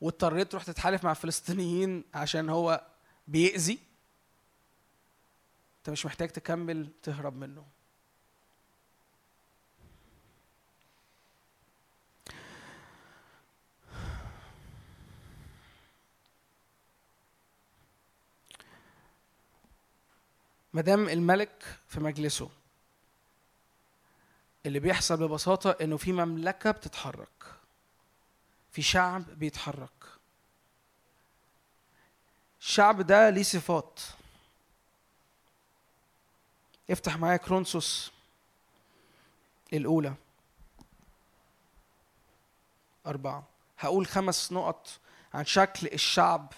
[0.00, 2.86] واضطريت تروح تتحالف مع الفلسطينيين عشان هو
[3.28, 3.78] بيأذي
[5.78, 7.64] انت مش محتاج تكمل تهرب منه.
[20.74, 22.59] مدام الملك في مجلسه.
[24.66, 27.54] اللي بيحصل ببساطة إنه في مملكة بتتحرك.
[28.72, 29.90] في شعب بيتحرك.
[32.60, 34.00] الشعب ده ليه صفات.
[36.90, 38.12] افتح معايا كرونسوس
[39.72, 40.14] الأولى.
[43.06, 43.44] أربعة.
[43.78, 44.88] هقول خمس نقط
[45.34, 46.52] عن شكل الشعب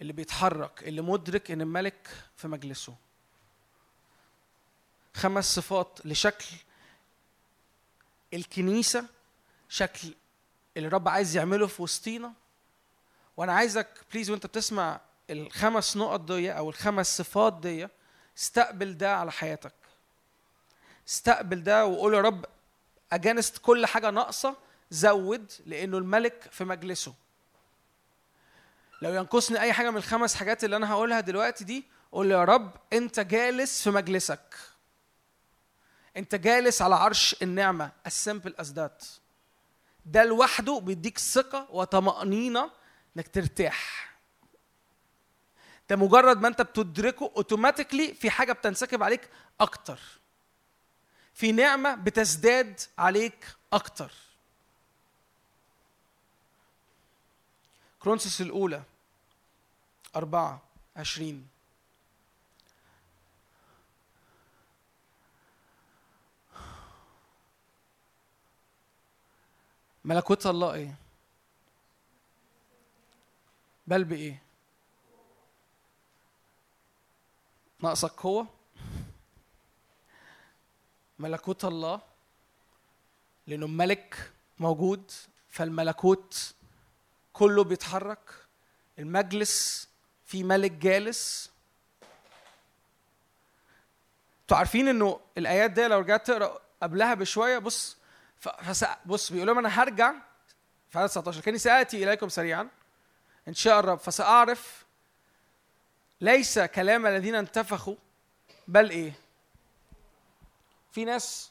[0.00, 2.94] اللي بيتحرك اللي مدرك إن الملك في مجلسه.
[5.14, 6.46] خمس صفات لشكل
[8.34, 9.04] الكنيسة
[9.68, 10.14] شكل
[10.76, 12.32] اللي الرب عايز يعمله في وسطينا.
[13.36, 15.00] وأنا عايزك بليز وأنت بتسمع
[15.30, 17.88] الخمس نقط دي أو الخمس صفات دي
[18.38, 19.72] استقبل ده على حياتك.
[21.08, 22.44] استقبل ده وقول يا رب
[23.12, 24.56] اجانست كل حاجة ناقصة
[24.90, 27.14] زود لأنه الملك في مجلسه.
[29.02, 32.72] لو ينقصني أي حاجة من الخمس حاجات اللي أنا هقولها دلوقتي دي قول يا رب
[32.92, 34.56] أنت جالس في مجلسك.
[36.20, 39.06] انت جالس على عرش النعمة as that.
[40.06, 42.70] ده لوحده بيديك ثقة وطمأنينة
[43.16, 44.10] إنك ترتاح.
[45.90, 49.28] ده مجرد ما انت بتدركه اوتوماتيكلي في حاجة بتنسكب عليك
[49.60, 50.00] أكتر.
[51.34, 54.12] في نعمة بتزداد عليك أكتر.
[57.98, 58.82] كرونسوس الأولى
[60.16, 60.62] أربعة
[60.96, 61.48] عشرين.
[70.04, 70.94] ملكوت الله إيه؟
[73.86, 74.42] بل بإيه؟
[77.80, 78.46] ناقصك قوة؟
[81.18, 82.00] ملكوت الله
[83.46, 85.10] لأنه الملك موجود
[85.50, 86.54] فالملكوت
[87.32, 88.34] كله بيتحرك
[88.98, 89.88] المجلس
[90.26, 91.50] في ملك جالس
[94.42, 97.96] أنتوا عارفين إنه الآيات دي لو رجعت تقرأ قبلها بشوية بص
[98.40, 98.84] فس...
[99.06, 100.14] بص بيقول لهم أنا هرجع
[100.90, 102.68] في عدد 19 كأني ساتي إليكم سريعا.
[103.48, 104.84] إن شاء الرب فسأعرف
[106.20, 107.96] ليس كلام الذين انتفخوا
[108.68, 109.12] بل إيه؟
[110.92, 111.50] في ناس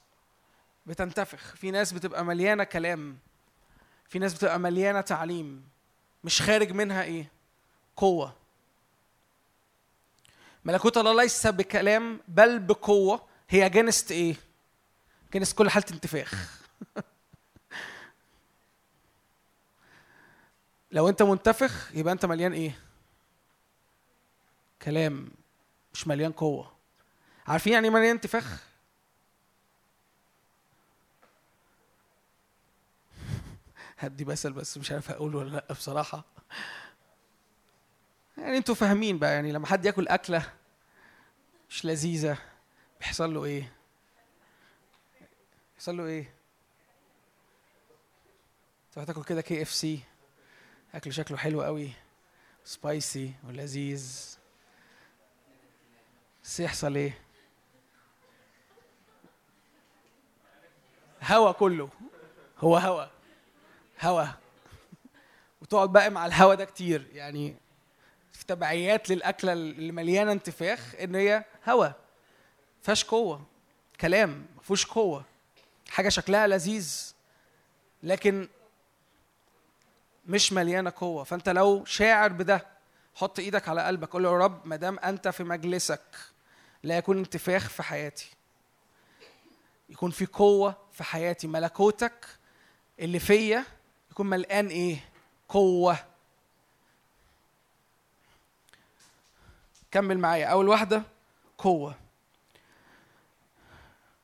[0.86, 3.18] بتنتفخ في ناس بتبقى مليانة كلام
[4.10, 5.70] في ناس بتبقى مليانة تعليم
[6.24, 7.32] مش خارج منها إيه؟
[7.96, 8.36] قوة.
[10.66, 13.28] ملكوت الله ليس بكلام بل بقوة.
[13.50, 14.36] هي جنست إيه؟
[15.34, 16.59] جنست كل حالة انتفاخ.
[20.92, 22.80] لو انت منتفخ يبقى انت مليان إيه؟
[24.82, 25.30] كلام
[25.94, 26.72] مش مليان قوة
[27.48, 28.64] عارفين يعني إيه مليان انتفاخ؟
[34.00, 36.26] هدي مثل بس مش عارف اقوله ولا لأ بصراحة
[38.38, 40.52] يعني أنتوا فاهمين بقى يعني لما حد ياكل أكلة
[41.70, 42.38] مش لذيذة
[43.00, 43.72] بيحصل له إيه؟
[45.76, 46.39] بيحصل له إيه؟
[48.94, 50.00] تروح تاكل كده KFC
[50.96, 51.92] أكل شكله حلو قوي.
[52.66, 54.38] سبايسي ولذيذ.
[56.44, 57.18] بس يحصل إيه؟
[61.24, 61.90] هوا كله.
[62.58, 63.06] هو هوا.
[64.02, 64.26] هوا.
[65.62, 67.08] وتقعد بقى مع الهوا ده كتير.
[67.14, 67.56] يعني
[68.34, 71.90] في تبعيات للأكلة اللي مليانة انتفاخ إن هي هوا.
[72.82, 73.46] فيهاش قوة.
[74.02, 74.46] كلام.
[74.58, 75.26] مفيهوش قوة.
[75.90, 77.14] حاجة شكلها لذيذ.
[78.04, 78.48] لكن
[80.30, 81.24] مش مليانة قوة.
[81.24, 82.66] فأنت لو شاعر بده
[83.16, 84.10] حط إيدك على قلبك.
[84.10, 86.02] قول له يا رب ما دام أنت في مجلسك
[86.84, 88.32] لا يكون انتفاخ في حياتي
[89.90, 92.26] يكون في قوة في حياتي ملكوتك
[93.00, 93.66] اللي فيا
[94.12, 95.10] يكون ملقان إيه؟
[95.50, 95.98] قوة.
[99.92, 100.46] كمل معايا.
[100.46, 101.04] أول واحدة
[101.58, 101.96] قوة.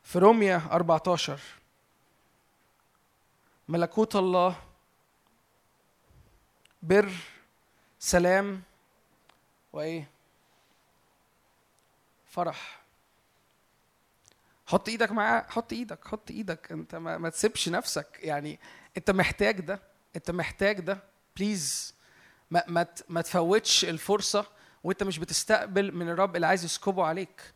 [0.03, 1.39] في روميا 14
[3.67, 4.55] ملكوت الله
[6.85, 7.11] بر
[7.99, 8.61] سلام
[9.73, 10.09] وإيه؟
[12.25, 12.81] فرح.
[14.67, 16.71] حط إيدك معاه حط إيدك حط إيدك.
[16.71, 18.19] أنت ما, ما تسيبش نفسك.
[18.19, 18.59] يعني
[18.97, 19.79] أنت محتاج ده
[20.15, 20.99] أنت محتاج ده.
[21.37, 21.95] بليز
[22.51, 24.45] ما ما ما تفوتش الفرصة
[24.83, 27.53] وأنت مش بتستقبل من الرب اللي عايز يسكبه عليك.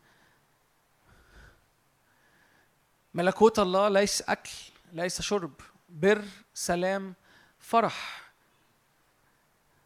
[3.14, 4.50] ملكوت الله ليس أكل
[4.92, 5.52] ليس شرب.
[5.88, 6.24] بر
[6.54, 7.14] سلام
[7.58, 8.29] فرح.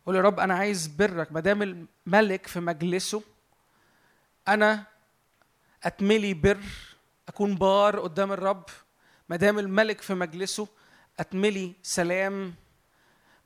[0.06, 3.22] قول يا رب أنا عايز برك ما دام الملك في مجلسه
[4.48, 4.84] أنا
[5.84, 6.60] أتملي بر
[7.28, 8.64] أكون بار قدام الرب.
[9.28, 10.68] ما دام الملك في مجلسه
[11.20, 12.54] أتملي سلام.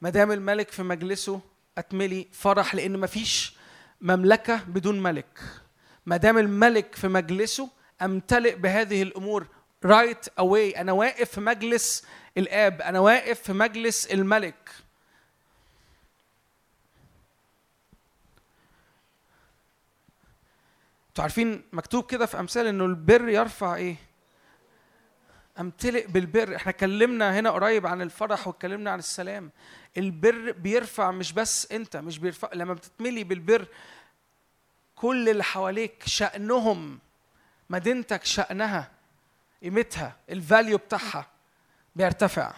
[0.00, 1.40] ما دام الملك في مجلسه
[1.78, 3.56] أتملي فرح لأن مفيش
[4.00, 5.40] مملكة بدون ملك.
[6.06, 7.70] ما دام الملك في مجلسه
[8.02, 9.46] أمتلئ بهذه الأمور.
[9.84, 12.06] right away أنا واقف في مجلس
[12.36, 14.70] الآب أنا واقف في مجلس الملك.
[21.18, 23.96] أنتوا عارفين مكتوب كده في أمثال إنه البر يرفع إيه؟
[25.60, 26.56] أمتلئ بالبر.
[26.56, 29.50] إحنا اتكلمنا هنا قريب عن الفرح واتكلمنا عن السلام.
[29.96, 33.66] البر بيرفع مش بس أنت مش بيرفع لما بتتملي بالبر
[34.96, 36.98] كل اللي حواليك شأنهم
[37.70, 38.90] مدينتك شأنها
[39.62, 41.26] قيمتها ال value بتاعها
[41.96, 42.52] بيرتفع.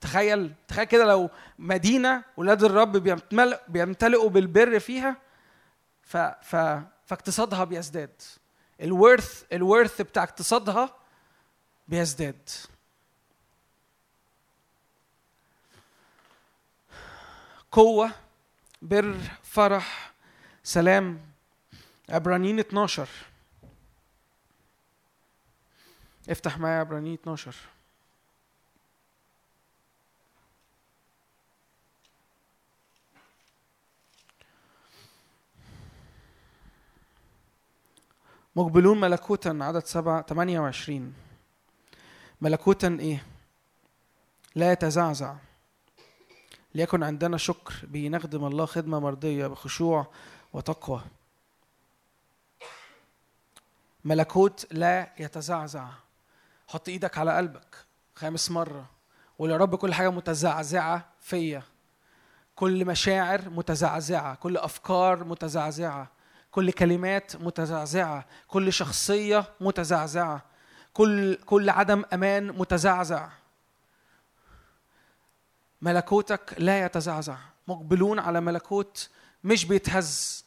[0.00, 2.92] تخيل تخيل كده لو مدينة ولاد الرب
[3.68, 5.16] بيمتلئوا بالبر فيها
[6.02, 6.56] ف ف
[7.10, 8.22] فاقتصادها بيزداد.
[8.80, 10.96] ال worth ال worth بتاع اقتصادها
[11.88, 12.48] بيزداد.
[17.72, 18.12] قوة
[18.82, 20.12] بر فرح
[20.62, 21.20] سلام.
[22.08, 23.08] عبرانيين 12
[26.28, 27.54] افتح معايا عبرانيين 12
[38.60, 41.14] مقبلون ملكوتا عدد سبعة 28
[42.40, 43.26] ملكوتا إيه؟
[44.54, 45.36] لا يتزعزع.
[46.74, 50.06] ليكن عندنا شكر به نخدم الله خدمة مرضية بخشوع
[50.52, 51.02] وتقوى.
[54.04, 55.88] ملكوت لا يتزعزع.
[56.68, 57.76] حط إيدك على قلبك
[58.14, 58.86] خامس مرة.
[59.38, 61.62] قول يا رب كل حاجة متزعزعة فيا.
[62.56, 64.34] كل مشاعر متزعزعة.
[64.34, 66.19] كل أفكار متزعزعة.
[66.50, 70.42] كل كلمات متزعزعة كل شخصية متزعزعة
[70.92, 73.28] كل كل عدم أمان متزعزع.
[75.82, 77.36] ملكوتك لا يتزعزع.
[77.68, 79.10] مقبلون على ملكوت
[79.44, 80.44] مش بيتهز.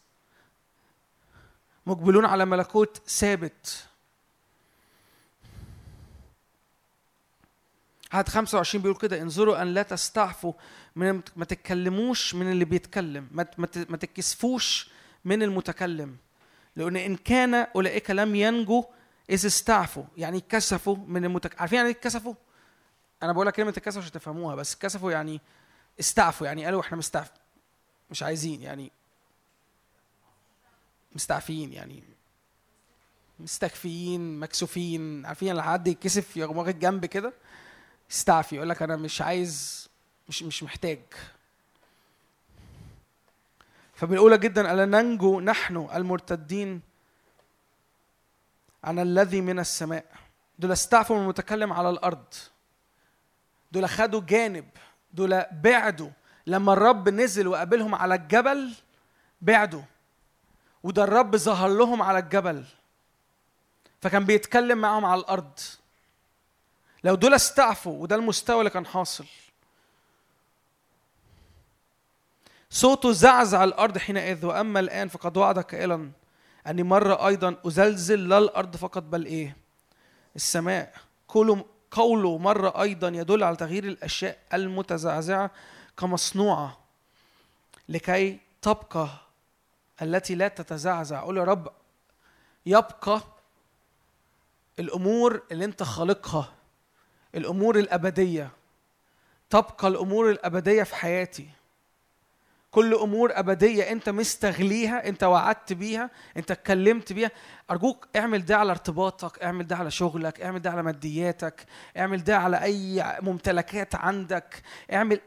[1.85, 3.87] مقبلون على ملكوت ثابت.
[8.11, 10.53] عدد 25 بيقول كده انظروا أن لا تستعفوا
[10.95, 13.27] من ما تتكلموش من اللي بيتكلم
[13.89, 14.89] ما تتكسفوش
[15.25, 16.17] من المتكلم.
[16.75, 18.83] لأن إن كان أولئك لم ينجوا
[19.29, 21.61] إذ استعفوا يعني اتكسفوا من المتك...
[21.61, 22.33] عارفين يعني إيه اتكسفوا؟
[23.23, 25.41] أنا بقول لك كلمة اتكسفوا عشان تفهموها بس اتكسفوا يعني
[25.99, 27.31] استعفوا يعني قالوا إحنا مستعف
[28.11, 28.91] مش عايزين يعني
[31.15, 32.03] مستعفيين يعني
[33.39, 37.33] مستكفيين مكسوفين عارفين لما حد يتكسف يقوم جنب كده؟
[38.11, 39.87] يستعفي يقول لك أنا مش عايز
[40.29, 40.99] مش مش محتاج.
[43.93, 46.81] فبالأولى جدا ألا ننجو نحن المرتدين
[48.83, 50.05] عن الذي من السماء.
[50.59, 52.33] دول استعفوا من المتكلم على الأرض.
[53.71, 54.65] دول خدوا جانب.
[55.13, 56.09] دول بعدوا.
[56.47, 58.73] لما الرب نزل وقابلهم على الجبل
[59.41, 59.81] بعدوا.
[60.83, 62.65] وده الرب ظهر لهم على الجبل.
[64.01, 65.59] فكان بيتكلم معاهم على الأرض.
[67.03, 69.25] لو دول استعفوا وده المستوى اللي كان حاصل.
[72.73, 76.11] صوته زعزع الأرض حينئذ وأما الآن فقد وعد قائلا
[76.67, 79.57] أني مرة أيضا أزلزل لا الأرض فقط بل إيه؟
[80.35, 80.93] السماء.
[81.27, 85.51] قوله قوله مرة أيضا يدل على تغيير الأشياء المتزعزعة
[85.97, 86.77] كمصنوعة
[87.89, 89.07] لكي تبقى
[90.01, 91.21] التي لا تتزعزع.
[91.21, 91.71] قول يا رب
[92.65, 93.21] يبقى
[94.79, 96.53] الأمور اللي أنت خالقها
[97.35, 98.51] الأمور الأبدية.
[99.49, 101.49] تبقى الأمور الأبدية في حياتي.
[102.73, 107.31] كل أمور أبدية أنت مستغليها أنت وعدت بيها أنت اتكلمت بيها.
[107.71, 111.65] أرجوك اعمل ده على ارتباطك اعمل ده على شغلك اعمل ده على مادياتك
[111.97, 114.61] اعمل ده على أي ممتلكات عندك.
[114.93, 115.19] اعمل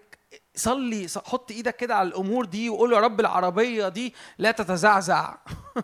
[0.56, 5.35] صلي حط إيدك كده على الأمور دي وقول يا رب العربية دي لا تتزعزع.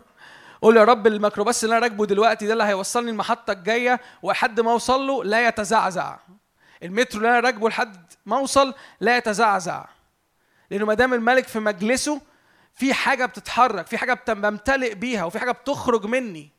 [0.61, 4.71] قول يا رب الميكروباص اللي أنا راكبه دلوقتي ده اللي هيوصلني المحطة الجاية وحد ما
[4.71, 6.17] أوصل له لا يتزعزع.
[6.83, 9.85] المترو اللي أنا راكبه لحد ما أوصل لا يتزعزع.
[10.73, 12.21] لأنه ما دام الملك في مجلسه
[12.73, 16.49] في حاجة بتتحرك في حاجة بمتلئ بيها وفي حاجة بتخرج مني.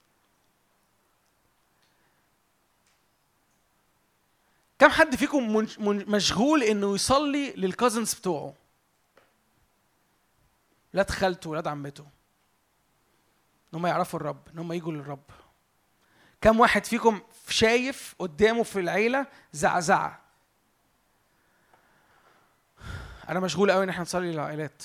[4.78, 5.66] كم حد فيكم
[6.08, 8.54] مشغول إنه يصلي للكازنز بتوعه؟
[10.94, 12.02] ولاد خالته ولاد عمته
[13.74, 15.24] إن هم يعرفوا الرب إن هم يجوا للرب.
[16.40, 20.23] كم واحد فيكم شايف قدامه في العيلة زعزعة؟
[23.28, 24.82] أنا مشغول قوي إن إحنا نصلي للعائلات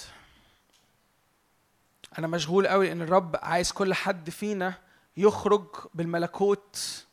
[2.17, 4.73] أنا مشغول قوي إن الرب عايز كل حد فينا
[5.17, 7.05] يخرج بالملكوت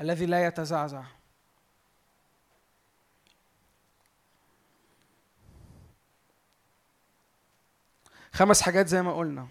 [0.00, 1.04] الذي لا يتزعزع.
[8.32, 9.48] خمس حاجات زي ما قلنا.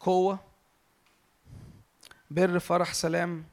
[0.00, 0.38] قوة
[2.30, 3.44] بر فرح سلام.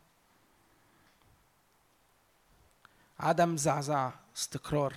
[3.20, 4.94] عدم زعزعة استقرار.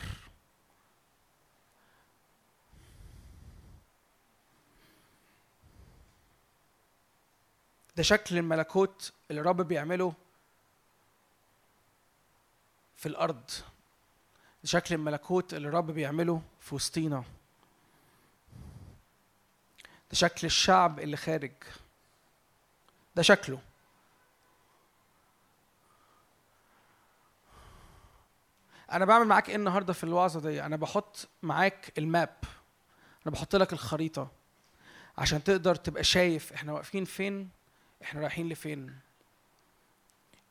[7.99, 10.15] ده شكل الملكوت اللي الرب بيعمله
[12.97, 13.51] في الأرض.
[14.63, 17.25] ده شكل الملكوت اللي الرب بيعمله في وسطينا.
[19.83, 21.53] ده شكل الشعب اللي خارج.
[23.17, 23.61] ده شكله.
[28.93, 32.37] أنا بعمل معاك إيه النهارده في الوعظه دي؟ أنا بحط معاك الماب.
[33.27, 34.31] أنا بحط لك الخريطة
[35.19, 37.58] عشان تقدر تبقى شايف إحنا واقفين فين
[38.03, 38.99] إحنا رايحين لفين؟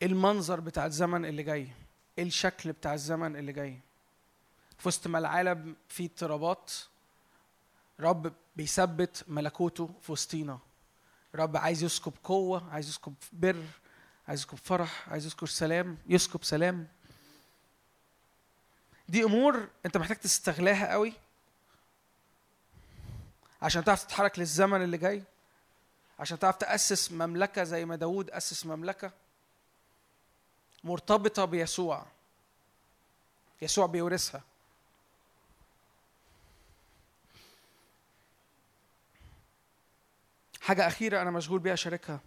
[0.04, 1.68] المنظر بتاع الزمن اللي جاي
[2.18, 3.80] إيه الشكل بتاع الزمن اللي جاي.
[4.78, 6.74] في وسط ما العالم فيه اضطرابات
[8.00, 10.60] رب بيثبت ملكوته في وسطينا.
[11.36, 13.64] رب عايز يسكب قوة عايز يسكب بر
[14.28, 16.88] عايز يسكب فرح عايز يسكب سلام يسكب سلام.
[19.10, 21.14] دي أمور أنت محتاج تستغلاها قوي
[23.62, 25.24] عشان تعرف تتحرك للزمن اللي جاي.
[26.20, 29.12] عشان تعرف تأسس مملكة زي ما داود أسس مملكة
[30.84, 32.06] مرتبطة بيسوع.
[33.62, 34.44] يسوع بيورثها.
[40.62, 42.20] حاجة أخيرة أنا مشغول بيها أشاركها.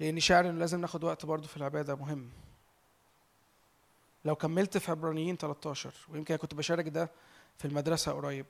[0.00, 2.30] لأني شاعر إنه لازم ناخد وقت برضه في العبادة مهم.
[4.24, 7.10] لو كملت في عبرانيين 13 ويمكن كنت بشارك ده
[7.58, 8.46] في المدرسة قريب.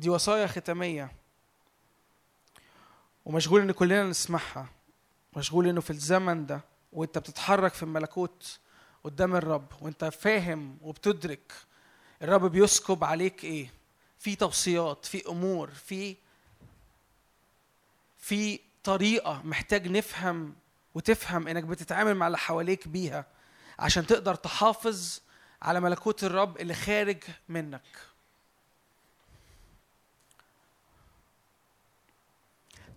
[0.00, 1.12] دي وصايا ختامية.
[3.24, 4.68] ومشغول إن كلنا نسمعها.
[5.36, 6.60] مشغول إنه في الزمن ده
[6.92, 8.58] وأنت بتتحرك في الملكوت
[9.04, 11.52] قدام الرب وأنت فاهم وبتدرك
[12.22, 13.72] الرب بيسكب عليك إيه.
[14.18, 16.16] في توصيات في أمور في
[18.18, 20.54] في طريقة محتاج نفهم
[20.94, 23.26] وتفهم إنك بتتعامل مع اللي حواليك بيها
[23.78, 25.20] عشان تقدر تحافظ
[25.62, 27.82] على ملكوت الرب اللي خارج منك.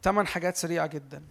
[0.03, 1.23] ثمان حاجات سريعة جدا.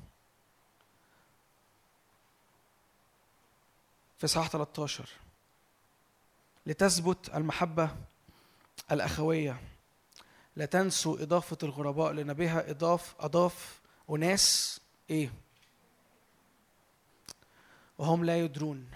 [4.18, 5.08] في اصحاح 13
[6.66, 7.96] لتثبت المحبة
[8.90, 9.60] الأخوية.
[10.56, 12.70] لا تنسوا إضافة الغرباء لأن بها.
[12.70, 15.32] إضاف أضاف أناس إيه؟
[17.98, 18.90] وهم لا يدرون.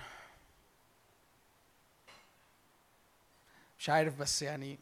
[3.78, 4.78] مش عارف بس يعني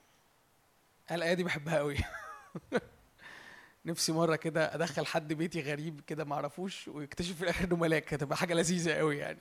[1.11, 1.99] الآية دي بحبها قوي
[3.87, 8.15] نفسي مرة كده أدخل حد بيتي غريب كده معرفوش ويكتشف في الآخر إنه ملاك.
[8.15, 9.39] هتبقى حاجة لذيذة قوي يعني.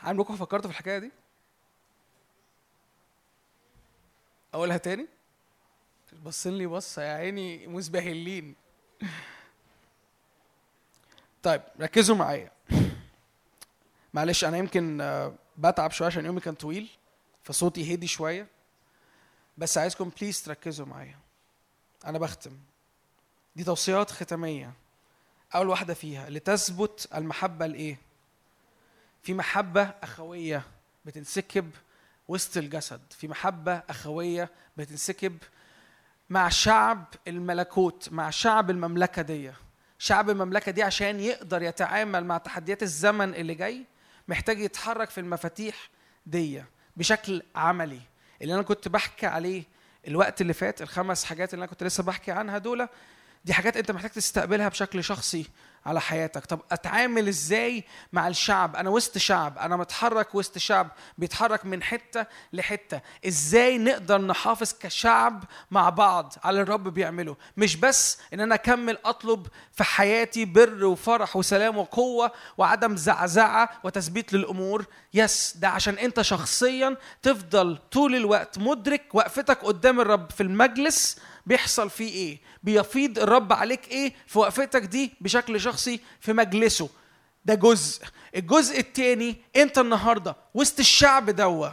[0.00, 1.10] عمركم فكرتوا في الحكاية دي؟
[4.54, 5.06] أقولها تاني؟
[6.24, 8.54] بصين لي بصة يا عيني مسبهلين.
[11.42, 12.52] طيب ركزوا معايا.
[14.14, 16.88] معلش أنا يمكن آه، بتعب شوية عشان يومي كان طويل
[17.42, 18.46] فصوتي هدي شوية.
[19.58, 21.18] بس عايزكم بليز تركزوا معايا.
[22.06, 22.58] أنا بختم.
[23.56, 24.72] دي توصيات ختامية.
[25.54, 27.98] أول واحدة فيها لتثبت المحبة الايه
[29.22, 30.62] في محبة أخوية
[31.04, 31.70] بتنسكب
[32.28, 33.00] وسط الجسد.
[33.10, 35.38] في محبة أخوية بتنسكب
[36.30, 39.52] مع شعب الملكوت مع شعب المملكة دي.
[39.98, 43.84] شعب المملكة دي عشان يقدر يتعامل مع تحديات الزمن اللي جاي
[44.28, 45.90] محتاج يتحرك في المفاتيح
[46.26, 46.64] دي
[46.96, 48.00] بشكل عملي.
[48.42, 49.62] اللي أنا كنت بحكي عليه
[50.08, 52.88] الوقت اللي فات الخمس حاجات اللي أنا كنت لسه بحكي عنها دول
[53.48, 55.46] دي حاجات انت محتاج تستقبلها بشكل شخصي
[55.86, 56.46] على حياتك.
[56.46, 62.26] طب أتعامل إزاي مع الشعب؟ أنا وسط شعب أنا متحرك وسط شعب بيتحرك من حتة
[62.52, 63.00] لحتة.
[63.26, 69.46] إزاي نقدر نحافظ كشعب مع بعض على الرب بيعمله؟ مش بس إن أنا أكمل أطلب
[69.72, 74.84] في حياتي بر وفرح وسلام وقوة وعدم زعزعة وتثبيت للأمور.
[75.14, 81.18] يس ده عشان أنت شخصيا تفضل طول الوقت مدرك وقفتك قدام الرب في المجلس
[81.48, 86.88] بيحصل فيه إيه؟ بيفيض الرب عليك إيه؟ في وقفتك دي بشكل شخصي في مجلسه.
[87.44, 88.02] ده جزء.
[88.36, 91.68] الجزء التاني أنت النهارده وسط الشعب دوا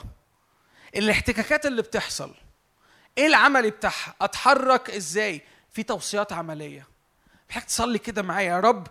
[0.95, 2.33] الاحتكاكات اللي بتحصل
[3.17, 6.87] إيه العملي بتاعها؟ أتحرك إزاي؟ في توصيات عملية.
[7.49, 8.49] محتاج تصلي كده معايا.
[8.49, 8.87] يا رب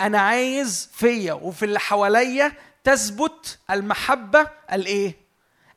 [0.00, 2.52] أنا عايز فيا وفي اللي حواليا
[2.84, 5.27] تثبت المحبة الإيه؟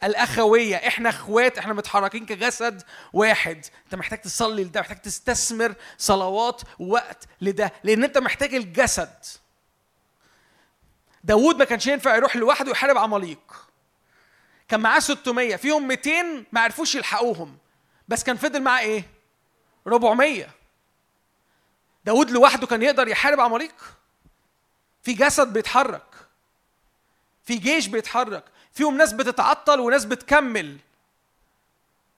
[0.03, 0.75] الأخوية.
[0.75, 3.65] إحنا إخوات إحنا متحركين كجسد واحد.
[3.85, 9.13] أنت محتاج تصلي لده محتاج تستثمر صلوات ووقت لده لأن أنت محتاج الجسد.
[11.23, 13.67] داوود ما كانش ينفع يروح لوحده يحارب عماليق.
[14.67, 17.57] كان معاه 600 فيهم 200 ما عرفوش يلحقوهم.
[18.07, 19.03] بس كان فضل معاه إيه؟
[19.87, 20.49] 400
[22.05, 23.75] داود لوحده كان يقدر يحارب عماليق؟
[25.03, 26.03] في جسد بيتحرك.
[27.43, 28.43] في جيش بيتحرك.
[28.73, 30.77] فيهم ناس بتتعطل وناس بتكمل.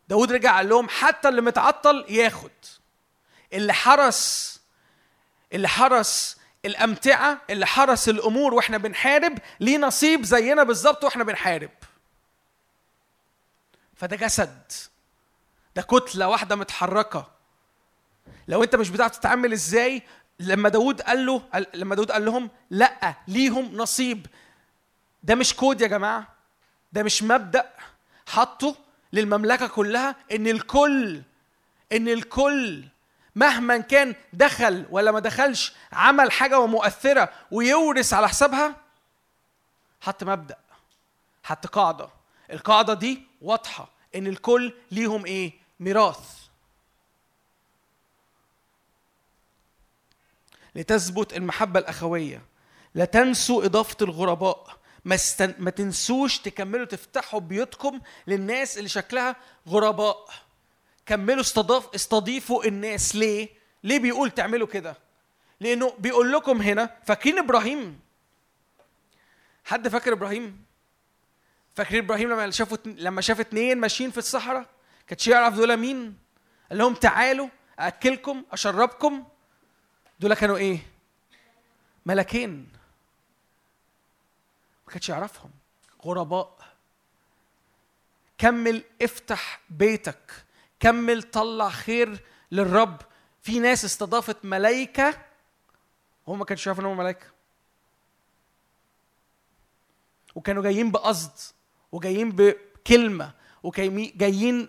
[0.07, 2.51] داود رجع قال لهم حتى اللي متعطل ياخد.
[3.53, 4.59] اللي حرس
[5.53, 11.69] اللي حرس الأمتعة اللي حرس الأمور وإحنا بنحارب ليه نصيب زينا بالظبط وإحنا بنحارب.
[13.95, 14.71] فده جسد
[15.75, 17.31] ده كتلة واحدة متحركة.
[18.47, 20.01] لو أنت مش بتعرف تتعامل إزاي
[20.39, 24.27] لما داود قال له لما داود قال لهم لأ ليهم نصيب.
[25.23, 26.32] ده مش كود يا جماعة.
[26.93, 27.69] ده مش مبدأ
[28.27, 28.75] حطه
[29.13, 31.21] للمملكة كلها إن الكل
[31.91, 32.83] إن الكل
[33.35, 38.75] مهما كان دخل ولا ما دخلش عمل حاجة ومؤثرة ويورث على حسابها
[40.01, 40.57] حط مبدأ
[41.43, 42.09] حط قاعدة.
[42.51, 46.43] القاعدة دي واضحة إن الكل ليهم إيه؟ ميراث.
[50.75, 52.41] لتثبت المحبة الأخوية
[52.95, 54.77] لا تنسوا إضافة الغرباء.
[55.05, 55.53] ما, استن...
[55.59, 59.35] ما تنسوش تكملوا تفتحوا بيوتكم للناس اللي شكلها
[59.67, 60.29] غرباء
[61.05, 63.49] كملوا استضاف استضيفوا الناس ليه؟
[63.83, 64.97] ليه بيقول تعملوا كده؟
[65.59, 67.99] لأنه بيقول لكم هنا فاكرين إبراهيم؟
[69.65, 70.63] حد فاكر إبراهيم؟
[71.75, 74.65] فاكرين إبراهيم لما شافوا لما شاف اتنين ماشيين في الصحراء؟
[75.07, 76.17] كانش يعرف دول مين؟
[76.69, 77.47] قال لهم تعالوا
[77.79, 79.23] أكلكم أشربكم
[80.19, 80.79] دول كانوا إيه؟
[82.05, 82.69] ملكين
[84.93, 85.51] كانش يعرفهم.
[86.05, 86.57] غرباء.
[88.37, 90.45] كمل افتح بيتك.
[90.79, 92.19] كمل طلع خير
[92.51, 93.01] للرب.
[93.41, 95.21] في ناس استضافت ملايكة.
[96.27, 97.25] هم ما كانش يعرفوا إن هم ملايكة.
[100.35, 101.53] وكانوا جايين بقصد
[101.91, 104.67] وجايين بكلمة وجايين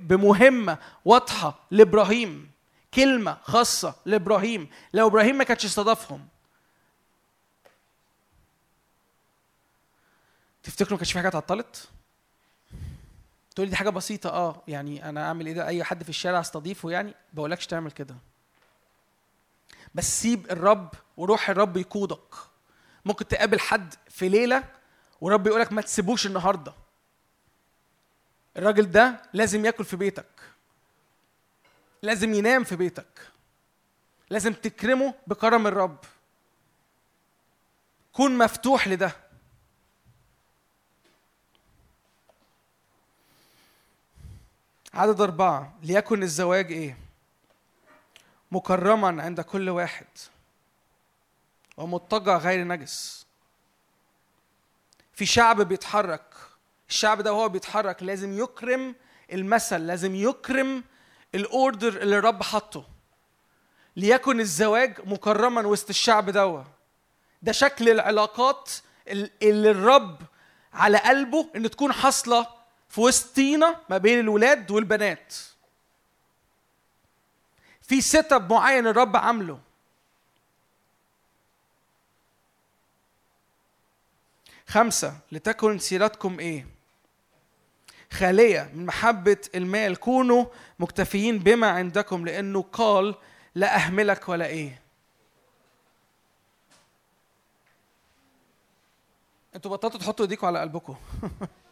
[0.00, 2.50] بمهمة واضحة لإبراهيم.
[2.94, 4.68] كلمة خاصة لإبراهيم.
[4.92, 6.26] لو إبراهيم ما كانش استضافهم
[10.64, 11.88] تفتكروا ما كانش في حاجة اتعطلت؟
[13.54, 16.40] تقول لي دي حاجة بسيطة آه يعني أنا أعمل إيه ده؟ أي حد في الشارع
[16.40, 18.16] أستضيفه يعني؟ بقولكش تعمل كده.
[19.94, 22.34] بس سيب الرب وروح الرب يقودك.
[23.04, 24.64] ممكن تقابل حد في ليلة
[25.20, 26.74] ورب يقولك ما تسيبوش النهارده.
[28.56, 30.40] الراجل ده لازم ياكل في بيتك.
[32.02, 33.28] لازم ينام في بيتك.
[34.30, 35.98] لازم تكرمه بكرم الرب.
[38.12, 39.23] كون مفتوح لده.
[44.94, 46.98] عدد أربعة ليكن الزواج إيه؟
[48.52, 50.06] مكرما عند كل واحد
[51.76, 53.26] ومضطجع غير نجس.
[55.12, 56.34] في شعب بيتحرك
[56.88, 58.94] الشعب ده وهو بيتحرك لازم يكرم
[59.32, 60.84] المثل لازم يكرم
[61.34, 62.86] الأوردر اللي الرب حطه.
[63.96, 66.62] ليكن الزواج مكرما وسط الشعب دوت
[67.42, 68.70] ده شكل العلاقات
[69.08, 70.18] ال- اللي الرب
[70.72, 72.46] على قلبه إن تكون حاصلة
[72.94, 75.34] في وسطينا ما بين الولاد والبنات.
[77.82, 79.60] في setup معين الرب عامله.
[84.66, 86.66] خمسة لتكن سيرتكم إيه؟
[88.12, 89.96] خالية من محبة المال.
[89.96, 90.46] كونوا
[90.78, 93.14] مكتفيين بما عندكم لأنه قال
[93.54, 94.82] لا أهملك ولا إيه.
[99.56, 100.96] أنتوا بطلتوا تحطوا ايديكم على قلبكم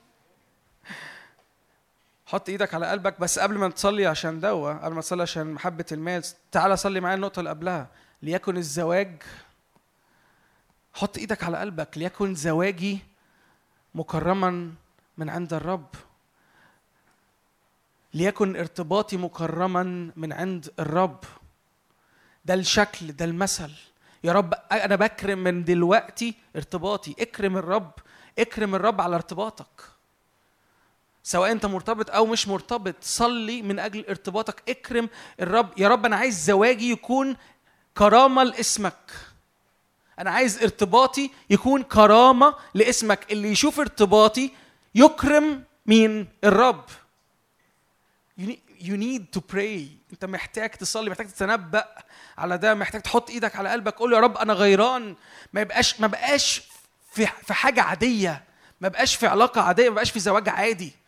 [2.33, 5.85] حط إيدك على قلبك بس قبل ما تصلي عشان دوا قبل ما تصلي عشان محبة
[5.93, 7.89] المال تعالى صلي معايا النقطة اللي قبلها.
[8.23, 9.23] ليكن الزواج
[10.95, 11.99] حط إيدك على قلبك.
[11.99, 12.99] ليكن زواجي
[13.95, 14.73] مكرما
[15.19, 15.87] من عند الرب.
[18.15, 21.25] ليكن ارتباطي مكرما من عند الرب.
[22.45, 23.73] ده الشكل ده المثل.
[24.25, 27.15] يا رب أنا بكرم من دلوقتي ارتباطي.
[27.21, 27.93] اكرم الرب
[28.39, 29.92] اكرم الرب على ارتباطك.
[31.23, 34.63] سواء انت مرتبط أو مش مرتبط صلي من أجل ارتباطك.
[34.69, 35.09] اكرم
[35.41, 35.79] الرب.
[35.79, 37.37] يا رب أنا عايز زواجي يكون
[37.97, 39.11] كرامة لاسمك.
[40.19, 43.33] أنا عايز ارتباطي يكون كرامة لاسمك.
[43.33, 44.51] اللي يشوف ارتباطي
[44.95, 46.85] يكرم مين؟ الرب.
[48.81, 49.81] You need, to pray.
[50.13, 51.85] انت محتاج تصلي محتاج تتنبأ
[52.39, 53.95] على ده محتاج تحط إيدك على قلبك.
[53.95, 55.17] قول يا رب أنا غيران.
[55.53, 56.63] ما يبقاش ما بقاش
[57.13, 58.45] في في حاجة عادية.
[58.81, 61.02] ما بقاش في علاقة عادية ما بقاش في زواج عادي.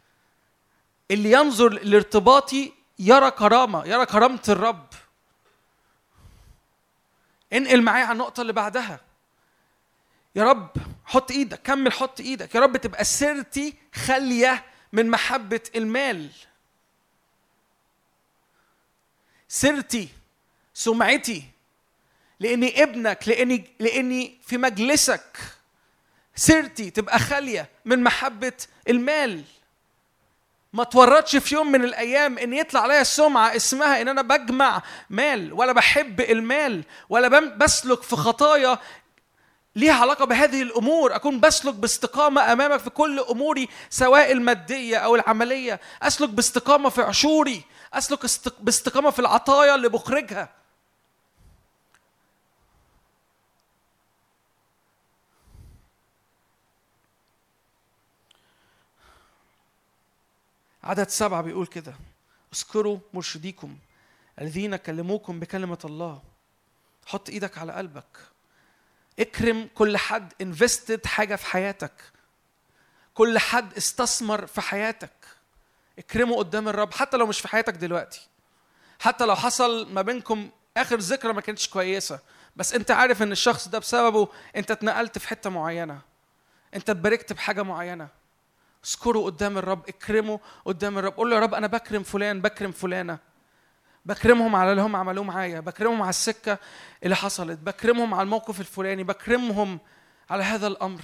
[1.11, 4.87] اللي ينظر لارتباطي يرى كرامة يرى كرامة الرب.
[7.53, 9.01] انقل معايا على النقطة اللي بعدها.
[10.35, 10.71] يا رب
[11.05, 12.55] حط إيدك كمل حط إيدك.
[12.55, 16.31] يا رب تبقى سيرتي خالية من محبة المال.
[19.49, 20.09] سيرتي
[20.75, 21.45] سمعتي.
[22.41, 25.39] لإني ابنك لإني لإني في مجلسك.
[26.35, 29.45] سيرتي تبقى خالية من محبة المال.
[30.75, 35.53] ما تورطش في يوم من الأيام إن يطلع عليا السمعه اسمها إن أنا بجمع مال
[35.53, 38.79] ولا بحب المال ولا بسلك في خطايا
[39.77, 41.15] ليها علاقة بهذه الأمور.
[41.17, 45.81] أكون بسلك باستقامة أمامك في كل أموري سواء المادية أو العملية.
[46.03, 47.63] أسلك باستقامة في عشوري.
[47.95, 50.49] أسلك است- باستقامة في العطايا اللي بخرجها.
[60.85, 61.95] عدد سبعة بيقول كده.
[62.55, 63.77] اذكروا مرشديكم
[64.41, 66.23] الذين كلموكم بكلمة الله.
[67.07, 68.19] حط إيدك على قلبك.
[69.19, 71.93] اكرم كل حد انفستد حاجة في حياتك.
[73.15, 75.13] كل حد استثمر في حياتك.
[75.99, 78.29] اكرمه قدام الرب حتى لو مش في حياتك دلوقتي.
[79.01, 82.21] حتى لو حصل ما بينكم آخر ذكرى ما كانتش كويسة.
[82.57, 86.01] بس أنت عارف إن الشخص ده بسببه أنت اتنقلت في حتة معينة.
[86.75, 88.09] أنت اتباركت بحاجة معينة.
[88.85, 91.13] اذكره قدام الرب اكرمه قدام الرب.
[91.13, 93.19] قول له يا رب أنا بكرم فلان بكرم فلانة.
[94.07, 96.59] بكرمهم على اللي هم عملوه معايا بكرمهم على السكة
[97.05, 99.79] اللي حصلت بكرمهم على الموقف الفلاني بكرمهم
[100.31, 101.01] على هذا الأمر.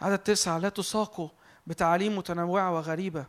[0.00, 1.28] عدد تسعة لا تساقوا
[1.66, 3.26] بتعاليم متنوعة وغريبة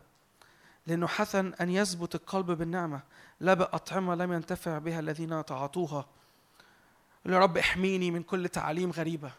[0.86, 3.00] لأنه حسن أن يثبت القلب بالنعمة.
[3.40, 6.06] لا بأطعمة لم ينتفع بها الذين تعاطوها.
[7.26, 9.30] يا رب احميني من كل تعاليم غريبة.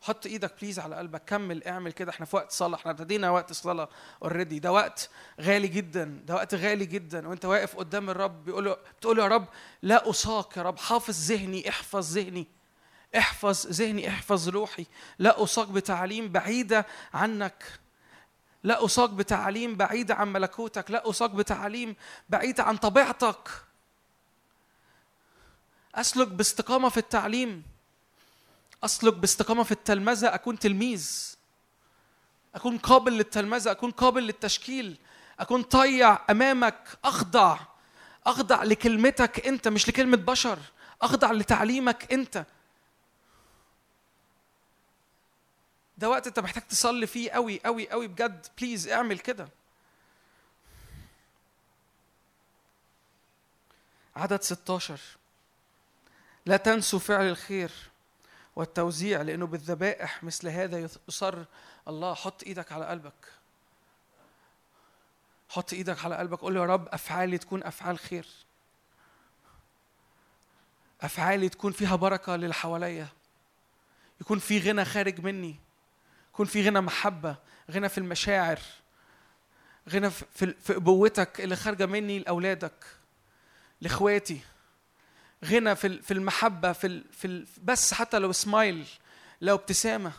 [0.00, 2.10] حط إيدك please على قلبك كمل اعمل كده.
[2.10, 3.88] إحنا في وقت صلاة إحنا ابتدينا وقت الصلاة
[4.22, 7.28] already ده وقت غالي جدا ده وقت غالي جدا.
[7.28, 9.46] وانت واقف قدام الرب بيقول له بتقول يا رب
[9.82, 12.46] لا أساق يا رب حافظ ذهني احفظ ذهني.
[13.16, 14.86] احفظ ذهني احفظ روحي.
[15.18, 17.64] لا اساق بتعاليم بعيدة عنك.
[18.62, 20.90] لا اساق بتعاليم بعيدة عن ملكوتك.
[20.90, 21.96] لا اساق بتعاليم
[22.28, 23.63] بعيدة عن طبيعتك.
[25.94, 27.62] أسلك باستقامة في التعليم.
[28.84, 31.34] أسلك باستقامة في التلمذة أكون تلميذ.
[32.54, 34.98] أكون قابل للتلمذة أكون قابل للتشكيل.
[35.40, 37.58] أكون طيع أمامك أخضع.
[38.26, 40.58] أخضع لكلمتك أنت مش لكلمة بشر.
[41.02, 42.46] أخضع لتعليمك أنت.
[45.98, 48.46] ده وقت أنت محتاج تصلي فيه قوي قوي قوي بجد.
[48.58, 49.48] بليز اعمل كده.
[54.16, 55.00] عدد 16
[56.46, 57.70] لا تنسوا فعل الخير
[58.56, 61.44] والتوزيع لأنه بالذبائح مثل هذا يصر
[61.88, 62.14] الله.
[62.14, 63.32] حط إيدك على قلبك.
[65.48, 66.38] حط إيدك على قلبك.
[66.38, 68.26] قول يا رب أفعالي تكون أفعال خير.
[71.02, 73.08] أفعالي تكون فيها بركة للي حواليا
[74.20, 75.56] يكون في غنى خارج مني.
[76.32, 77.36] يكون في غنى محبة
[77.70, 78.58] غنى في المشاعر
[79.88, 82.84] غنى في في- ابوتك اللي خارجة مني لأولادك
[83.80, 84.40] لإخواتي.
[85.44, 88.86] غنى في في المحبة في في بس حتى لو سمايل
[89.40, 90.12] لو ابتسامة.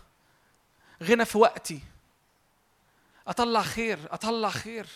[1.03, 1.79] غنى في وقتي.
[3.27, 4.87] أطلع خير أطلع خير.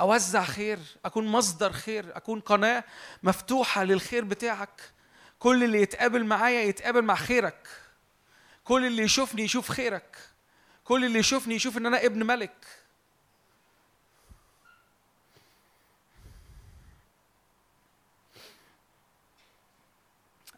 [0.00, 2.84] أوزع خير أكون مصدر خير أكون قناة
[3.22, 4.90] مفتوحة للخير بتاعك.
[5.38, 7.68] كل اللي يتقابل معايا يتقابل مع خيرك.
[8.64, 10.18] كل اللي يشوفني يشوف خيرك.
[10.84, 12.66] كل اللي يشوفني يشوف إن أنا ابن ملك.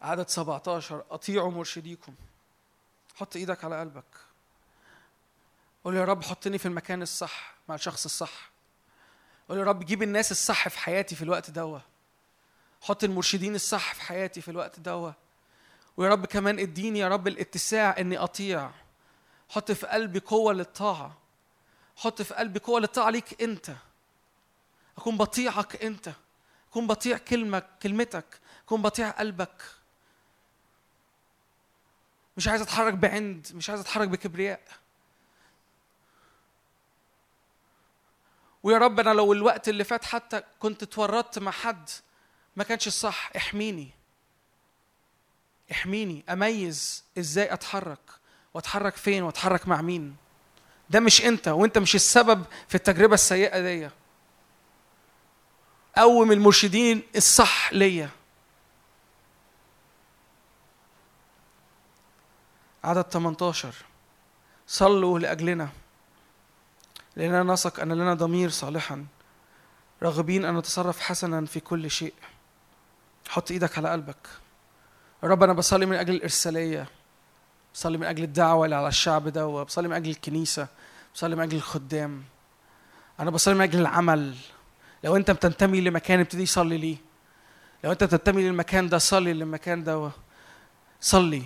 [0.01, 2.15] عدد 17 أطيعوا مرشديكم.
[3.15, 4.17] حط إيدك على قلبك.
[5.83, 8.51] قول يا رب حطني في المكان الصح مع الشخص الصح.
[9.49, 11.79] قول يا رب جيب الناس الصح في حياتي في الوقت دوا
[12.81, 15.11] حط المرشدين الصح في حياتي في الوقت دوا
[15.97, 18.71] ويا رب كمان اديني يا رب الاتساع إني أطيع.
[19.49, 21.17] حط في قلبي قوة للطاعة.
[21.95, 23.71] حط في قلبي قوة للطاعة ليك أنت.
[24.97, 26.11] أكون بطيعك أنت.
[26.69, 28.39] أكون بطيع كلمك كلمتك.
[28.65, 29.63] أكون بطيع قلبك.
[32.37, 34.61] مش عايز اتحرك بعند مش عايز اتحرك بكبرياء.
[38.63, 41.89] ويا رب أنا لو الوقت اللي فات حتى كنت اتورطت مع حد
[42.55, 43.89] ما كانش الصح احميني.
[45.71, 47.99] احميني أميز إزاي أتحرك
[48.53, 50.15] وأتحرك فين وأتحرك مع مين.
[50.89, 53.89] ده مش أنت وأنت مش السبب في التجربة السيئة دي.
[55.97, 58.09] قوم المرشدين الصح ليا.
[62.83, 63.75] عدد 18
[64.67, 65.69] صلوا لأجلنا
[67.15, 69.05] لأننا نثق أن لنا ضمير صالحا
[70.03, 72.13] راغبين أن نتصرف حسنا في كل شيء.
[73.29, 74.27] حط إيدك على قلبك.
[75.23, 76.87] رب أنا بصلي من أجل الإرسالية.
[77.73, 80.67] بصلي من أجل الدعوة اللي على الشعب ده بصلي من أجل الكنيسة.
[81.15, 82.23] بصلي من أجل الخدام.
[83.19, 84.35] أنا بصلي من أجل العمل.
[85.03, 86.97] لو أنت بتنتمي لمكان ابتدي صلي ليه.
[87.83, 90.11] لو أنت بتنتمي للمكان ده صلي للمكان ده.
[91.01, 91.43] صلي.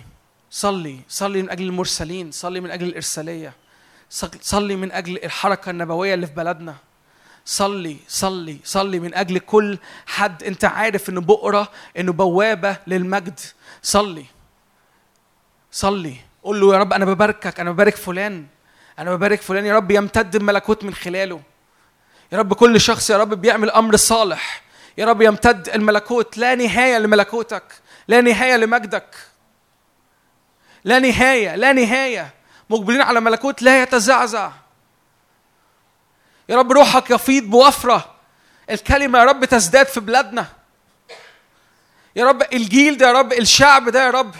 [0.50, 3.52] صلي صلي من أجل المرسلين صلي من أجل الإرسالية
[4.10, 6.74] صل- صلي من أجل الحركة النبوية اللي في بلدنا.
[7.44, 11.68] صلي صلي صلي من أجل كل حد أنت عارف إنه بؤرة
[11.98, 13.40] إنه بوابة للمجد.
[13.82, 14.24] صلي
[15.72, 16.16] صلي.
[16.42, 18.46] قول له يا رب أنا بباركك أنا ببارك فلان
[18.98, 21.40] أنا ببارك فلان يا رب يمتد الملكوت من خلاله.
[22.32, 24.62] يا رب كل شخص يا رب بيعمل أمر صالح.
[24.98, 27.64] يا رب يمتد الملكوت لا نهاية لملكوتك
[28.08, 29.14] لا نهاية لمجدك.
[30.86, 32.34] لا نهاية لا نهاية.
[32.70, 34.50] مقبلين على ملكوت لا يتزعزع.
[36.48, 38.14] يا رب روحك يفيض بوفرة.
[38.70, 40.46] الكلمة يا رب تزداد في بلادنا.
[42.16, 44.34] يا رب الجيل ده يا رب الشعب ده يا رب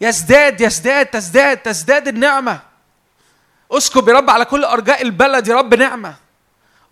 [0.00, 2.60] يزداد يزداد تزداد تزداد النعمة.
[3.72, 6.14] اسكب يا رب على كل أرجاء البلد يا رب نعمة.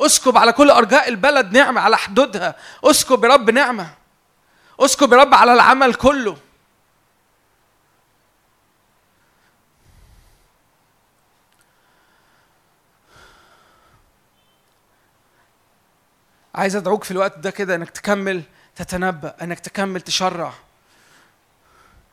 [0.01, 2.55] اسكب على كل أرجاء البلد نعمة على حدودها.
[2.85, 3.91] اسكب يا رب نعمة.
[4.81, 6.37] اسكب يا رب على العمل كله.
[16.59, 18.43] عايز ادعوك في الوقت ده كده انك تكمل
[18.77, 20.53] تتنبأ انك تكمل تشرع.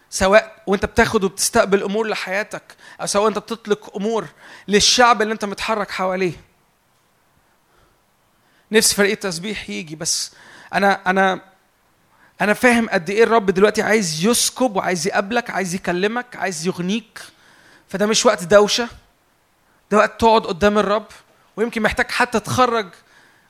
[0.09, 4.27] سواء وانت بتاخد وبتستقبل أمور لحياتك أو سواء انت بتطلق أمور
[4.67, 6.33] للشعب اللي انت متحرك حواليه.
[8.71, 10.31] نفسي فريق التسبيح يجي بس
[10.73, 11.41] أنا أنا
[12.41, 17.19] أنا فاهم قد إيه الرب دلوقتي عايز يسكب وعايز يقابلك عايز يكلمك عايز يغنيك.
[17.89, 18.87] فده مش وقت دوشة
[19.91, 21.07] ده وقت تقعد قدام الرب
[21.55, 22.87] ويمكن محتاج حتى تخرج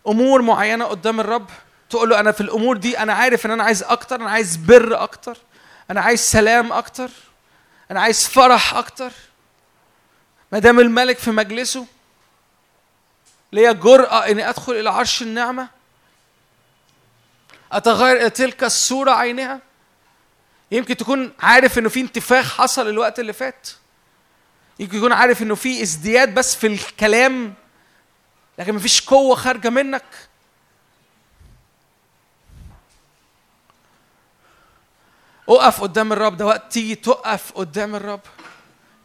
[0.08, 1.50] أمور معينة قدام الرب
[1.90, 5.03] تقول له أنا في الأمور دي أنا عارف إن أنا عايز أكتر أنا عايز بر
[5.03, 5.38] أكتر
[5.92, 7.09] أنا عايز سلام أكتر
[7.92, 9.11] أنا عايز فرح أكتر.
[10.51, 11.85] ما دام الملك في مجلسه
[13.51, 15.67] ليا جرأة إني أدخل إلى عرش النعمة
[17.72, 19.59] أتغير إلى تلك الصورة عينها.
[20.72, 23.69] يمكن تكون عارف إنه في انتفاخ حصل الوقت اللي فات.
[24.80, 27.53] يمكن تكون عارف إنه في ازدياد بس في الكلام
[28.58, 30.03] لكن مفيش قوة خارجة منك.
[35.50, 38.22] أقف قدام الرب ده وقت تيجي تقف قدام الرب.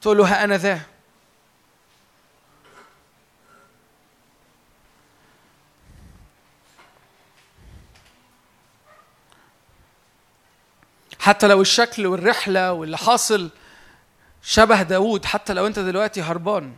[0.01, 0.81] تقول له ها أنا ذا.
[11.21, 13.51] حتى لو الشكل والرحلة واللي حاصل
[14.43, 16.75] شبه داوود حتى لو أنت دلوقتي هربان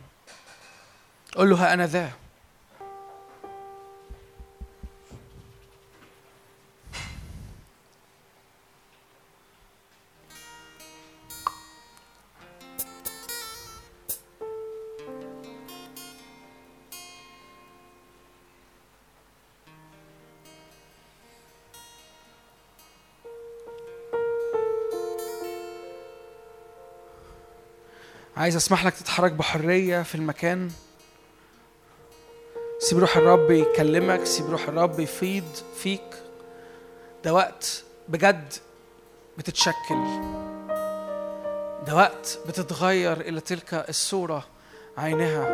[1.35, 2.11] قول له ها أنا ذا.
[28.43, 30.71] عايز أسمح لك تتحرك بحرية في المكان.
[32.79, 35.43] سيب روح الرب يكلمك سيب روح الرب يفيض
[35.77, 36.15] فيك.
[37.23, 38.53] ده وقت بجد
[39.37, 40.03] بتتشكل.
[41.87, 44.45] ده وقت بتتغير إلى تلك الصورة
[44.97, 45.47] عينها.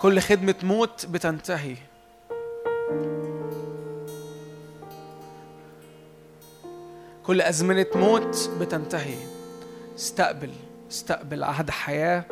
[0.00, 1.76] كل خدمة موت بتنتهي.
[7.26, 9.35] كل أزمنة موت بتنتهي.
[9.96, 10.50] استقبل
[10.90, 12.24] استقبل عهد حياة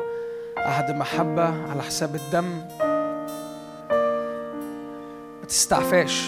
[0.57, 2.61] عهد محبة على حساب الدم.
[5.39, 6.23] ما تستعفاش.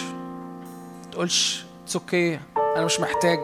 [1.04, 3.40] ما تقولش it's okay أنا مش محتاج.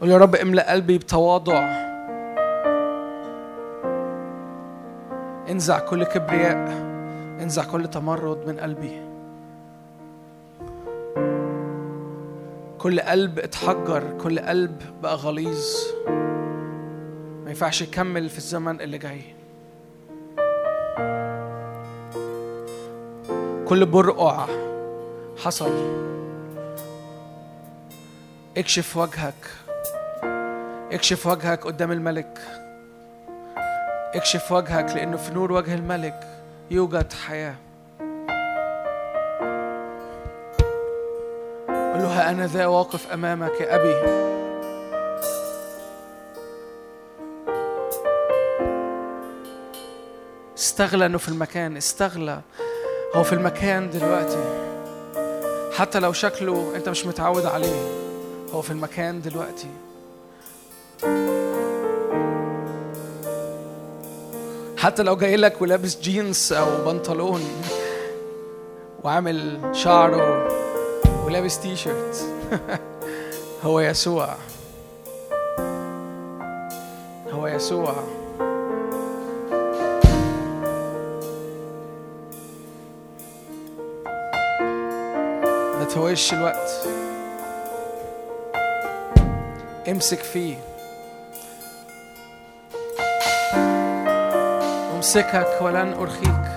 [0.00, 1.87] قول يا رب املأ قلبي بتواضع.
[5.50, 6.68] انزع كل كبرياء
[7.42, 9.00] انزع كل تمرد من قلبي.
[12.78, 15.66] كل قلب اتحجر كل قلب بقى غليظ.
[17.44, 19.22] ما ينفعش يكمل في الزمن اللي جاي.
[23.68, 24.46] كل برقع
[25.44, 25.72] حصل.
[28.56, 29.50] اكشف وجهك.
[30.92, 32.38] اكشف وجهك قدام الملك.
[34.14, 36.20] اكشف وجهك لأنه في نور وجه الملك
[36.70, 37.54] يوجد حياة.
[41.68, 44.28] قل له أنا ذا واقف أمامك يا أبي.
[50.58, 52.40] استغلى إنه في المكان استغلى.
[53.14, 54.68] هو في المكان دلوقتي.
[55.72, 57.88] حتى لو شكله أنت مش متعود عليه
[58.52, 59.87] هو في المكان دلوقتي.
[64.78, 67.42] حتى لو جاي لك ولابس جينز أو بنطلون
[69.04, 70.48] وعامل شعره
[71.24, 72.24] ولابس تي شيرت
[73.64, 74.34] هو يسوع.
[77.32, 77.94] هو يسوع.
[85.78, 86.88] ما تفوتش الوقت.
[89.88, 90.56] امسك فيه.
[94.98, 96.47] مسكها كولان أرخيك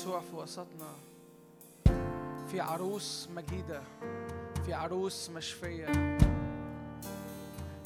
[0.00, 0.92] يسوع في وسطنا.
[2.50, 3.82] في عروس مجيدة
[4.66, 5.86] في عروس مشفية.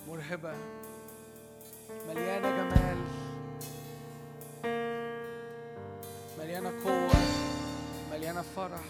[0.08, 0.54] مرهبة
[2.08, 2.98] مليانة جمال.
[6.38, 7.22] مليانة قوة
[8.12, 8.84] مليانة فرح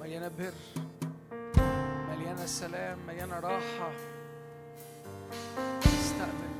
[0.00, 0.52] مليانة بر
[2.10, 3.92] مليانة سلام مليانة راحة.
[5.84, 6.50] استقبل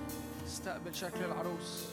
[0.47, 1.85] استقبل شكل العروس.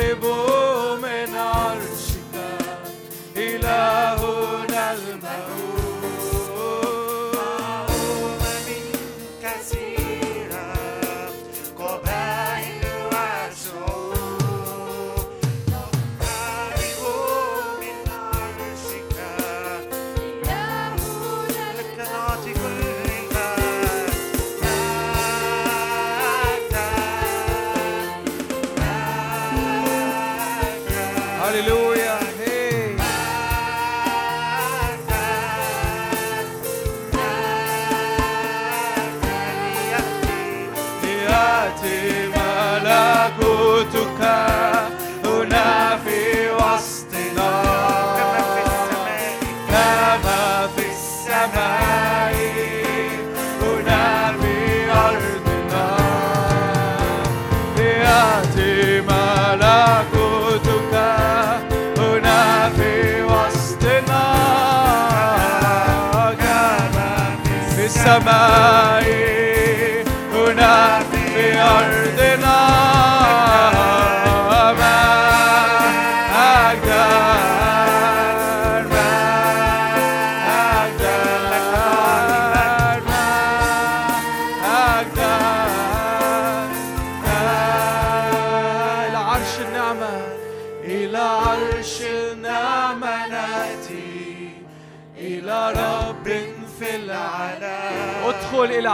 [0.00, 0.31] everybody.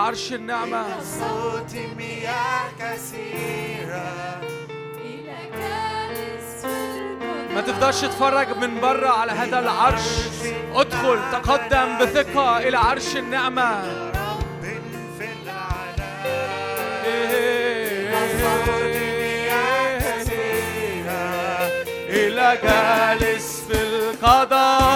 [0.09, 0.85] عرش النعمة.
[1.01, 4.41] صوت مياه كثيرة.
[7.55, 10.03] ما تفضلش تتفرج من بره على هذا العرش.
[10.75, 13.83] ادخل تقدم بثقة إلى عرش النعمة.
[14.09, 14.63] رب
[15.19, 16.13] في العلا
[22.09, 24.89] إلى جالس في القضاء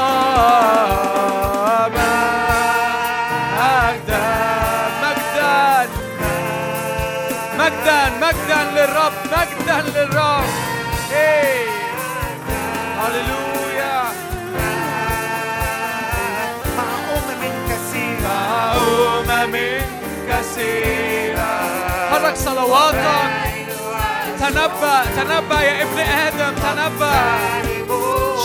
[8.82, 10.44] للرب مجدا للرب.
[11.12, 11.66] إيه.
[12.98, 14.02] هللويا
[16.76, 18.38] مع أمم كثيرة
[18.76, 19.56] أمم
[20.28, 21.60] كثيرة
[22.10, 23.30] حرك صلواتك.
[24.40, 27.38] تنبأ تنبأ يا ابن آدم تنبأ.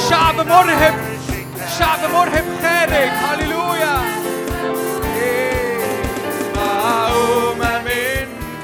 [0.09, 0.95] شعب مرهب
[1.80, 3.09] شعب مرهب خارج.
[3.09, 3.98] هللويا.
[6.56, 7.88] مع أمم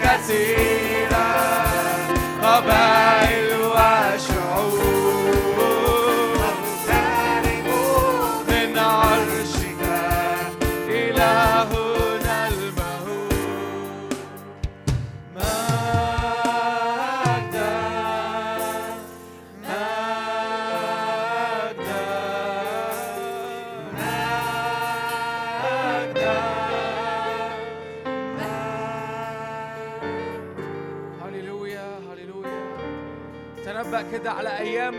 [0.03, 0.82] كثيرة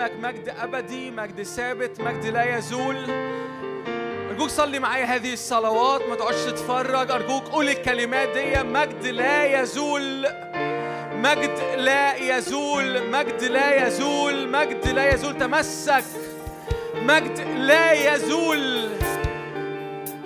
[0.04, 3.10] أيامك مجد أبدي مجد ثابت مجد لا يزول.
[4.30, 7.10] أرجوك صلي معايا هذه الصلوات ما تقعدش تتفرج.
[7.10, 10.26] أرجوك قول الكلمات دي مجد لا يزول
[11.12, 15.38] مجد لا يزول مجد لا يزول مجد لا يزول.
[15.38, 16.04] تمسك
[16.94, 18.88] مجد لا يزول.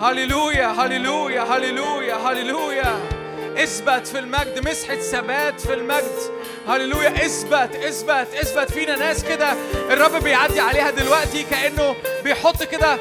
[0.01, 3.18] هللويا هللويا هللويا هللويا.
[3.59, 6.19] اثبت في المجد مسحة ثبات في المجد.
[6.69, 8.73] هللويا اثبت اثبت اثبت.
[8.73, 9.53] فينا ناس كده
[9.91, 12.99] الرب بيعدي عليها دلوقتي كأنه بيحط كده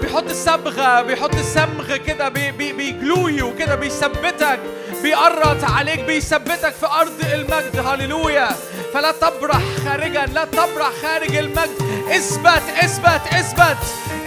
[0.00, 4.60] بيحط الصبغة بيحط الصمغ كده بي بي بيجلو وكده بيثبتك
[5.02, 7.78] بيقرط عليك بيثبتك في أرض المجد.
[7.86, 8.48] هللويا.
[8.94, 12.06] فلا تبرح خارجا لا تبرح خارج المجد.
[12.10, 13.76] اثبت اثبت اثبت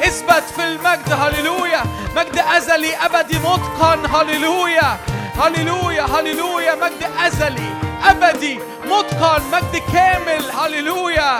[0.03, 1.11] اثبت في المجد.
[1.13, 1.83] هللويا.
[2.15, 4.97] مجد أزلي أبدي متقن هللويا.
[5.39, 11.39] هللويا هللويا مجد أزلي أبدي متقن مجد كامل هللويا.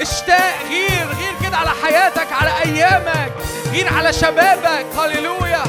[0.00, 3.32] اشتاق غير غير كده على حياتك على أيامك
[3.72, 4.86] غير على شبابك.
[4.98, 5.62] هللويا.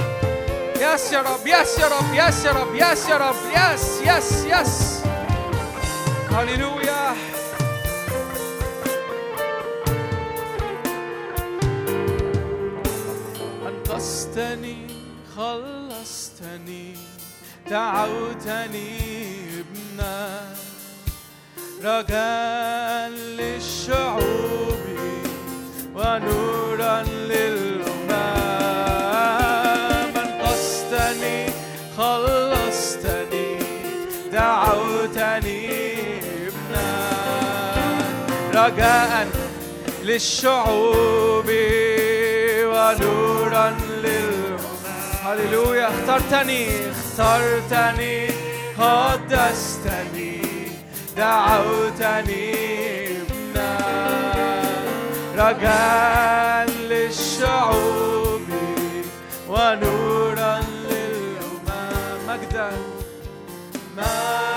[0.80, 5.03] yes يا رب yes يا رب yes يا رب yes يا رب yes yes yes.
[6.32, 7.14] هللويا.
[13.67, 14.88] أنقذتني
[15.38, 15.83] خلصتني
[17.69, 19.00] دعوتني
[19.59, 20.58] ابنك
[21.83, 24.83] رجاء للشعوب
[25.95, 27.83] ونورا للأمم.
[30.17, 31.50] أنقذتني
[31.98, 33.59] خلصتني
[34.32, 35.69] دعوتني
[36.48, 37.85] ابنك
[38.53, 39.27] رجاء
[40.03, 41.50] للشعوب
[42.74, 43.77] ونورا
[45.34, 48.28] هللويا اخترتني اخترتني.
[48.80, 50.42] قدستني
[51.18, 52.53] دعوتني.
[53.22, 53.86] ابنك
[55.38, 58.42] رجاء للشعوب
[59.50, 62.28] ونورا للأمم.
[62.28, 62.72] مجدا
[63.98, 64.53] مجدا.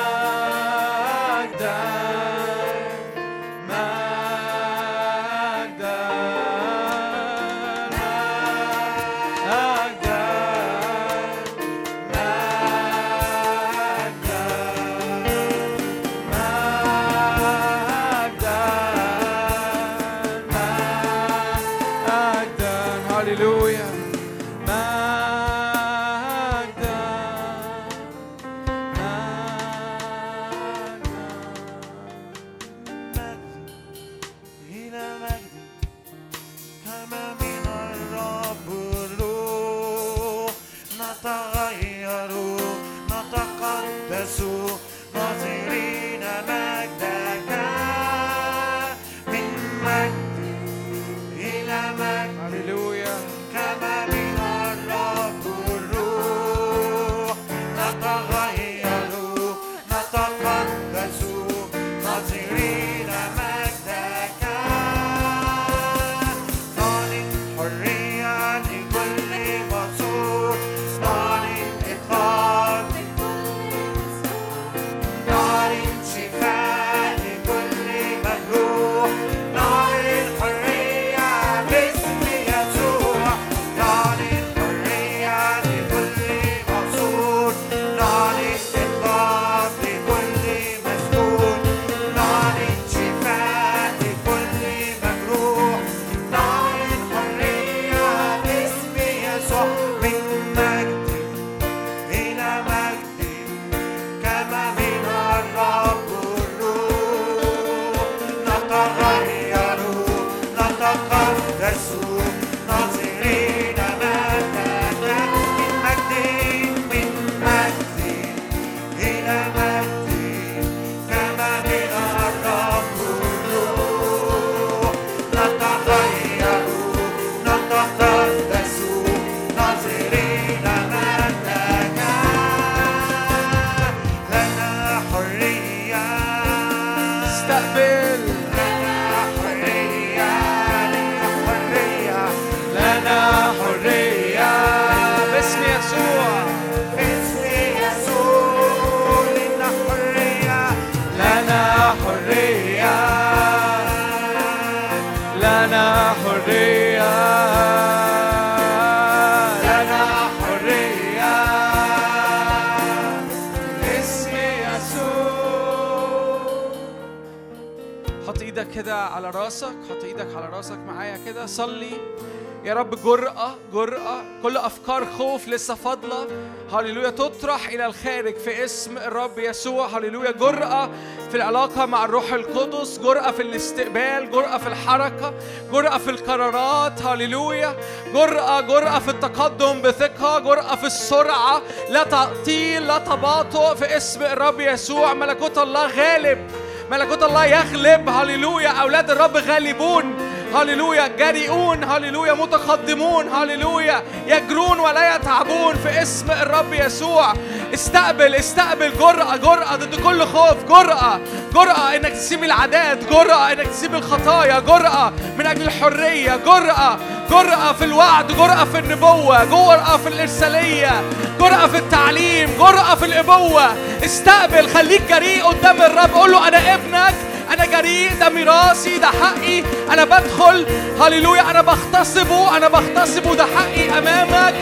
[175.86, 176.26] فاضلة
[176.72, 177.10] هللويا.
[177.10, 179.86] تطرح إلى الخارج في اسم الرب يسوع.
[179.86, 180.30] هللويا.
[180.30, 180.90] جرأة
[181.30, 182.98] في العلاقة مع الروح القدس.
[182.98, 184.30] جرأة في الاستقبال.
[184.30, 185.34] جرأة في الحركة.
[185.72, 187.02] جرأة في القرارات.
[187.02, 187.76] هللويا.
[188.14, 188.60] جرأة.
[188.60, 190.38] جرأة في التقدم بثقة.
[190.38, 191.62] جرأة في السرعة.
[191.90, 192.86] لا تعطيل.
[192.86, 195.14] لا تباطؤ في اسم الرب يسوع.
[195.14, 196.50] ملكوت الله غالب.
[196.90, 198.08] ملكوت الله يغلب.
[198.08, 198.68] هللويا.
[198.68, 200.25] أولاد الرب غالبون.
[200.56, 204.02] هللويا جريئون هللويا متقدمون هللويا.
[204.26, 207.32] يجرون ولا يتعبون في اسم الرب يسوع.
[207.74, 210.64] استقبل استقبل جرأة جرأة ضد كل خوف.
[210.68, 211.20] جرأة
[211.54, 213.04] جرأة إنك تسيب العادات.
[213.10, 214.60] جرأة إنك تسيب الخطايا.
[214.60, 216.36] جرأة من أجل الحرية.
[216.36, 216.98] جرأة
[217.30, 218.32] جرأة في الوعد.
[218.32, 219.44] جرأة في النبوة.
[219.44, 221.02] جرأة في الإرسالية.
[221.40, 222.50] جرأة في التعليم.
[222.58, 223.74] جرأة في الإبوة.
[224.04, 226.10] استقبل خليك جريء قدام الرب.
[226.14, 227.14] قول له أنا ابنك.
[227.52, 229.62] أنا جريء ده ميراثي ده حقي.
[229.90, 230.66] أنا بدخل
[231.00, 234.54] هللويا أنا بغتصبه أنا بغتصبه ده حقي أمامك.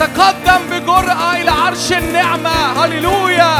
[0.00, 2.84] تقدم بجرأة إلى عرش النعمة.
[2.84, 3.54] هللويا.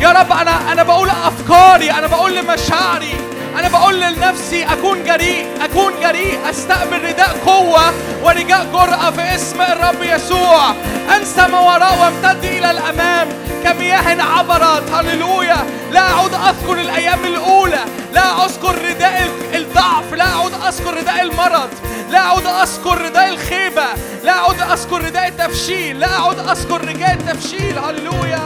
[0.00, 3.14] يا رب أنا أنا بقول أفكاري أنا بقول لمشاعري.
[3.58, 7.80] أنا بقول لنفسي أكون جريء أكون جريء أستقبل رداء قوة
[8.22, 10.70] ورداء جرأة في اسم الرب يسوع.
[11.16, 13.28] أنسى ما وراء وامتد إلى الأمام
[13.64, 14.90] كمياه عبرت.
[14.90, 15.66] هللويا.
[15.90, 17.84] لا أعود أذكر الأيام الأولى.
[18.12, 20.12] لا أذكر رداء الضعف.
[20.12, 21.68] لا أعود أذكر رداء المرض.
[22.10, 23.86] لا أعود أذكر رداء الخيبة.
[24.24, 26.00] لا أعود أذكر رداء التفشيل.
[26.00, 27.78] لا أعود أذكر رداء التفشيل.
[27.78, 28.42] هللويا.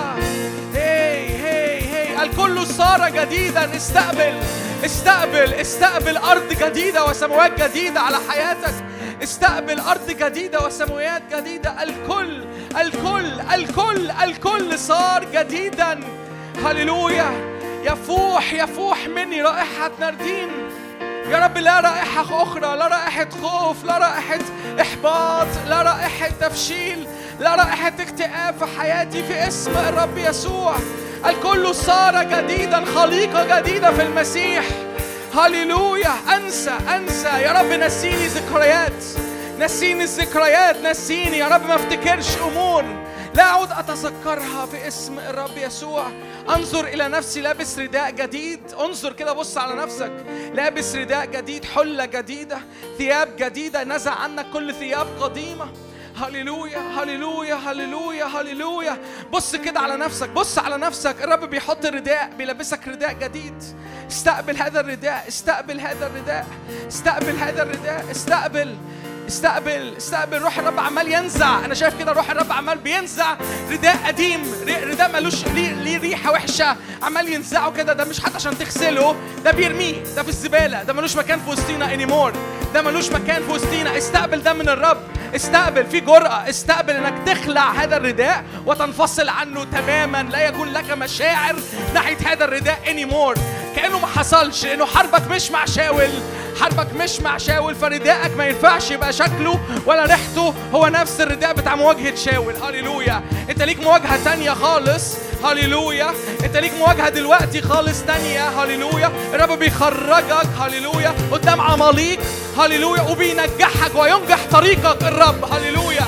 [0.75, 3.77] هي هي هي الكل صار جديدا.
[3.77, 4.35] استقبل
[4.85, 8.75] استقبل استقبل أرض جديدة وسماوات جديدة على حياتك.
[9.23, 11.83] استقبل أرض جديدة وسماوات جديدة.
[11.83, 12.45] الكل
[12.81, 16.01] الكل الكل الكل صار جديدا.
[16.65, 17.31] هللويا.
[17.85, 20.49] يفوح يفوح مني رائحة نردين.
[21.31, 24.41] يا رب لا رائحة أخرى لا رائحة خوف لا رائحة
[24.81, 27.07] إحباط لا رائحة تفشيل
[27.41, 30.77] لا رائحة اكتئاب في حياتي في اسم الرب يسوع.
[31.27, 34.65] الكل صار جديدا خليقة جديدة في المسيح.
[35.35, 36.13] هللويا.
[36.37, 37.29] أنسى أنسى.
[37.29, 39.05] يا رب نسيني ذكريات.
[39.59, 41.39] نسيني الذكريات نسيني.
[41.39, 42.85] يا رب ما افتكرش أمور.
[43.35, 46.07] لا أعود أتذكرها في اسم الرب يسوع.
[46.49, 48.61] أنظر إلى نفسي لابس رداء جديد.
[48.81, 50.13] انظر كده بص على نفسك.
[50.55, 52.59] لابس رداء جديد حلة جديدة
[52.99, 53.85] ثياب جديدة.
[53.85, 55.69] نزع عنك كل ثياب قديمة.
[56.23, 58.99] هللويا هللويا هللويا هللويا.
[59.33, 61.17] بص كده على نفسك بص على نفسك.
[61.23, 63.63] الرب بيحط رداء بيلبسك رداء جديد.
[64.11, 66.47] استقبل هذا الرداء استقبل هذا الرداء
[66.89, 68.19] استقبل هذا الرداء استقبل.
[68.29, 68.77] استقبل
[69.29, 71.65] استقبل روح الرب عمال ينزع.
[71.65, 73.37] أنا شايف كده روح الرب عمال بينزع.
[73.71, 74.53] رداء قديم
[74.85, 76.77] رداء ملوش ليه, ليه ريحة وحشة.
[77.03, 77.93] عمال ينزعه كده.
[77.93, 79.17] ده مش حتى عشان تغسله.
[79.45, 80.03] ده بيرميه.
[80.17, 80.83] ده في الزبالة.
[80.83, 82.33] ده ملوش مكان في وسطينا anymore
[82.75, 83.99] ده ملوش مكان في وسطينا.
[83.99, 84.99] استقبل ده من الرب.
[85.37, 85.87] استقبل.
[85.87, 86.49] في جرأة.
[86.49, 90.23] استقبل إنك تخلع هذا الرداء وتنفصل عنه تماما.
[90.23, 91.57] لا يكون لك مشاعر
[91.95, 93.35] ناحية هذا الرداء anymore
[93.77, 94.65] كأنه ما حصلش.
[94.65, 96.11] لأنه حربك مش مع شاول.
[96.61, 100.55] حربك مش مع شاول فرداءك ما ينفعش يبقى شكله ولا ريحته.
[100.75, 102.55] هو نفس الرداء بتاع مواجهة شاول.
[102.57, 103.23] هللويا.
[103.51, 105.17] انت ليك مواجهة تانية خالص.
[105.45, 106.11] هللويا.
[106.45, 108.49] انت ليك مواجهة دلوقتي خالص تانية.
[108.49, 109.13] هللويا.
[109.35, 110.47] الرب بيخرجك.
[110.61, 111.15] هللويا.
[111.33, 112.19] قدام عماليق.
[112.59, 113.03] هللويا.
[113.03, 115.03] وبينجحك وينجح طريقك.
[115.03, 115.53] الرب.
[115.53, 116.07] هللويا.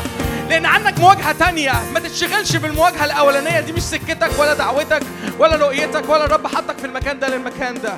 [0.50, 1.72] لأن عندك مواجهة تانية.
[1.94, 3.60] ما تتشغلش بالمواجهة الأولانية.
[3.60, 5.02] دي مش سكتك ولا دعوتك
[5.38, 7.92] ولا رؤيتك ولا الرب حطك في المكان ده للمكان ده.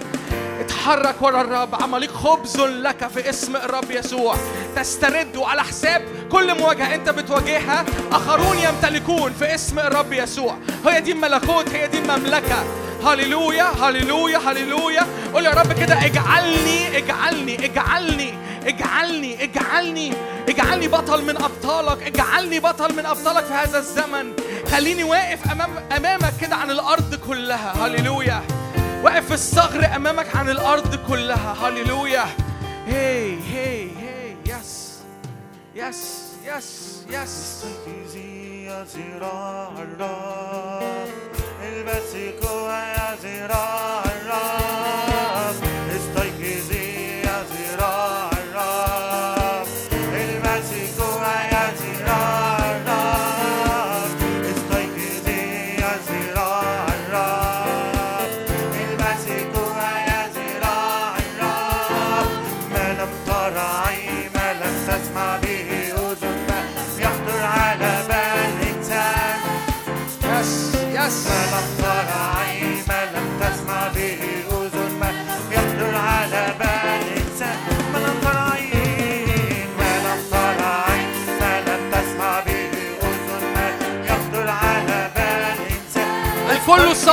[0.82, 1.82] اتحرك ورا الرب.
[1.82, 4.36] عماليق خبز لك في اسم الرب يسوع.
[4.76, 6.02] تسترد على حساب
[6.32, 7.84] كل مواجهة انت بتواجهها.
[8.12, 10.56] آخرون يمتلكون في اسم الرب يسوع.
[10.86, 12.64] هي دي الملكوت هي دي المملكة.
[13.04, 15.06] هللويا هللويا هللويا.
[15.34, 18.34] قول يا رب كده اجعلني اجعلني اجعلني
[18.66, 20.12] اجعلني اجعلني
[20.48, 22.02] اجعلني بطل من أبطالك.
[22.02, 24.32] اجعلني بطل من أبطالك في هذا الزمن.
[24.70, 27.86] خليني واقف أمام أمامك كده عن الأرض كلها.
[27.86, 28.42] هللويا.
[29.02, 31.68] واقف في الثغر أمامك عن الأرض كلها.
[31.68, 32.24] هللويا.
[32.86, 34.98] هي هي هي yes
[35.74, 37.64] yes yes yes
[38.66, 41.08] يا ذراع الرب
[41.62, 44.61] البسي قوة يا ذراع الرب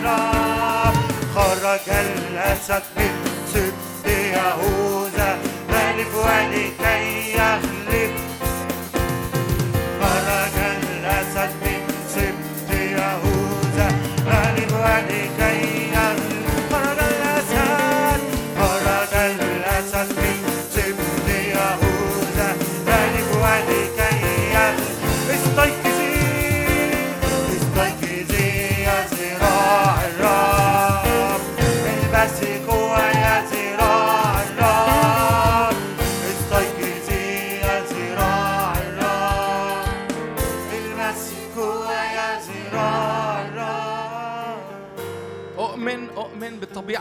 [0.05, 0.19] يا
[1.35, 3.28] خرج الأسد من
[4.39, 5.37] يهوذا
[5.69, 8.11] ملك ولكي يغلب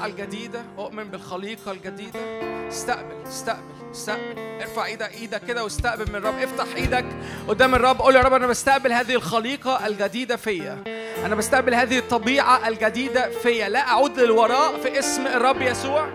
[0.09, 2.21] الجديدة أؤمن بالخليقة الجديدة.
[2.69, 4.39] استقبل استقبل استقبل.
[4.39, 7.05] ارفع إيدك إيدك كده واستقبل من الرب افتح إيدك
[7.49, 7.99] قدام الرب.
[7.99, 10.85] قول يا رب أنا بستقبل هذه الخليقة الجديدة فيا.
[11.25, 13.69] أنا بستقبل هذه الطبيعة الجديدة فيا.
[13.69, 16.09] لا أعود للوراء في اسم الرب يسوع.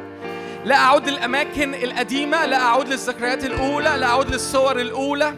[0.66, 2.46] لا أعود للأماكن القديمة.
[2.46, 3.94] لا أعود للذكريات الأولى.
[3.98, 5.34] لا أعود للصور الأولى.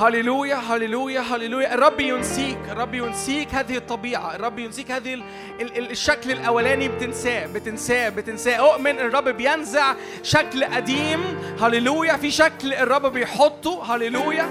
[0.00, 1.74] هللويا هللويا هللويا.
[1.74, 5.22] الرب ينسيك الرب ينسيك هذه الطبيعة الرب ينسيك هذه ال
[5.60, 8.54] ال ال الشكل الأولاني بتنساه بتنساه بتنساه.
[8.56, 11.20] أؤمن الرب بينزع شكل قديم.
[11.60, 12.16] هللويا.
[12.16, 13.94] في شكل الرب بيحطه.
[13.94, 14.48] هللويا.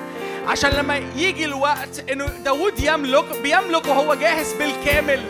[0.48, 5.24] عشان لما يجي الوقت إنه داود يملك بيملك وهو جاهز بالكامل.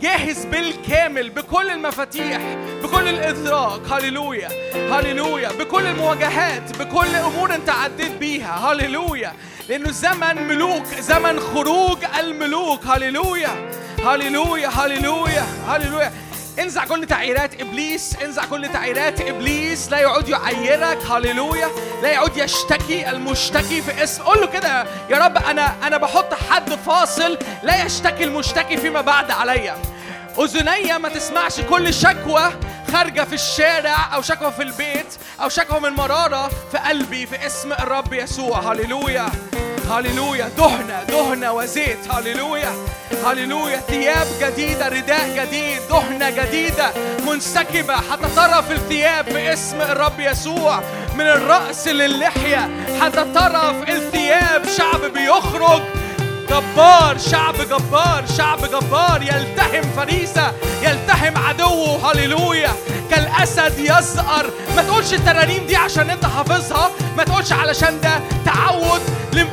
[0.00, 2.40] جاهز بالكامل بكل المفاتيح
[2.82, 3.80] بكل الإدراك.
[3.92, 5.48] هللويا هللويا.
[5.48, 8.72] بكل المواجهات بكل أمور أنت عديت بيها.
[8.72, 9.32] هللويا.
[9.68, 12.86] لأنه زمن ملوك زمن خروج الملوك.
[12.86, 13.70] هللويا.
[14.04, 16.12] هللويا هللويا هللويا.
[16.60, 19.90] انزع كل تعييرات إبليس انزع كل تعييرات إبليس.
[19.90, 21.68] لا يعود يعيرك هللويا.
[22.02, 24.22] لا يعود يشتكي المشتكي في اسم.
[24.22, 29.30] قول له كده يا رب أنا أنا بحط حد فاصل لا يشتكي المشتكي فيما بعد
[29.30, 29.76] عليا.
[30.40, 32.52] أذني ما تسمعش كل شكوى
[32.92, 35.06] خارجة في الشارع أو شكوى في البيت
[35.42, 38.72] أو شكوى من مرارة في قلبي في اسم الرب يسوع.
[38.72, 39.28] هللويا.
[39.90, 40.48] هللويا.
[40.48, 42.12] دهنة دهنة وزيت.
[42.12, 42.72] هللويا.
[43.26, 43.76] هللويا.
[43.76, 45.80] ثياب جديدة رداء جديد.
[45.90, 46.90] دهنة جديدة
[47.26, 47.96] منسكبة.
[47.96, 50.82] حتى طرف الثياب باسم الرب يسوع.
[51.14, 52.70] من الرأس للحية
[53.00, 54.68] حتى طرف الثياب.
[54.76, 55.82] شعب بيخرج
[56.50, 62.72] جبار شعب جبار شعب جبار يلتهم فريسة يلتهم عدوه هللويا.
[63.10, 64.50] كالأسد يزأر.
[64.76, 69.00] ما تقولش الترانيم دي عشان انت حافظها ما تقولش علشان ده تعود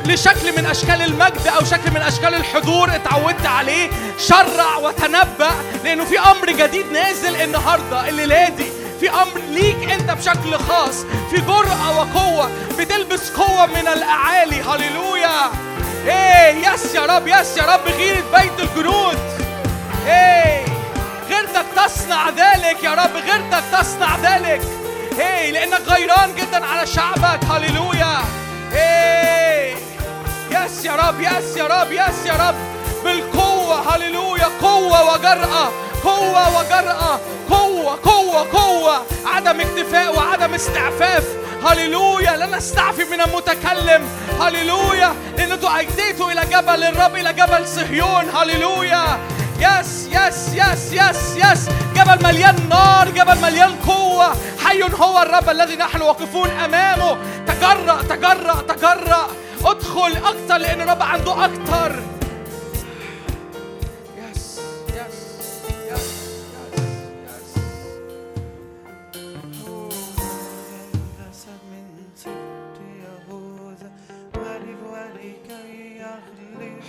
[0.06, 3.90] لشكل من أشكال المجد أو شكل من أشكال الحضور اتعودت عليه.
[4.28, 5.50] شرع وتنبأ
[5.84, 8.66] لأنه في أمر جديد نازل النهاردة الليلة دي.
[9.00, 11.04] في أمر ليك أنت بشكل خاص.
[11.30, 12.50] في جرأة وقوة.
[12.78, 14.62] بتلبس قوة من الأعالي.
[14.62, 15.67] هللويا.
[16.08, 19.18] إيه يس يا رب يس يا رب غيرة بيت الجنود
[20.06, 20.64] إيه
[21.30, 24.60] غيرتك تصنع ذلك يا رب غيرتك تصنع ذلك.
[25.18, 27.44] إيه لأنك غيران جدا على شعبك.
[27.50, 28.18] هللويا.
[28.72, 29.74] إيه
[30.50, 32.54] yes يا رب yes يا رب yes يا رب
[33.04, 34.48] بالقوة هللويا.
[34.62, 35.72] قوة وجرأة
[36.04, 37.20] قوة وجرأة.
[37.50, 39.02] قوة قوة قوة.
[39.26, 41.24] عدم اكتفاء وعدم استعفاف.
[41.64, 44.08] هللويا لا نستعفي من المتكلم
[44.40, 49.04] هللويا لأن دعيتوا إلى جبل الرب إلى جبل صهيون هللويا
[49.60, 55.76] yes yes yes yes yes جبل مليان نار جبل مليان قوة حي هو الرب الذي
[55.76, 59.26] نحن واقفون أمامه تجرأ تجرأ تجرأ
[59.64, 62.02] ادخل أكتر لأن الرب عنده أكتر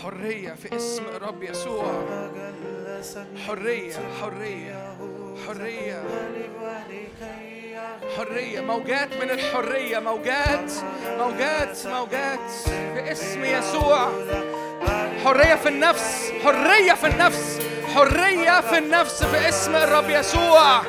[0.10, 2.04] حرية في اسم الرب يسوع.
[3.48, 4.96] حرية حرية
[5.48, 6.04] حرية.
[8.18, 8.62] حرية.
[8.62, 10.72] موجات من الحرية موجات
[11.18, 14.12] موجات موجات في اسم يسوع.
[15.26, 17.60] حرية في النفس حرية في النفس
[17.96, 20.82] حرية في النفس في اسم الرب يسوع.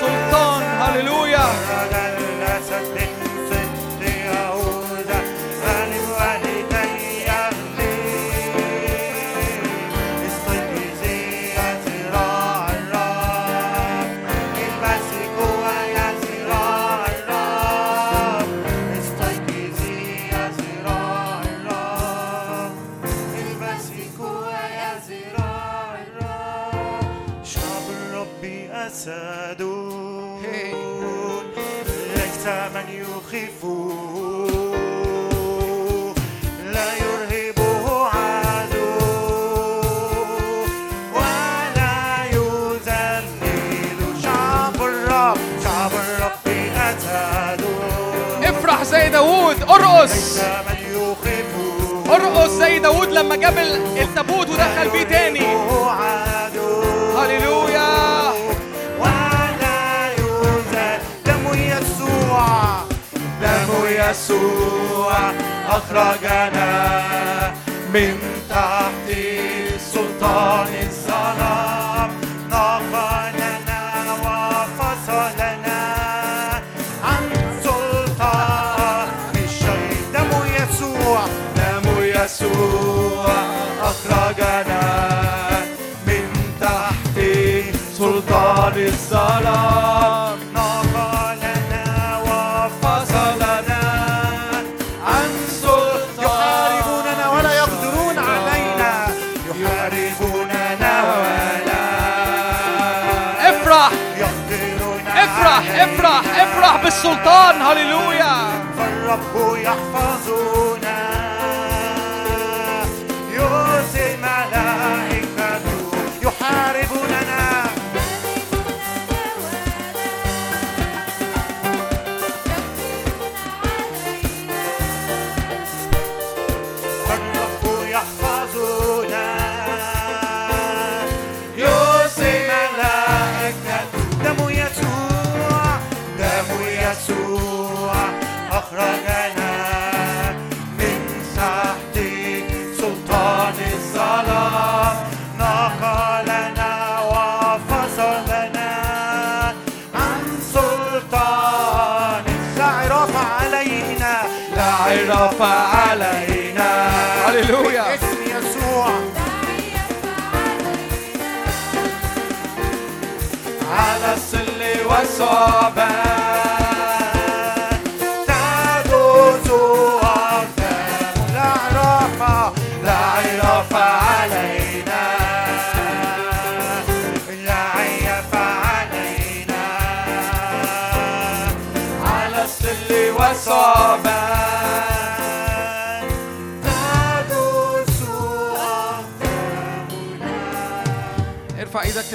[0.00, 2.17] سلطان هللويا.
[53.08, 55.46] زي داوود لما جاب ال- التابوت ودخل بيه تاني.
[57.16, 58.32] هللويا.
[58.98, 62.82] ولا يوجد دم يسوع.
[63.42, 65.12] دم يسوع
[65.68, 67.52] أخرجنا
[67.94, 68.18] من
[68.50, 69.08] تحت
[69.92, 70.87] سلطان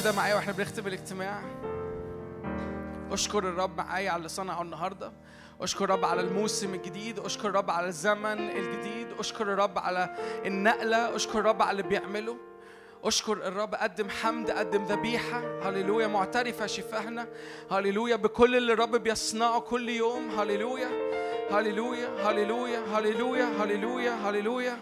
[0.04, 1.42] كده معايا وإحنا بنختم الاجتماع.
[3.14, 5.12] اشكر الرب معايا على اللي صنعه النهارده.
[5.62, 7.20] اشكر الرب على الموسم الجديد.
[7.20, 9.08] اشكر الرب على الزمن الجديد.
[9.20, 11.16] اشكر الرب على النقلة.
[11.16, 12.38] اشكر الرب على اللي بيعمله.
[13.04, 15.42] اشكر الرب قدم حمد قدم ذبيحة.
[15.64, 17.28] هللويا معترفة شفاهنا.
[17.72, 20.30] هللويا بكل اللي الرب بيصنعه كل يوم.
[20.40, 20.90] هللويا.
[21.52, 22.10] هللويا.
[22.30, 22.80] هللويا.
[22.80, 23.46] هللويا.
[23.46, 23.46] هللويا.
[23.64, 24.12] هللويا.
[24.12, 24.78] هللويا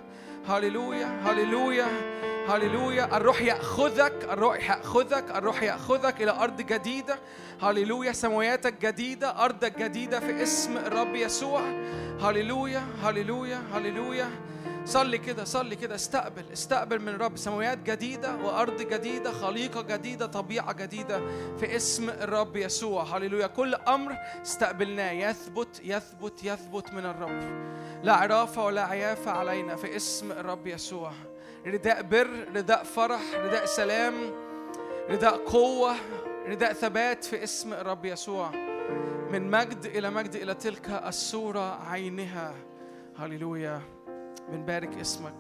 [0.47, 1.87] هللويا هللويا
[2.49, 7.19] هللويا الروح يأخذك الروح يأخذك الروح يأخذك إلى أرض جديدة.
[7.61, 11.61] هللويا سماواتك جديدة أرضك جديدة في اسم الرب يسوع.
[12.21, 14.29] هللويا هللويا هللويا
[14.85, 20.73] صلي كده صلي كده استقبل استقبل من الرب سماوات جديدة وأرض جديدة خليقة جديدة طبيعة
[20.73, 21.21] جديدة
[21.57, 23.03] في اسم الرب يسوع.
[23.03, 23.47] هللويا.
[23.47, 25.11] كل أمر استقبلناه.
[25.11, 27.41] يثبت يثبت يثبت من الرب.
[28.03, 31.11] لا عرافة ولا عيافة علينا في اسم الرب يسوع.
[31.67, 34.13] رداء بر رداء فرح رداء سلام
[35.09, 35.95] رداء قوة
[36.47, 38.51] رداء ثبات في اسم الرب يسوع.
[39.31, 42.55] من مجد إلى مجد إلى تلك الصورة عينها.
[43.17, 44.00] هللويا.
[44.51, 45.33] من بارك اسمك